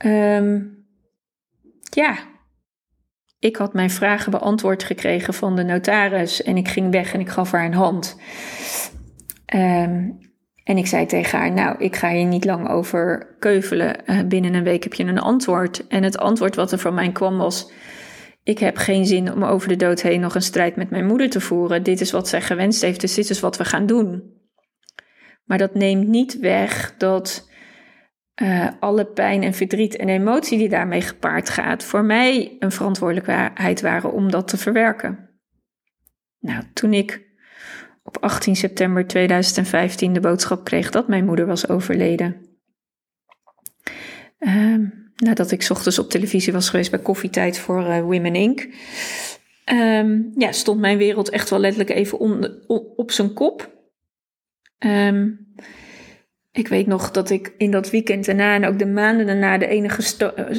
Um, 0.06 0.86
ja, 1.92 2.18
ik 3.40 3.56
had 3.56 3.74
mijn 3.74 3.90
vragen 3.90 4.32
beantwoord 4.32 4.84
gekregen 4.84 5.34
van 5.34 5.56
de 5.56 5.64
notaris 5.64 6.44
en 6.44 6.58
ik 6.58 6.68
ging 6.68 6.92
weg 6.92 7.14
en 7.14 7.20
ik 7.20 7.30
gaf 7.30 7.52
haar 7.52 7.66
een 7.66 7.74
hand. 7.74 8.20
Um, 9.56 10.20
en 10.64 10.78
ik 10.78 10.88
zei 10.88 11.06
tegen 11.06 11.40
haar, 11.40 11.52
nou, 11.52 11.76
ik 11.78 11.96
ga 11.96 12.10
hier 12.10 12.26
niet 12.26 12.46
lang 12.46 12.70
over 12.70 13.36
keuvelen. 13.40 13.96
Uh, 14.06 14.20
binnen 14.26 14.54
een 14.54 14.64
week 14.64 14.84
heb 14.84 14.94
je 14.94 15.04
een 15.04 15.20
antwoord. 15.20 15.88
En 15.88 16.04
het 16.04 16.18
antwoord 16.18 16.56
wat 16.56 16.72
er 16.72 16.80
van 16.80 16.94
mij 16.94 17.12
kwam 17.12 17.38
was, 17.38 17.72
ik 18.44 18.60
heb 18.60 18.78
geen 18.78 19.06
zin 19.06 19.34
om 19.34 19.44
over 19.44 19.68
de 19.68 19.76
dood 19.76 20.02
heen 20.02 20.20
nog 20.20 20.36
een 20.36 20.42
strijd 20.42 20.76
met 20.76 20.90
mijn 20.90 21.06
moeder 21.06 21.30
te 21.30 21.42
voeren. 21.42 21.84
Dit 21.84 22.02
is 22.02 22.12
wat 22.12 22.28
zij 22.28 22.42
gewenst 22.42 22.82
heeft, 22.82 23.02
dus 23.02 23.14
dit 23.14 23.30
is 23.30 23.40
wat 23.40 23.58
we 23.58 23.66
gaan 23.66 23.86
doen. 23.86 24.40
Maar 25.46 25.58
dat 25.58 25.74
neemt 25.74 26.08
niet 26.08 26.40
weg 26.40 26.98
dat 26.98 27.50
uh, 28.42 28.68
alle 28.80 29.06
pijn 29.06 29.44
en 29.44 29.54
verdriet 29.54 29.96
en 29.96 30.10
emotie 30.10 30.58
die 30.58 30.70
daarmee 30.70 31.02
gepaard 31.02 31.50
gaat, 31.50 31.84
voor 31.84 32.04
mij 32.04 32.56
een 32.60 32.72
verantwoordelijkheid 32.72 33.82
waren 33.82 34.14
om 34.14 34.32
dat 34.32 34.48
te 34.48 34.58
verwerken. 34.58 35.30
Nou, 36.40 36.64
toen 36.74 36.94
ik 36.94 37.30
op 38.04 38.18
18 38.18 38.56
september 38.56 39.08
2015 39.08 40.14
de 40.14 40.20
boodschap 40.20 40.64
kreeg 40.64 40.90
dat 40.90 41.08
mijn 41.08 41.26
moeder 41.26 41.46
was 41.46 41.70
overleden. 41.70 42.46
Uh, 44.40 45.01
nadat 45.22 45.52
ik 45.52 45.68
ochtends 45.70 46.00
op 46.00 46.10
televisie 46.10 46.54
was 46.54 46.70
geweest 46.70 46.92
bij 46.92 47.00
Koffietijd 47.00 47.60
voor 47.60 47.82
uh, 47.82 48.00
Women 48.00 48.36
Inc. 48.36 48.68
Um, 49.66 50.32
ja, 50.38 50.52
stond 50.52 50.80
mijn 50.80 50.98
wereld 50.98 51.30
echt 51.30 51.50
wel 51.50 51.60
letterlijk 51.60 51.90
even 51.90 52.20
op 52.96 53.12
zijn 53.12 53.34
kop. 53.34 53.72
Um, 54.86 55.54
ik 56.52 56.68
weet 56.68 56.88
nog 56.88 57.12
dat 57.12 57.30
ik 57.30 57.54
in 57.58 57.72
dat 57.72 57.90
weekend 57.90 58.26
daarna 58.26 58.56
en 58.56 58.66
ook 58.66 58.80
de 58.80 58.86
maanden 58.86 59.26
daarna 59.26 59.58
de 59.58 59.68
enige 59.68 60.02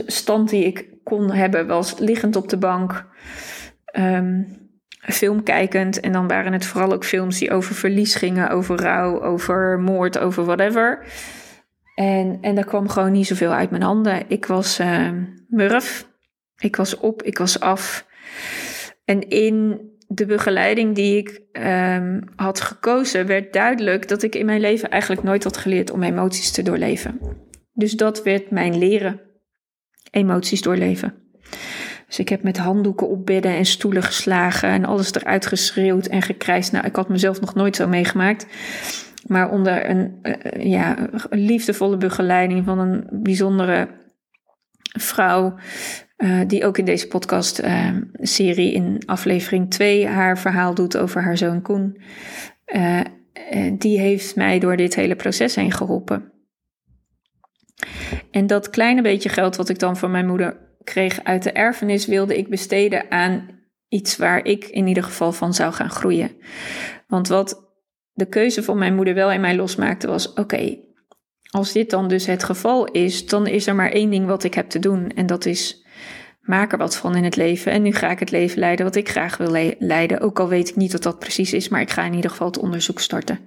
stand 0.07 0.51
die 0.51 0.65
ik 0.65 0.87
kon 1.03 1.31
hebben 1.31 1.67
was 1.67 1.99
liggend 1.99 2.37
op 2.37 2.49
de 2.49 2.57
bank, 2.57 3.07
um, 3.99 4.47
film 5.01 5.43
kijkend. 5.43 6.01
En 6.01 6.13
dan 6.13 6.29
waren 6.29 6.53
het 6.53 6.67
vooral 6.67 6.93
ook 6.93 7.05
films 7.05 7.39
die 7.39 7.51
over 7.51 7.75
verlies 7.75 8.15
gingen, 8.15 8.51
over 8.51 8.81
rouw, 8.81 9.23
over 9.23 9.79
moord, 9.79 10.19
over 10.19 10.45
whatever. 10.45 11.05
En, 12.03 12.39
en 12.41 12.55
daar 12.55 12.65
kwam 12.65 12.89
gewoon 12.89 13.13
niet 13.13 13.27
zoveel 13.27 13.53
uit 13.53 13.71
mijn 13.71 13.83
handen. 13.83 14.23
Ik 14.29 14.47
was 14.47 14.81
uh, 14.81 15.09
murf, 15.49 16.09
ik 16.59 16.77
was 16.77 16.97
op, 16.97 17.23
ik 17.23 17.39
was 17.39 17.61
af. 17.61 18.07
En 19.05 19.29
in 19.29 19.81
de 20.09 20.27
begeleiding 20.27 20.95
die 20.95 21.17
ik 21.17 21.41
um, 21.53 22.25
had 22.37 22.61
gekozen, 22.61 23.27
werd 23.27 23.53
duidelijk 23.53 24.09
dat 24.09 24.23
ik 24.23 24.35
in 24.35 24.47
mijn 24.47 24.61
leven 24.61 24.91
eigenlijk 24.91 25.23
nooit 25.23 25.45
had 25.45 25.57
geleerd 25.57 25.91
om 25.91 26.03
emoties 26.03 26.51
te 26.51 26.63
doorleven. 26.63 27.21
Dus 27.73 27.93
dat 27.93 28.23
werd 28.23 28.51
mijn 28.51 28.79
leren. 28.79 29.21
Emoties 30.11 30.63
doorleven. 30.63 31.15
Dus 32.07 32.19
ik 32.19 32.29
heb 32.29 32.43
met 32.43 32.59
handdoeken 32.59 33.09
op 33.09 33.27
bedden 33.27 33.57
en 33.57 33.65
stoelen 33.65 34.03
geslagen 34.03 34.69
en 34.69 34.85
alles 34.85 35.15
eruit 35.15 35.47
geschreeuwd 35.47 36.07
en 36.07 36.23
gekrijsd. 36.23 36.73
Nou, 36.73 36.87
ik 36.87 36.97
had 36.97 37.09
mezelf 37.09 37.41
nog 37.41 37.55
nooit 37.55 37.77
zo 37.77 37.89
meegemaakt. 37.89 38.47
Maar 39.33 39.51
onder 39.51 39.91
een 39.91 40.19
uh, 40.23 40.65
ja, 40.65 41.09
liefdevolle 41.31 41.97
begeleiding 41.97 42.65
van 42.65 42.79
een 42.79 43.07
bijzondere 43.11 43.89
vrouw. 44.99 45.55
Uh, 46.17 46.41
die 46.47 46.65
ook 46.65 46.79
in 46.79 46.85
deze 46.85 47.07
podcast-serie 47.09 48.71
uh, 48.71 48.75
in 48.75 49.03
aflevering 49.07 49.71
2 49.71 50.07
haar 50.07 50.39
verhaal 50.39 50.75
doet 50.75 50.97
over 50.97 51.23
haar 51.23 51.37
zoon 51.37 51.63
Koen. 51.63 52.03
Die 53.79 53.99
heeft 53.99 54.37
mij 54.37 54.59
door 54.59 54.77
dit 54.77 54.95
hele 54.95 55.17
proces 55.17 55.55
heen 55.55 55.73
geholpen. 55.73 56.33
En 58.31 58.47
dat 58.47 58.71
kleine 58.71 59.03
beetje 59.03 59.29
geld 59.29 59.57
wat 59.57 59.69
ik 59.69 59.79
dan 59.79 59.97
van 59.97 60.11
mijn 60.11 60.27
moeder 60.27 60.57
kreeg 60.85 61.25
uit 61.25 61.43
de 61.43 61.53
erfenis, 61.53 62.07
wilde 62.07 62.39
ik 62.39 62.49
besteden 62.49 63.11
aan 63.11 63.49
iets 63.89 64.17
waar 64.17 64.45
ik 64.45 64.65
in 64.65 64.87
ieder 64.87 65.03
geval 65.03 65.33
van 65.33 65.55
zou 65.55 65.73
gaan 65.73 65.91
groeien. 65.91 66.31
Want 67.07 67.29
wat 67.29 67.72
de 68.13 68.27
keuze 68.27 68.63
van 68.63 68.79
mijn 68.79 68.95
moeder 68.95 69.15
wel 69.15 69.33
in 69.33 69.41
mij 69.41 69.57
losmaakte 69.57 70.07
was: 70.07 70.33
oké, 70.33 70.79
als 71.51 71.73
dit 71.73 71.91
dan 71.91 72.09
dus 72.09 72.27
het 72.27 72.45
geval 72.45 72.87
is, 72.87 73.27
dan 73.27 73.47
is 73.47 73.67
er 73.67 73.75
maar 73.75 73.91
één 73.91 74.11
ding 74.11 74.27
wat 74.27 74.45
ik 74.45 74.55
heb 74.55 74.69
te 74.69 74.79
doen. 74.79 75.11
En 75.11 75.27
dat 75.27 75.47
is 75.47 75.87
maak 76.43 76.73
er 76.73 76.79
wat 76.79 76.97
van 76.97 77.17
in 77.17 77.25
het 77.25 77.37
leven. 77.37 77.73
En 77.73 77.83
nu 77.83 77.93
ga 77.93 78.11
ik 78.11 78.19
het 78.19 78.31
leven 78.31 78.59
leiden 78.59 78.85
wat 78.85 78.97
ik 78.97 79.09
graag 79.09 79.37
wil 79.37 79.75
leiden. 79.79 80.21
Ook 80.21 80.41
al 80.41 80.49
weet 80.49 80.69
ik 80.69 80.77
niet 80.77 80.93
wat 80.93 81.03
dat 81.03 81.19
precies 81.19 81.53
is, 81.53 81.69
maar 81.69 81.81
ik 81.81 81.91
ga 81.91 82.05
in 82.05 82.15
ieder 82.15 82.31
geval 82.31 82.47
het 82.47 82.59
onderzoek 82.59 83.01
starten. 83.01 83.39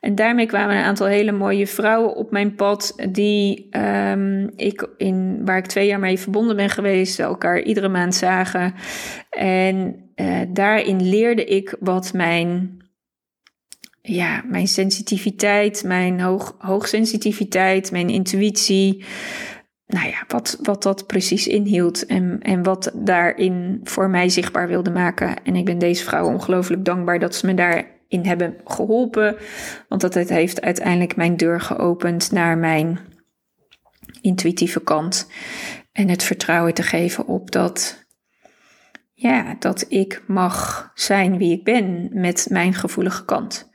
En 0.00 0.14
daarmee 0.14 0.46
kwamen 0.46 0.76
een 0.76 0.84
aantal 0.84 1.06
hele 1.06 1.32
mooie 1.32 1.66
vrouwen 1.66 2.14
op 2.14 2.30
mijn 2.30 2.54
pad, 2.54 2.94
die 3.10 3.68
um, 3.76 4.50
ik 4.56 4.88
in, 4.96 5.40
waar 5.44 5.58
ik 5.58 5.66
twee 5.66 5.86
jaar 5.86 5.98
mee 5.98 6.18
verbonden 6.18 6.56
ben 6.56 6.70
geweest, 6.70 7.20
elkaar 7.20 7.62
iedere 7.62 7.88
maand 7.88 8.14
zagen. 8.14 8.74
En 9.30 9.96
uh, 10.16 10.40
daarin 10.48 11.08
leerde 11.08 11.44
ik 11.44 11.76
wat 11.80 12.12
mijn, 12.12 12.78
ja, 14.06 14.42
mijn 14.46 14.68
sensitiviteit, 14.68 15.84
mijn 15.84 16.20
hoog, 16.20 16.54
hoogsensitiviteit, 16.58 17.90
mijn 17.90 18.08
intuïtie, 18.08 19.04
nou 19.86 20.08
ja, 20.08 20.24
wat, 20.28 20.58
wat 20.62 20.82
dat 20.82 21.06
precies 21.06 21.46
inhield 21.46 22.06
en, 22.06 22.40
en 22.40 22.62
wat 22.62 22.90
daarin 22.94 23.80
voor 23.84 24.10
mij 24.10 24.28
zichtbaar 24.28 24.68
wilde 24.68 24.90
maken. 24.90 25.42
En 25.42 25.56
ik 25.56 25.64
ben 25.64 25.78
deze 25.78 26.04
vrouw 26.04 26.26
ongelooflijk 26.26 26.84
dankbaar 26.84 27.18
dat 27.18 27.34
ze 27.34 27.46
me 27.46 27.54
daarin 27.54 28.26
hebben 28.26 28.56
geholpen. 28.64 29.36
Want 29.88 30.00
dat 30.00 30.14
het 30.14 30.28
heeft 30.28 30.60
uiteindelijk 30.60 31.16
mijn 31.16 31.36
deur 31.36 31.60
geopend 31.60 32.32
naar 32.32 32.58
mijn 32.58 32.98
intuïtieve 34.20 34.80
kant. 34.80 35.30
En 35.92 36.08
het 36.08 36.22
vertrouwen 36.22 36.74
te 36.74 36.82
geven 36.82 37.26
op 37.26 37.50
dat, 37.50 38.06
ja, 39.12 39.56
dat 39.58 39.84
ik 39.88 40.22
mag 40.26 40.90
zijn 40.94 41.38
wie 41.38 41.52
ik 41.52 41.64
ben 41.64 42.08
met 42.12 42.46
mijn 42.50 42.74
gevoelige 42.74 43.24
kant. 43.24 43.72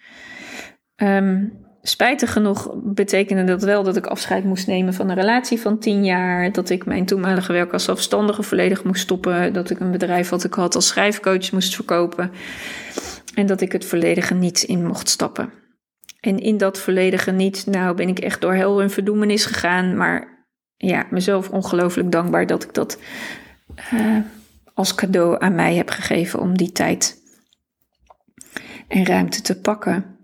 Um, 1.02 1.54
spijtig 1.82 2.34
genoeg 2.34 2.72
betekende 2.84 3.43
dat 3.43 3.64
wel 3.64 3.84
dat 3.84 3.95
ik 3.95 4.08
afscheid 4.08 4.43
moest 4.43 4.68
nemen 4.68 4.93
van 4.93 5.10
een 5.10 5.16
relatie 5.16 5.60
van 5.60 5.80
tien 5.80 6.06
jaar. 6.06 6.52
Dat 6.52 6.70
ik 6.70 6.86
mijn 6.86 7.06
toenmalige 7.06 7.54
werk 7.54 7.74
als 7.74 7.84
zelfstandige 7.84 8.43
volledig 8.43 8.84
moest 8.84 9.02
stoppen. 9.02 9.54
Dat 9.54 9.70
ik 9.70 9.80
een 9.80 9.91
bedrijf 9.91 10.30
wat 10.30 10.43
ik 10.43 10.54
had 10.54 10.76
als 10.76 10.88
schrijfcoach 10.88 11.52
moest 11.52 11.76
verkopen. 11.76 12.32
En 13.34 13.45
dat 13.45 13.62
ik 13.62 13.72
het 13.72 13.86
volledige 13.86 14.34
niets 14.34 14.66
in 14.66 14.86
mocht 14.86 15.10
stappen. 15.10 15.54
En 16.20 16.38
in 16.38 16.58
dat 16.58 16.80
volledige 16.80 17.32
niets, 17.32 17.66
nou 17.66 17.95
ben 17.95 18.08
ik 18.08 18.20
echt 18.20 18.41
door 18.41 18.54
hel 18.54 18.82
en 18.82 18.89
verdoemenis 18.89 19.45
gegaan. 19.45 19.97
Maar 19.97 20.45
ja, 20.78 21.06
mezelf 21.10 21.50
ongelooflijk 21.50 22.12
dankbaar 22.12 22.47
dat 22.47 22.64
ik 22.64 22.74
dat 22.74 23.00
uh, 23.93 24.18
als 24.74 24.95
cadeau 24.95 25.41
aan 25.43 25.56
mij 25.56 25.76
heb 25.76 25.89
gegeven 25.89 26.39
om 26.39 26.58
die 26.58 26.72
tijd 26.72 27.18
en 28.88 29.06
ruimte 29.06 29.41
te 29.41 29.60
pakken. 29.60 30.18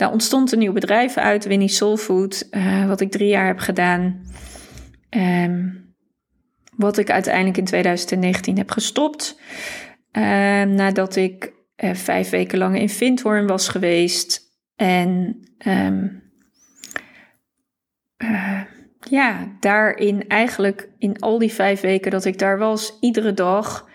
Daar 0.00 0.12
ontstond 0.12 0.52
een 0.52 0.58
nieuw 0.58 0.72
bedrijf 0.72 1.16
uit, 1.16 1.44
Winnie 1.44 1.68
Soulfood, 1.68 2.48
uh, 2.50 2.86
wat 2.86 3.00
ik 3.00 3.10
drie 3.10 3.28
jaar 3.28 3.46
heb 3.46 3.58
gedaan. 3.58 4.22
Um, 5.10 5.94
wat 6.76 6.98
ik 6.98 7.10
uiteindelijk 7.10 7.56
in 7.56 7.64
2019 7.64 8.56
heb 8.56 8.70
gestopt. 8.70 9.40
Uh, 10.12 10.22
nadat 10.62 11.16
ik 11.16 11.52
uh, 11.76 11.94
vijf 11.94 12.30
weken 12.30 12.58
lang 12.58 12.78
in 12.78 12.88
Vindhoorn 12.88 13.46
was 13.46 13.68
geweest. 13.68 14.40
En 14.76 15.40
um, 15.66 16.22
ja, 19.10 19.56
daarin 19.60 20.28
eigenlijk 20.28 20.88
in 20.98 21.18
al 21.18 21.38
die 21.38 21.52
vijf 21.52 21.80
weken 21.80 22.10
dat 22.10 22.24
ik 22.24 22.38
daar 22.38 22.58
was, 22.58 22.96
iedere 23.00 23.32
dag 23.32 23.88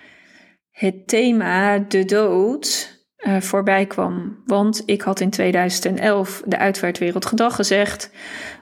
het 0.71 1.07
thema 1.07 1.79
de 1.79 2.05
dood 2.05 2.94
uh, 3.27 3.41
voorbij 3.41 3.85
kwam. 3.85 4.37
Want 4.45 4.83
ik 4.85 5.01
had 5.01 5.19
in 5.19 5.29
2011 5.29 6.41
de 6.45 6.57
uitvaartwereld 6.57 7.25
gedag 7.25 7.55
gezegd. 7.55 8.11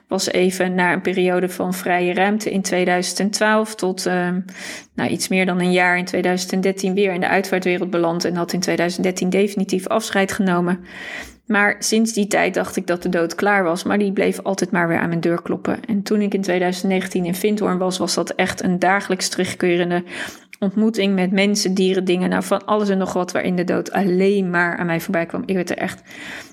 Was 0.08 0.30
even 0.30 0.74
na 0.74 0.92
een 0.92 1.00
periode 1.00 1.48
van 1.48 1.74
vrije 1.74 2.14
ruimte 2.14 2.50
in 2.50 2.62
2012 2.62 3.74
tot 3.74 4.06
uh, 4.06 4.28
nou, 4.94 5.10
iets 5.10 5.28
meer 5.28 5.46
dan 5.46 5.60
een 5.60 5.72
jaar 5.72 5.98
in 5.98 6.04
2013 6.04 6.94
weer 6.94 7.12
in 7.12 7.20
de 7.20 7.28
uitvaartwereld 7.28 7.90
beland. 7.90 8.24
En 8.24 8.36
had 8.36 8.52
in 8.52 8.60
2013 8.60 9.30
definitief 9.30 9.86
afscheid 9.86 10.32
genomen. 10.32 10.84
Maar 11.46 11.76
sinds 11.78 12.12
die 12.12 12.26
tijd 12.26 12.54
dacht 12.54 12.76
ik 12.76 12.86
dat 12.86 13.02
de 13.02 13.08
dood 13.08 13.34
klaar 13.34 13.64
was, 13.64 13.82
maar 13.82 13.98
die 13.98 14.12
bleef 14.12 14.40
altijd 14.42 14.70
maar 14.70 14.88
weer 14.88 14.98
aan 14.98 15.08
mijn 15.08 15.20
deur 15.20 15.42
kloppen. 15.42 15.84
En 15.84 16.02
toen 16.02 16.20
ik 16.20 16.34
in 16.34 16.42
2019 16.42 17.24
in 17.24 17.34
Vindhoorn 17.34 17.78
was, 17.78 17.98
was 17.98 18.14
dat 18.14 18.30
echt 18.30 18.62
een 18.62 18.78
dagelijks 18.78 19.28
terugkerende 19.28 20.04
ontmoeting 20.58 21.14
met 21.14 21.30
mensen, 21.30 21.74
dieren, 21.74 22.04
dingen. 22.04 22.28
Nou, 22.28 22.42
van 22.42 22.64
alles 22.64 22.88
en 22.88 22.98
nog 22.98 23.12
wat 23.12 23.32
waarin 23.32 23.56
de 23.56 23.64
dood 23.64 23.92
alleen 23.92 24.50
maar 24.50 24.76
aan 24.76 24.86
mij 24.86 25.00
voorbij 25.00 25.26
kwam. 25.26 25.42
Ik 25.46 25.54
werd 25.54 25.70
er 25.70 25.78
echt 25.78 26.02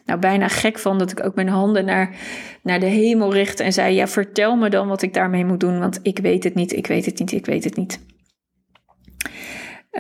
nou, 0.05 0.19
bijna 0.19 0.47
gek 0.47 0.79
van 0.79 0.97
dat 0.97 1.11
ik 1.11 1.25
ook 1.25 1.35
mijn 1.35 1.49
handen 1.49 1.85
naar, 1.85 2.15
naar 2.63 2.79
de 2.79 2.85
hemel 2.85 3.33
richtte 3.33 3.63
en 3.63 3.73
zei: 3.73 3.95
Ja, 3.95 4.07
vertel 4.07 4.55
me 4.55 4.69
dan 4.69 4.87
wat 4.87 5.01
ik 5.01 5.13
daarmee 5.13 5.45
moet 5.45 5.59
doen, 5.59 5.79
want 5.79 5.99
ik 6.01 6.19
weet 6.19 6.43
het 6.43 6.55
niet, 6.55 6.73
ik 6.73 6.87
weet 6.87 7.05
het 7.05 7.19
niet, 7.19 7.31
ik 7.31 7.45
weet 7.45 7.63
het 7.63 7.75
niet. 7.75 7.99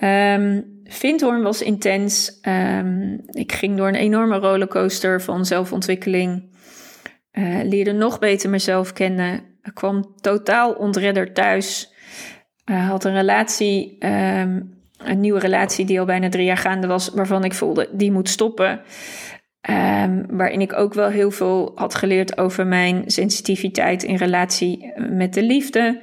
Um, 0.03 0.79
Vindhoorn 0.83 1.41
was 1.41 1.61
intens. 1.61 2.39
Um, 2.41 3.21
ik 3.25 3.51
ging 3.51 3.77
door 3.77 3.87
een 3.87 3.95
enorme 3.95 4.37
rollercoaster 4.37 5.21
van 5.21 5.45
zelfontwikkeling. 5.45 6.49
Uh, 7.31 7.59
leerde 7.63 7.91
nog 7.91 8.19
beter 8.19 8.49
mezelf 8.49 8.93
kennen. 8.93 9.41
Ik 9.61 9.73
kwam 9.73 10.15
totaal 10.21 10.73
ontredderd 10.73 11.35
thuis. 11.35 11.90
Uh, 12.71 12.89
had 12.89 13.03
een 13.03 13.13
relatie, 13.13 13.97
um, 13.99 14.83
een 14.97 15.19
nieuwe 15.19 15.39
relatie 15.39 15.85
die 15.85 15.99
al 15.99 16.05
bijna 16.05 16.29
drie 16.29 16.45
jaar 16.45 16.57
gaande 16.57 16.87
was, 16.87 17.09
waarvan 17.09 17.43
ik 17.43 17.53
voelde 17.53 17.89
die 17.91 18.11
moet 18.11 18.29
stoppen. 18.29 18.81
Um, 19.69 20.25
waarin 20.29 20.61
ik 20.61 20.73
ook 20.73 20.93
wel 20.93 21.09
heel 21.09 21.31
veel 21.31 21.71
had 21.75 21.95
geleerd 21.95 22.37
over 22.37 22.67
mijn 22.67 23.03
sensitiviteit 23.05 24.03
in 24.03 24.15
relatie 24.15 24.93
met 25.09 25.33
de 25.33 25.43
liefde. 25.43 26.01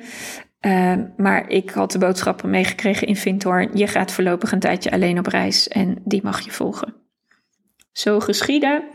Uh, 0.67 0.95
maar 1.17 1.49
ik 1.49 1.71
had 1.71 1.93
de 1.93 1.99
boodschappen 1.99 2.51
meegekregen 2.51 3.07
in 3.07 3.17
Vindhoorn. 3.17 3.71
Je 3.75 3.87
gaat 3.87 4.13
voorlopig 4.13 4.53
een 4.53 4.61
tijdje 4.61 4.91
alleen 4.91 5.19
op 5.19 5.27
reis 5.27 5.69
en 5.69 5.99
die 6.05 6.23
mag 6.23 6.41
je 6.41 6.51
volgen. 6.51 6.95
Zo 7.93 8.21
geschiedde. 8.21 8.89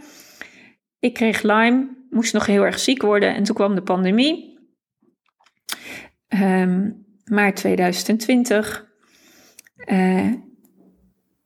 Ik 0.99 1.13
kreeg 1.13 1.41
Lyme, 1.41 1.87
moest 2.09 2.33
nog 2.33 2.45
heel 2.45 2.65
erg 2.65 2.79
ziek 2.79 3.01
worden 3.01 3.35
en 3.35 3.43
toen 3.43 3.55
kwam 3.55 3.75
de 3.75 3.81
pandemie. 3.81 4.59
Um, 6.27 7.02
maart 7.25 7.55
2020. 7.55 8.91
Uh, 9.85 10.19
eh, 10.19 10.33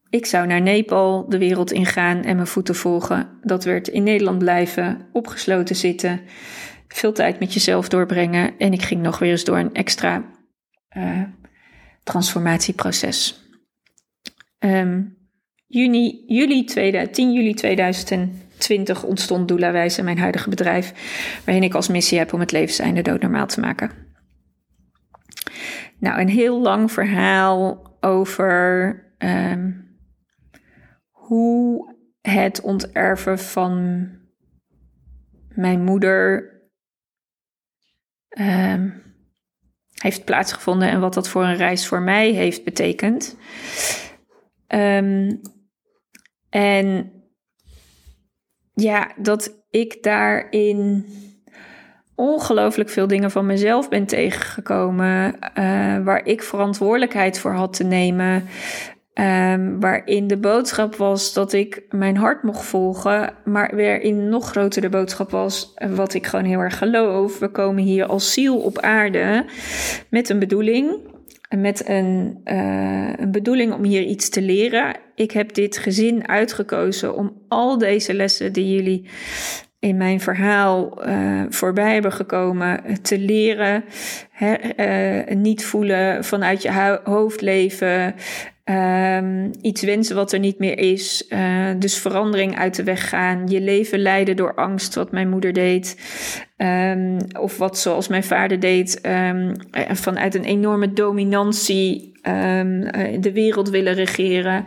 ik 0.10 0.26
zou 0.26 0.48
naar 0.48 0.62
Nepal 0.62 1.30
de 1.30 1.38
wereld 1.38 1.72
ingaan 1.72 2.24
en 2.24 2.36
mijn 2.36 2.48
voeten 2.48 2.76
volgen. 2.76 3.40
Dat 3.42 3.64
werd 3.64 3.88
in 3.88 4.04
Nederland 4.04 4.40
blijven, 4.40 5.08
opgesloten 5.12 5.76
zitten, 5.76 6.22
veel 6.88 7.14
tijd 7.14 7.40
met 7.40 7.54
jezelf 7.54 7.90
doorbrengen. 7.90 8.58
En 8.58 8.74
ik 8.74 8.82
ging 8.82 9.02
nog 9.02 9.20
weer 9.20 9.32
eens 9.32 9.44
door 9.44 9.58
een 9.58 9.74
extra 9.74 10.24
uh, 10.98 11.22
transformatieproces. 12.04 13.46
Um, 14.60 15.18
juni, 15.68 16.24
juli 16.28 16.64
10 17.12 17.34
juli 17.34 17.54
2020 17.54 19.04
ontstond 19.04 19.48
Doelawijs, 19.48 20.02
mijn 20.02 20.20
huidige 20.20 20.50
bedrijf, 20.50 20.94
waarin 21.46 21.64
ik 21.64 21.74
als 21.74 21.88
missie 21.88 22.18
heb 22.18 22.34
om 22.34 22.40
het 22.40 22.52
levenseinde 22.52 23.02
doodnormaal 23.02 23.48
te 23.48 23.60
maken. 23.60 24.07
Nou, 26.00 26.20
een 26.20 26.30
heel 26.30 26.62
lang 26.62 26.92
verhaal 26.92 27.98
over 28.00 29.16
um, 29.18 29.98
hoe 31.10 31.96
het 32.22 32.62
onterven 32.62 33.40
van 33.40 34.10
mijn 35.50 35.84
moeder 35.84 36.52
um, 38.40 39.04
heeft 39.94 40.26
plaatsgevonden 40.26 40.90
en 40.90 41.00
wat 41.00 41.14
dat 41.14 41.30
voor 41.30 41.44
een 41.44 41.56
reis 41.56 41.88
voor 41.88 42.02
mij 42.02 42.32
heeft 42.32 42.64
betekend. 42.64 43.38
Um, 44.68 45.42
en 46.50 47.12
ja, 48.74 49.14
dat 49.18 49.66
ik 49.70 50.04
daarin 50.04 51.06
ongelooflijk 52.18 52.90
veel 52.90 53.08
dingen 53.08 53.32
van 53.32 53.46
mezelf 53.46 53.90
ben 53.90 54.06
tegengekomen. 54.06 55.36
Uh, 55.58 55.98
waar 56.04 56.26
ik 56.26 56.44
verantwoordelijkheid 56.44 57.40
voor 57.40 57.52
had 57.52 57.74
te 57.74 57.84
nemen. 57.84 58.44
Um, 59.14 59.80
waarin 59.80 60.28
de 60.28 60.38
boodschap 60.38 60.96
was 60.96 61.34
dat 61.34 61.54
ik 61.54 61.84
mijn 61.90 62.18
hart 62.18 62.44
mocht 62.44 62.66
volgen. 62.66 63.34
Maar 63.44 63.76
waarin 63.76 64.30
nog 64.30 64.50
groter 64.50 64.82
de 64.82 64.90
boodschap 64.90 65.32
was. 65.32 65.74
Wat 65.96 66.14
ik 66.14 66.26
gewoon 66.26 66.46
heel 66.46 66.60
erg 66.60 66.78
geloof. 66.78 67.40
We 67.40 67.48
komen 67.48 67.84
hier 67.84 68.06
als 68.06 68.34
ziel 68.34 68.58
op 68.58 68.80
aarde. 68.80 69.46
Met 70.10 70.30
een 70.30 70.40
bedoeling. 70.40 71.16
Met 71.56 71.88
een, 71.88 72.42
uh, 72.46 73.14
een 73.18 73.32
bedoeling 73.32 73.74
om 73.74 73.84
hier 73.84 74.04
iets 74.04 74.30
te 74.30 74.42
leren. 74.42 74.96
Ik 75.16 75.32
heb 75.32 75.54
dit 75.54 75.78
gezin 75.78 76.28
uitgekozen 76.28 77.16
om 77.16 77.42
al 77.48 77.78
deze 77.78 78.14
lessen 78.14 78.54
die 78.54 78.76
jullie 78.76 79.10
in 79.88 79.98
mijn 79.98 80.22
verhaal 80.22 81.08
uh, 81.08 81.42
voorbij 81.50 81.94
hebben 81.94 82.12
gekomen. 82.12 82.82
Te 83.02 83.20
leren, 83.20 83.84
hè, 84.32 84.56
uh, 85.28 85.36
niet 85.36 85.66
voelen 85.66 86.24
vanuit 86.24 86.62
je 86.62 87.00
hoofd 87.04 87.42
leven. 87.42 88.16
Um, 88.70 89.52
iets 89.62 89.82
wensen 89.82 90.16
wat 90.16 90.32
er 90.32 90.40
niet 90.40 90.60
meer 90.60 90.78
is. 90.78 91.28
Dus 91.78 91.98
verandering 91.98 92.58
uit 92.58 92.76
de 92.76 92.84
weg 92.84 93.10
gaan. 93.10 93.48
Je 93.48 93.62
leven 93.62 94.00
leiden 94.00 94.36
door 94.36 94.56
angst, 94.56 94.96
wat 94.96 95.12
mijn 95.12 95.30
moeder 95.30 95.54
deed. 95.54 95.98
Ehm, 96.58 97.20
of 97.40 97.58
wat 97.58 97.78
zoals 97.78 98.08
mijn 98.08 98.24
vader 98.24 98.60
deed, 98.60 99.02
um, 99.06 99.52
vanuit 99.92 100.36
een 100.36 100.44
enorme 100.44 100.94
dominantie 100.94 102.16
de 103.20 103.32
wereld 103.34 103.70
willen 103.70 103.94
regeren. 103.94 104.66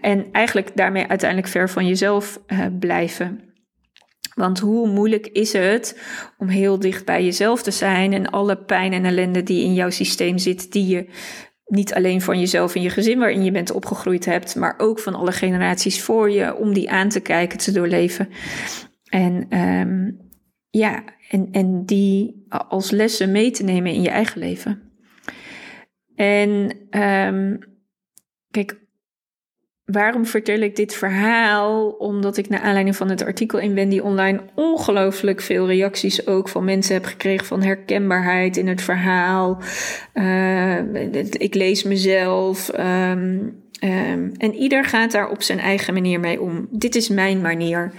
En 0.00 0.26
eigenlijk 0.32 0.70
daarmee 0.74 1.06
uiteindelijk 1.06 1.50
ver 1.50 1.70
van 1.70 1.86
jezelf 1.86 2.40
blijven. 2.78 3.47
Want 4.38 4.58
hoe 4.58 4.88
moeilijk 4.88 5.26
is 5.26 5.52
het 5.52 6.00
om 6.36 6.48
heel 6.48 6.78
dicht 6.78 7.04
bij 7.04 7.24
jezelf 7.24 7.62
te 7.62 7.70
zijn 7.70 8.12
en 8.12 8.30
alle 8.30 8.56
pijn 8.56 8.92
en 8.92 9.04
ellende 9.04 9.42
die 9.42 9.64
in 9.64 9.74
jouw 9.74 9.90
systeem 9.90 10.38
zit, 10.38 10.72
die 10.72 10.86
je 10.86 11.08
niet 11.64 11.94
alleen 11.94 12.20
van 12.20 12.38
jezelf 12.38 12.74
en 12.74 12.82
je 12.82 12.90
gezin 12.90 13.18
waarin 13.18 13.44
je 13.44 13.50
bent 13.50 13.70
opgegroeid 13.70 14.24
hebt, 14.24 14.56
maar 14.56 14.74
ook 14.78 14.98
van 14.98 15.14
alle 15.14 15.32
generaties 15.32 16.02
voor 16.02 16.30
je, 16.30 16.56
om 16.56 16.72
die 16.72 16.90
aan 16.90 17.08
te 17.08 17.20
kijken, 17.20 17.58
te 17.58 17.72
doorleven. 17.72 18.28
En 19.04 19.58
um, 19.58 20.30
ja, 20.70 21.04
en, 21.28 21.48
en 21.52 21.84
die 21.84 22.46
als 22.48 22.90
lessen 22.90 23.32
mee 23.32 23.50
te 23.50 23.64
nemen 23.64 23.92
in 23.92 24.02
je 24.02 24.10
eigen 24.10 24.40
leven. 24.40 24.82
En 26.14 26.48
um, 27.00 27.58
kijk, 28.50 28.87
waarom 29.92 30.26
vertel 30.26 30.58
ik 30.58 30.76
dit 30.76 30.94
verhaal? 30.94 31.88
Omdat 31.88 32.36
ik 32.36 32.48
naar 32.48 32.60
aanleiding 32.60 32.96
van 32.96 33.08
het 33.08 33.24
artikel 33.24 33.58
in 33.58 33.74
Wendy 33.74 33.98
Online 33.98 34.40
ongelooflijk 34.54 35.40
veel 35.40 35.66
reacties 35.66 36.26
ook 36.26 36.48
van 36.48 36.64
mensen 36.64 36.94
heb 36.94 37.04
gekregen 37.04 37.46
van 37.46 37.62
herkenbaarheid 37.62 38.56
in 38.56 38.68
het 38.68 38.82
verhaal. 38.82 39.58
Uh, 40.14 40.78
ik 41.30 41.54
lees 41.54 41.82
mezelf. 41.82 42.70
Um, 42.78 43.62
um, 43.84 44.32
en 44.36 44.54
ieder 44.54 44.84
gaat 44.84 45.12
daar 45.12 45.28
op 45.28 45.42
zijn 45.42 45.58
eigen 45.58 45.94
manier 45.94 46.20
mee 46.20 46.40
om. 46.40 46.68
Dit 46.70 46.94
is 46.94 47.08
mijn 47.08 47.40
manier. 47.40 47.92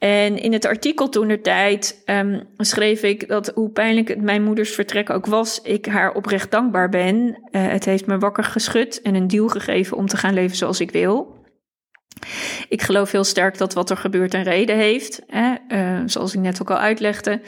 En 0.00 0.38
in 0.38 0.52
het 0.52 0.64
artikel 0.64 1.08
toen 1.08 1.28
de 1.28 1.40
tijd 1.40 2.02
um, 2.06 2.42
schreef 2.56 3.02
ik 3.02 3.28
dat 3.28 3.52
hoe 3.54 3.70
pijnlijk 3.70 4.08
het 4.08 4.22
mijn 4.22 4.42
moeders 4.42 4.70
vertrek 4.70 5.10
ook 5.10 5.26
was, 5.26 5.60
ik 5.62 5.86
haar 5.86 6.12
oprecht 6.12 6.50
dankbaar 6.50 6.88
ben. 6.88 7.16
Uh, 7.16 7.68
het 7.68 7.84
heeft 7.84 8.06
me 8.06 8.18
wakker 8.18 8.44
geschud 8.44 9.02
en 9.02 9.14
een 9.14 9.26
duw 9.26 9.48
gegeven 9.48 9.96
om 9.96 10.06
te 10.06 10.16
gaan 10.16 10.34
leven 10.34 10.56
zoals 10.56 10.80
ik 10.80 10.90
wil. 10.90 11.39
Ik 12.70 12.82
geloof 12.82 13.10
heel 13.10 13.24
sterk 13.24 13.58
dat 13.58 13.74
wat 13.74 13.90
er 13.90 13.96
gebeurt 13.96 14.34
een 14.34 14.42
reden 14.42 14.76
heeft, 14.76 15.22
hè, 15.26 15.54
uh, 15.68 16.02
zoals 16.06 16.34
ik 16.34 16.40
net 16.40 16.60
ook 16.60 16.70
al 16.70 16.76
uitlegde. 16.76 17.40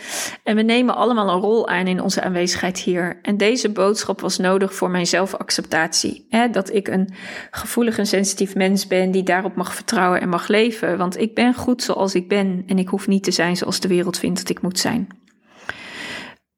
En 0.42 0.56
we 0.56 0.62
nemen 0.62 0.94
allemaal 0.94 1.28
een 1.28 1.40
rol 1.40 1.68
aan 1.68 1.86
in 1.86 2.00
onze 2.00 2.22
aanwezigheid 2.22 2.78
hier. 2.78 3.18
En 3.22 3.36
deze 3.36 3.72
boodschap 3.72 4.20
was 4.20 4.38
nodig 4.38 4.74
voor 4.74 4.90
mijn 4.90 5.06
zelfacceptatie. 5.06 6.26
Hè, 6.28 6.50
dat 6.50 6.74
ik 6.74 6.88
een 6.88 7.14
gevoelig 7.50 7.98
en 7.98 8.06
sensitief 8.06 8.54
mens 8.54 8.86
ben 8.86 9.10
die 9.10 9.22
daarop 9.22 9.56
mag 9.56 9.74
vertrouwen 9.74 10.20
en 10.20 10.28
mag 10.28 10.48
leven. 10.48 10.98
Want 10.98 11.18
ik 11.18 11.34
ben 11.34 11.54
goed 11.54 11.82
zoals 11.82 12.14
ik 12.14 12.28
ben 12.28 12.62
en 12.66 12.78
ik 12.78 12.88
hoef 12.88 13.06
niet 13.06 13.24
te 13.24 13.30
zijn 13.30 13.56
zoals 13.56 13.80
de 13.80 13.88
wereld 13.88 14.18
vindt 14.18 14.38
dat 14.38 14.48
ik 14.48 14.62
moet 14.62 14.78
zijn. 14.78 15.06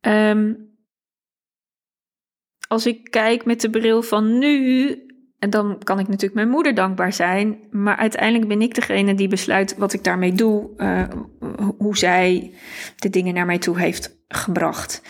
Um, 0.01 0.73
als 2.69 2.87
ik 2.87 3.11
kijk 3.11 3.45
met 3.45 3.61
de 3.61 3.71
bril 3.71 4.03
van 4.03 4.39
nu, 4.39 4.99
en 5.45 5.51
dan 5.51 5.79
kan 5.83 5.99
ik 5.99 6.09
natuurlijk 6.09 6.35
mijn 6.35 6.49
moeder 6.49 6.75
dankbaar 6.75 7.13
zijn. 7.13 7.59
Maar 7.71 7.97
uiteindelijk 7.97 8.49
ben 8.49 8.63
ik 8.63 8.75
degene 8.75 9.15
die 9.15 9.29
besluit 9.29 9.77
wat 9.79 9.93
ik 9.93 10.05
daarmee 10.05 10.33
doe. 10.33 10.69
Uh, 10.77 11.03
hoe 11.79 11.97
zij 11.97 12.51
de 12.97 13.11
dingen 13.11 13.35
naar 13.35 13.47
mij 13.47 13.59
toe 13.59 13.79
heeft 13.79 14.17
gebracht. 14.29 15.03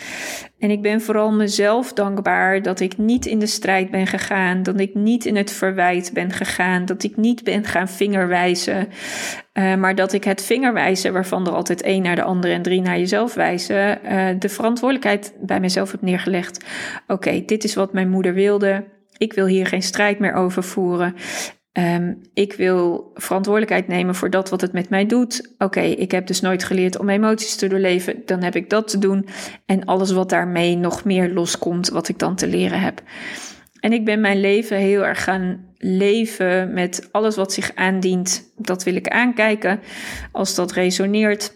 En 0.59 0.69
ik 0.69 0.81
ben 0.81 1.01
vooral 1.01 1.31
mezelf 1.31 1.93
dankbaar 1.93 2.61
dat 2.61 2.79
ik 2.79 2.97
niet 2.97 3.25
in 3.25 3.39
de 3.39 3.45
strijd 3.45 3.91
ben 3.91 4.07
gegaan. 4.07 4.63
Dat 4.63 4.79
ik 4.79 4.95
niet 4.95 5.25
in 5.25 5.35
het 5.35 5.51
verwijt 5.51 6.11
ben 6.13 6.31
gegaan. 6.31 6.85
Dat 6.85 7.03
ik 7.03 7.17
niet 7.17 7.43
ben 7.43 7.63
gaan 7.63 7.87
vingerwijzen. 7.87 8.87
Uh, 9.53 9.75
maar 9.75 9.95
dat 9.95 10.13
ik 10.13 10.23
het 10.23 10.41
vingerwijzen, 10.41 11.13
waarvan 11.13 11.47
er 11.47 11.53
altijd 11.53 11.81
één 11.81 12.03
naar 12.03 12.15
de 12.15 12.23
andere 12.23 12.53
en 12.53 12.61
drie 12.61 12.81
naar 12.81 12.97
jezelf 12.97 13.33
wijzen. 13.33 13.99
Uh, 14.03 14.27
de 14.39 14.49
verantwoordelijkheid 14.49 15.33
bij 15.41 15.59
mezelf 15.59 15.91
heb 15.91 16.01
neergelegd. 16.01 16.65
Oké, 17.07 17.43
dit 17.45 17.63
is 17.63 17.75
wat 17.75 17.93
mijn 17.93 18.09
moeder 18.09 18.33
wilde. 18.33 18.93
Ik 19.17 19.33
wil 19.33 19.45
hier 19.45 19.67
geen 19.67 19.81
strijd 19.81 20.19
meer 20.19 20.33
over 20.33 20.63
voeren. 20.63 21.15
Um, 21.77 22.21
ik 22.33 22.53
wil 22.53 23.11
verantwoordelijkheid 23.13 23.87
nemen 23.87 24.15
voor 24.15 24.29
dat 24.29 24.49
wat 24.49 24.61
het 24.61 24.73
met 24.73 24.89
mij 24.89 25.05
doet. 25.05 25.53
Oké, 25.57 25.79
ik 25.79 26.11
heb 26.11 26.27
dus 26.27 26.41
nooit 26.41 26.63
geleerd 26.63 26.97
om 26.97 27.09
emoties 27.09 27.55
te 27.55 27.67
doorleven. 27.67 28.21
Dan 28.25 28.43
heb 28.43 28.55
ik 28.55 28.69
dat 28.69 28.87
te 28.87 28.97
doen. 28.97 29.27
En 29.65 29.85
alles 29.85 30.11
wat 30.11 30.29
daarmee 30.29 30.75
nog 30.75 31.03
meer 31.03 31.29
loskomt, 31.29 31.89
wat 31.89 32.07
ik 32.07 32.19
dan 32.19 32.35
te 32.35 32.47
leren 32.47 32.79
heb. 32.79 33.01
En 33.79 33.93
ik 33.93 34.05
ben 34.05 34.21
mijn 34.21 34.39
leven 34.39 34.77
heel 34.77 35.05
erg 35.05 35.23
gaan 35.23 35.73
leven 35.77 36.73
met 36.73 37.09
alles 37.11 37.35
wat 37.35 37.53
zich 37.53 37.71
aandient. 37.75 38.53
Dat 38.57 38.83
wil 38.83 38.95
ik 38.95 39.07
aankijken. 39.07 39.79
Als 40.31 40.55
dat 40.55 40.71
resoneert, 40.71 41.53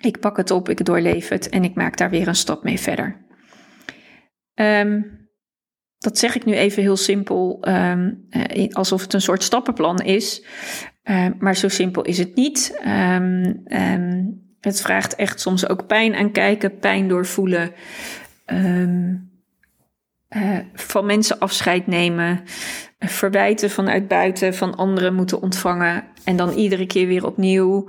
ik 0.00 0.20
pak 0.20 0.36
het 0.36 0.50
op, 0.50 0.68
ik 0.68 0.84
doorleef 0.84 1.28
het 1.28 1.48
en 1.48 1.64
ik 1.64 1.74
maak 1.74 1.96
daar 1.96 2.10
weer 2.10 2.28
een 2.28 2.34
stap 2.34 2.64
mee 2.64 2.80
verder. 2.80 3.26
Um, 4.54 5.21
dat 6.02 6.18
zeg 6.18 6.34
ik 6.34 6.44
nu 6.44 6.54
even 6.54 6.82
heel 6.82 6.96
simpel, 6.96 7.64
um, 7.68 8.28
alsof 8.70 9.02
het 9.02 9.12
een 9.12 9.20
soort 9.20 9.42
stappenplan 9.42 9.98
is. 9.98 10.44
Uh, 11.04 11.26
maar 11.38 11.56
zo 11.56 11.68
simpel 11.68 12.02
is 12.02 12.18
het 12.18 12.34
niet. 12.34 12.80
Um, 12.86 13.64
het 14.60 14.80
vraagt 14.80 15.14
echt 15.14 15.40
soms 15.40 15.68
ook 15.68 15.86
pijn 15.86 16.14
aan 16.14 16.32
kijken, 16.32 16.78
pijn 16.78 17.08
doorvoelen. 17.08 17.72
Uh, 20.36 20.58
van 20.74 21.06
mensen 21.06 21.38
afscheid 21.38 21.86
nemen, 21.86 22.42
verwijten 22.98 23.70
vanuit 23.70 24.08
buiten 24.08 24.54
van 24.54 24.74
anderen 24.74 25.14
moeten 25.14 25.42
ontvangen 25.42 26.04
en 26.24 26.36
dan 26.36 26.52
iedere 26.52 26.86
keer 26.86 27.06
weer 27.06 27.26
opnieuw 27.26 27.88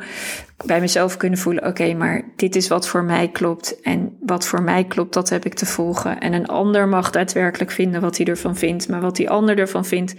bij 0.66 0.80
mezelf 0.80 1.18
kunnen 1.18 1.40
voelen: 1.40 1.68
oké, 1.68 1.94
maar 1.94 2.24
dit 2.36 2.56
is 2.56 2.68
wat 2.68 2.88
voor 2.88 3.04
mij 3.04 3.28
klopt 3.28 3.82
en 3.82 4.18
wat 4.20 4.48
voor 4.48 4.62
mij 4.62 4.84
klopt, 4.84 5.14
dat 5.14 5.30
heb 5.30 5.46
ik 5.46 5.54
te 5.54 5.66
volgen. 5.66 6.20
En 6.20 6.34
een 6.34 6.48
ander 6.48 6.88
mag 6.88 7.10
daadwerkelijk 7.12 7.72
vinden 7.72 8.02
wat 8.02 8.18
hij 8.18 8.26
ervan 8.26 8.56
vindt, 8.56 8.90
maar 8.90 9.02
wat 9.02 9.16
die 9.16 9.30
ander 9.30 9.60
ervan 9.60 9.86
vindt 9.86 10.16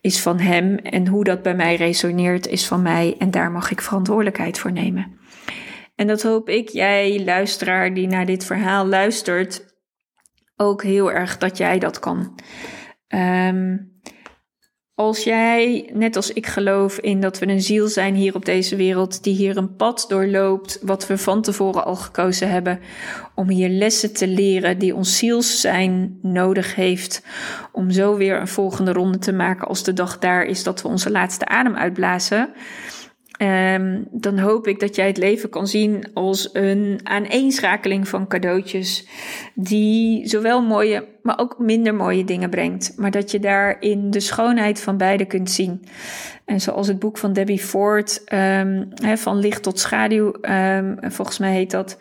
is 0.00 0.20
van 0.20 0.38
hem 0.38 0.76
en 0.76 1.06
hoe 1.06 1.24
dat 1.24 1.42
bij 1.42 1.54
mij 1.54 1.76
resoneert 1.76 2.46
is 2.46 2.66
van 2.66 2.82
mij 2.82 3.14
en 3.18 3.30
daar 3.30 3.50
mag 3.50 3.70
ik 3.70 3.80
verantwoordelijkheid 3.80 4.58
voor 4.58 4.72
nemen. 4.72 5.22
En 5.94 6.06
dat 6.06 6.22
hoop 6.22 6.48
ik 6.48 6.68
jij, 6.68 7.24
luisteraar 7.24 7.94
die 7.94 8.06
naar 8.06 8.26
dit 8.26 8.44
verhaal 8.44 8.86
luistert, 8.86 9.73
ook 10.56 10.82
heel 10.82 11.12
erg 11.12 11.38
dat 11.38 11.56
jij 11.56 11.78
dat 11.78 11.98
kan. 11.98 12.40
Um, 13.08 13.92
als 14.96 15.24
jij, 15.24 15.90
net 15.92 16.16
als 16.16 16.32
ik 16.32 16.46
geloof 16.46 16.98
in 16.98 17.20
dat 17.20 17.38
we 17.38 17.46
een 17.46 17.62
ziel 17.62 17.88
zijn 17.88 18.14
hier 18.14 18.34
op 18.34 18.44
deze 18.44 18.76
wereld, 18.76 19.22
die 19.22 19.34
hier 19.34 19.56
een 19.56 19.76
pad 19.76 20.04
doorloopt, 20.08 20.78
wat 20.82 21.06
we 21.06 21.18
van 21.18 21.42
tevoren 21.42 21.84
al 21.84 21.96
gekozen 21.96 22.50
hebben, 22.50 22.80
om 23.34 23.48
hier 23.48 23.68
lessen 23.68 24.12
te 24.12 24.26
leren 24.28 24.78
die 24.78 24.94
ons 24.94 25.18
zielszijn 25.18 26.18
nodig 26.22 26.74
heeft, 26.74 27.22
om 27.72 27.90
zo 27.90 28.16
weer 28.16 28.40
een 28.40 28.48
volgende 28.48 28.92
ronde 28.92 29.18
te 29.18 29.32
maken 29.32 29.68
als 29.68 29.82
de 29.82 29.92
dag 29.92 30.18
daar 30.18 30.44
is 30.44 30.62
dat 30.62 30.82
we 30.82 30.88
onze 30.88 31.10
laatste 31.10 31.46
adem 31.46 31.76
uitblazen, 31.76 32.52
Um, 33.44 34.06
dan 34.10 34.38
hoop 34.38 34.66
ik 34.66 34.80
dat 34.80 34.96
jij 34.96 35.06
het 35.06 35.16
leven 35.16 35.48
kan 35.48 35.66
zien 35.66 36.04
als 36.14 36.48
een 36.52 37.00
aaneenschakeling 37.02 38.08
van 38.08 38.26
cadeautjes, 38.26 39.06
die 39.54 40.28
zowel 40.28 40.62
mooie, 40.62 41.04
maar 41.22 41.38
ook 41.38 41.58
minder 41.58 41.94
mooie 41.94 42.24
dingen 42.24 42.50
brengt. 42.50 42.92
Maar 42.96 43.10
dat 43.10 43.30
je 43.30 43.38
daarin 43.38 44.10
de 44.10 44.20
schoonheid 44.20 44.80
van 44.80 44.96
beide 44.96 45.24
kunt 45.24 45.50
zien. 45.50 45.84
En 46.44 46.60
zoals 46.60 46.86
het 46.86 46.98
boek 46.98 47.18
van 47.18 47.32
Debbie 47.32 47.58
Ford, 47.58 48.22
um, 48.32 48.88
van 49.16 49.38
licht 49.38 49.62
tot 49.62 49.78
schaduw, 49.78 50.34
um, 50.42 50.96
volgens 51.00 51.38
mij 51.38 51.52
heet 51.52 51.70
dat, 51.70 51.98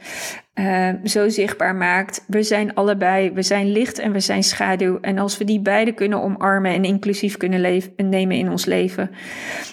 zo 1.03 1.29
zichtbaar 1.29 1.75
maakt. 1.75 2.23
We 2.27 2.43
zijn 2.43 2.73
allebei, 2.73 3.31
we 3.31 3.41
zijn 3.41 3.71
licht 3.71 3.99
en 3.99 4.11
we 4.11 4.19
zijn 4.19 4.43
schaduw. 4.43 4.97
En 5.01 5.17
als 5.17 5.37
we 5.37 5.45
die 5.45 5.59
beide 5.59 5.91
kunnen 5.91 6.21
omarmen 6.21 6.73
en 6.73 6.83
inclusief 6.83 7.37
kunnen 7.37 7.81
nemen 7.97 8.37
in 8.37 8.49
ons 8.49 8.65
leven, 8.65 9.11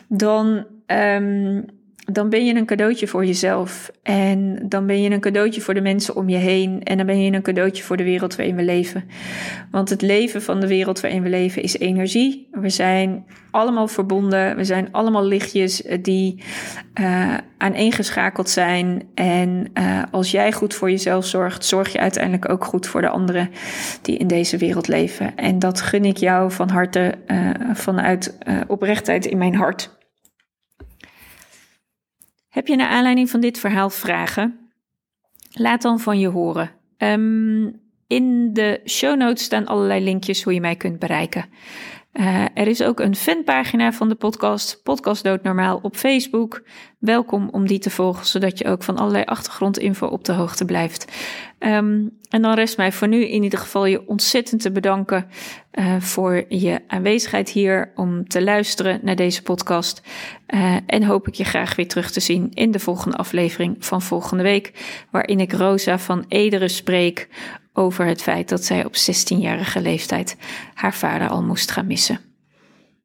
dan 0.09 0.67
um, 0.93 1.65
dan 2.13 2.29
ben 2.29 2.45
je 2.45 2.55
een 2.55 2.67
cadeautje 2.67 3.07
voor 3.07 3.25
jezelf. 3.25 3.91
En 4.03 4.69
dan 4.69 4.87
ben 4.87 5.03
je 5.03 5.11
een 5.11 5.21
cadeautje 5.21 5.61
voor 5.61 5.75
de 5.75 5.81
mensen 5.81 6.17
om 6.17 6.29
je 6.29 6.37
heen. 6.37 6.83
En 6.83 6.97
dan 6.97 7.07
ben 7.07 7.23
je 7.23 7.33
een 7.33 7.43
cadeautje 7.43 7.83
voor 7.83 7.97
de 7.97 8.05
wereld 8.05 8.37
waarin 8.37 8.57
we 8.57 8.63
leven. 8.63 9.05
Want 9.71 9.89
het 9.89 10.03
leven 10.03 10.43
van 10.43 10.61
de 10.61 10.67
wereld 10.67 11.01
waarin 11.01 11.23
we 11.23 11.29
leven 11.29 11.63
is 11.63 11.79
energie. 11.79 12.49
We 12.51 12.69
zijn 12.69 13.25
allemaal 13.51 13.89
verbonden. 13.89 14.57
We 14.57 14.65
zijn 14.65 14.89
allemaal 14.93 15.25
lichtjes 15.25 15.83
die 16.03 16.43
uh, 17.01 17.37
aaneengeschakeld 17.59 18.49
zijn. 18.49 19.03
En 19.15 19.71
uh, 19.75 20.03
als 20.11 20.31
jij 20.31 20.53
goed 20.53 20.75
voor 20.75 20.91
jezelf 20.91 21.27
zorgt, 21.27 21.65
zorg 21.65 21.93
je 21.93 22.01
uiteindelijk 22.01 22.49
ook 22.49 22.65
goed 22.65 22.87
voor 22.87 23.01
de 23.01 23.09
anderen 23.09 23.51
die 24.03 24.17
in 24.17 24.27
deze 24.27 24.57
wereld 24.57 24.89
leven. 24.89 25.37
En 25.37 25.59
dat 25.59 25.81
gun 25.81 26.05
ik 26.05 26.17
jou 26.17 26.51
van 26.51 26.71
harte, 26.71 27.15
uh, 27.27 27.51
vanuit 27.73 28.39
oprechtheid 28.67 29.27
in 29.27 29.39
mijn 29.39 29.55
hart. 29.55 29.99
Heb 32.51 32.67
je 32.67 32.77
naar 32.77 32.89
aanleiding 32.89 33.31
van 33.31 33.41
dit 33.41 33.59
verhaal 33.59 33.91
vragen? 33.91 34.71
Laat 35.53 35.83
dan 35.83 36.01
van 36.01 36.19
je 36.19 36.29
horen. 36.29 36.71
Um, 36.99 37.81
in 38.07 38.53
de 38.53 38.81
show 38.87 39.17
notes 39.17 39.45
staan 39.45 39.67
allerlei 39.67 40.05
linkjes 40.05 40.43
hoe 40.43 40.55
je 40.55 40.61
mij 40.61 40.77
kunt 40.77 40.99
bereiken. 40.99 41.45
Uh, 42.13 42.45
er 42.55 42.67
is 42.67 42.83
ook 42.83 43.01
een 43.01 43.17
fanpagina 43.17 43.93
van 43.93 44.09
de 44.09 44.15
podcast, 44.15 44.81
Podcast 44.83 45.25
Doodnormaal, 45.25 45.79
op 45.83 45.97
Facebook. 45.97 46.63
Welkom 46.99 47.49
om 47.49 47.67
die 47.67 47.79
te 47.79 47.91
volgen, 47.91 48.27
zodat 48.27 48.59
je 48.59 48.65
ook 48.65 48.83
van 48.83 48.97
allerlei 48.97 49.25
achtergrondinfo 49.25 50.07
op 50.07 50.25
de 50.25 50.33
hoogte 50.33 50.65
blijft. 50.65 51.13
Um, 51.59 52.19
en 52.29 52.43
dan 52.43 52.55
rest 52.55 52.77
mij 52.77 52.93
voor 52.93 53.09
nu 53.09 53.25
in 53.25 53.43
ieder 53.43 53.59
geval 53.59 53.87
je 53.87 54.09
ontzettend 54.09 54.61
te 54.61 54.73
bedanken 54.73 55.27
uh, 55.73 56.01
voor 56.01 56.45
je 56.49 56.81
aanwezigheid 56.87 57.51
hier 57.51 57.93
om 57.95 58.29
te 58.29 58.43
luisteren 58.43 59.01
naar 59.03 59.17
deze 59.17 59.43
podcast. 59.43 60.03
Uh, 60.49 60.77
en 60.87 61.03
hoop 61.03 61.29
ik 61.29 61.35
je 61.35 61.45
graag 61.45 61.77
weer 61.77 61.89
terug 61.89 62.11
te 62.11 62.21
zien 62.21 62.51
in 62.53 62.71
de 62.71 62.79
volgende 62.79 63.17
aflevering 63.17 63.77
van 63.79 64.03
volgende 64.03 64.43
week, 64.43 64.73
waarin 65.11 65.41
ik 65.41 65.53
Rosa 65.53 65.99
van 65.99 66.25
Ederen 66.29 66.71
spreek 66.71 67.29
over 67.81 68.07
het 68.07 68.23
feit 68.23 68.49
dat 68.49 68.65
zij 68.65 68.85
op 68.85 68.95
16-jarige 68.95 69.81
leeftijd 69.81 70.37
haar 70.75 70.95
vader 70.95 71.29
al 71.29 71.43
moest 71.43 71.71
gaan 71.71 71.87
missen. 71.87 72.30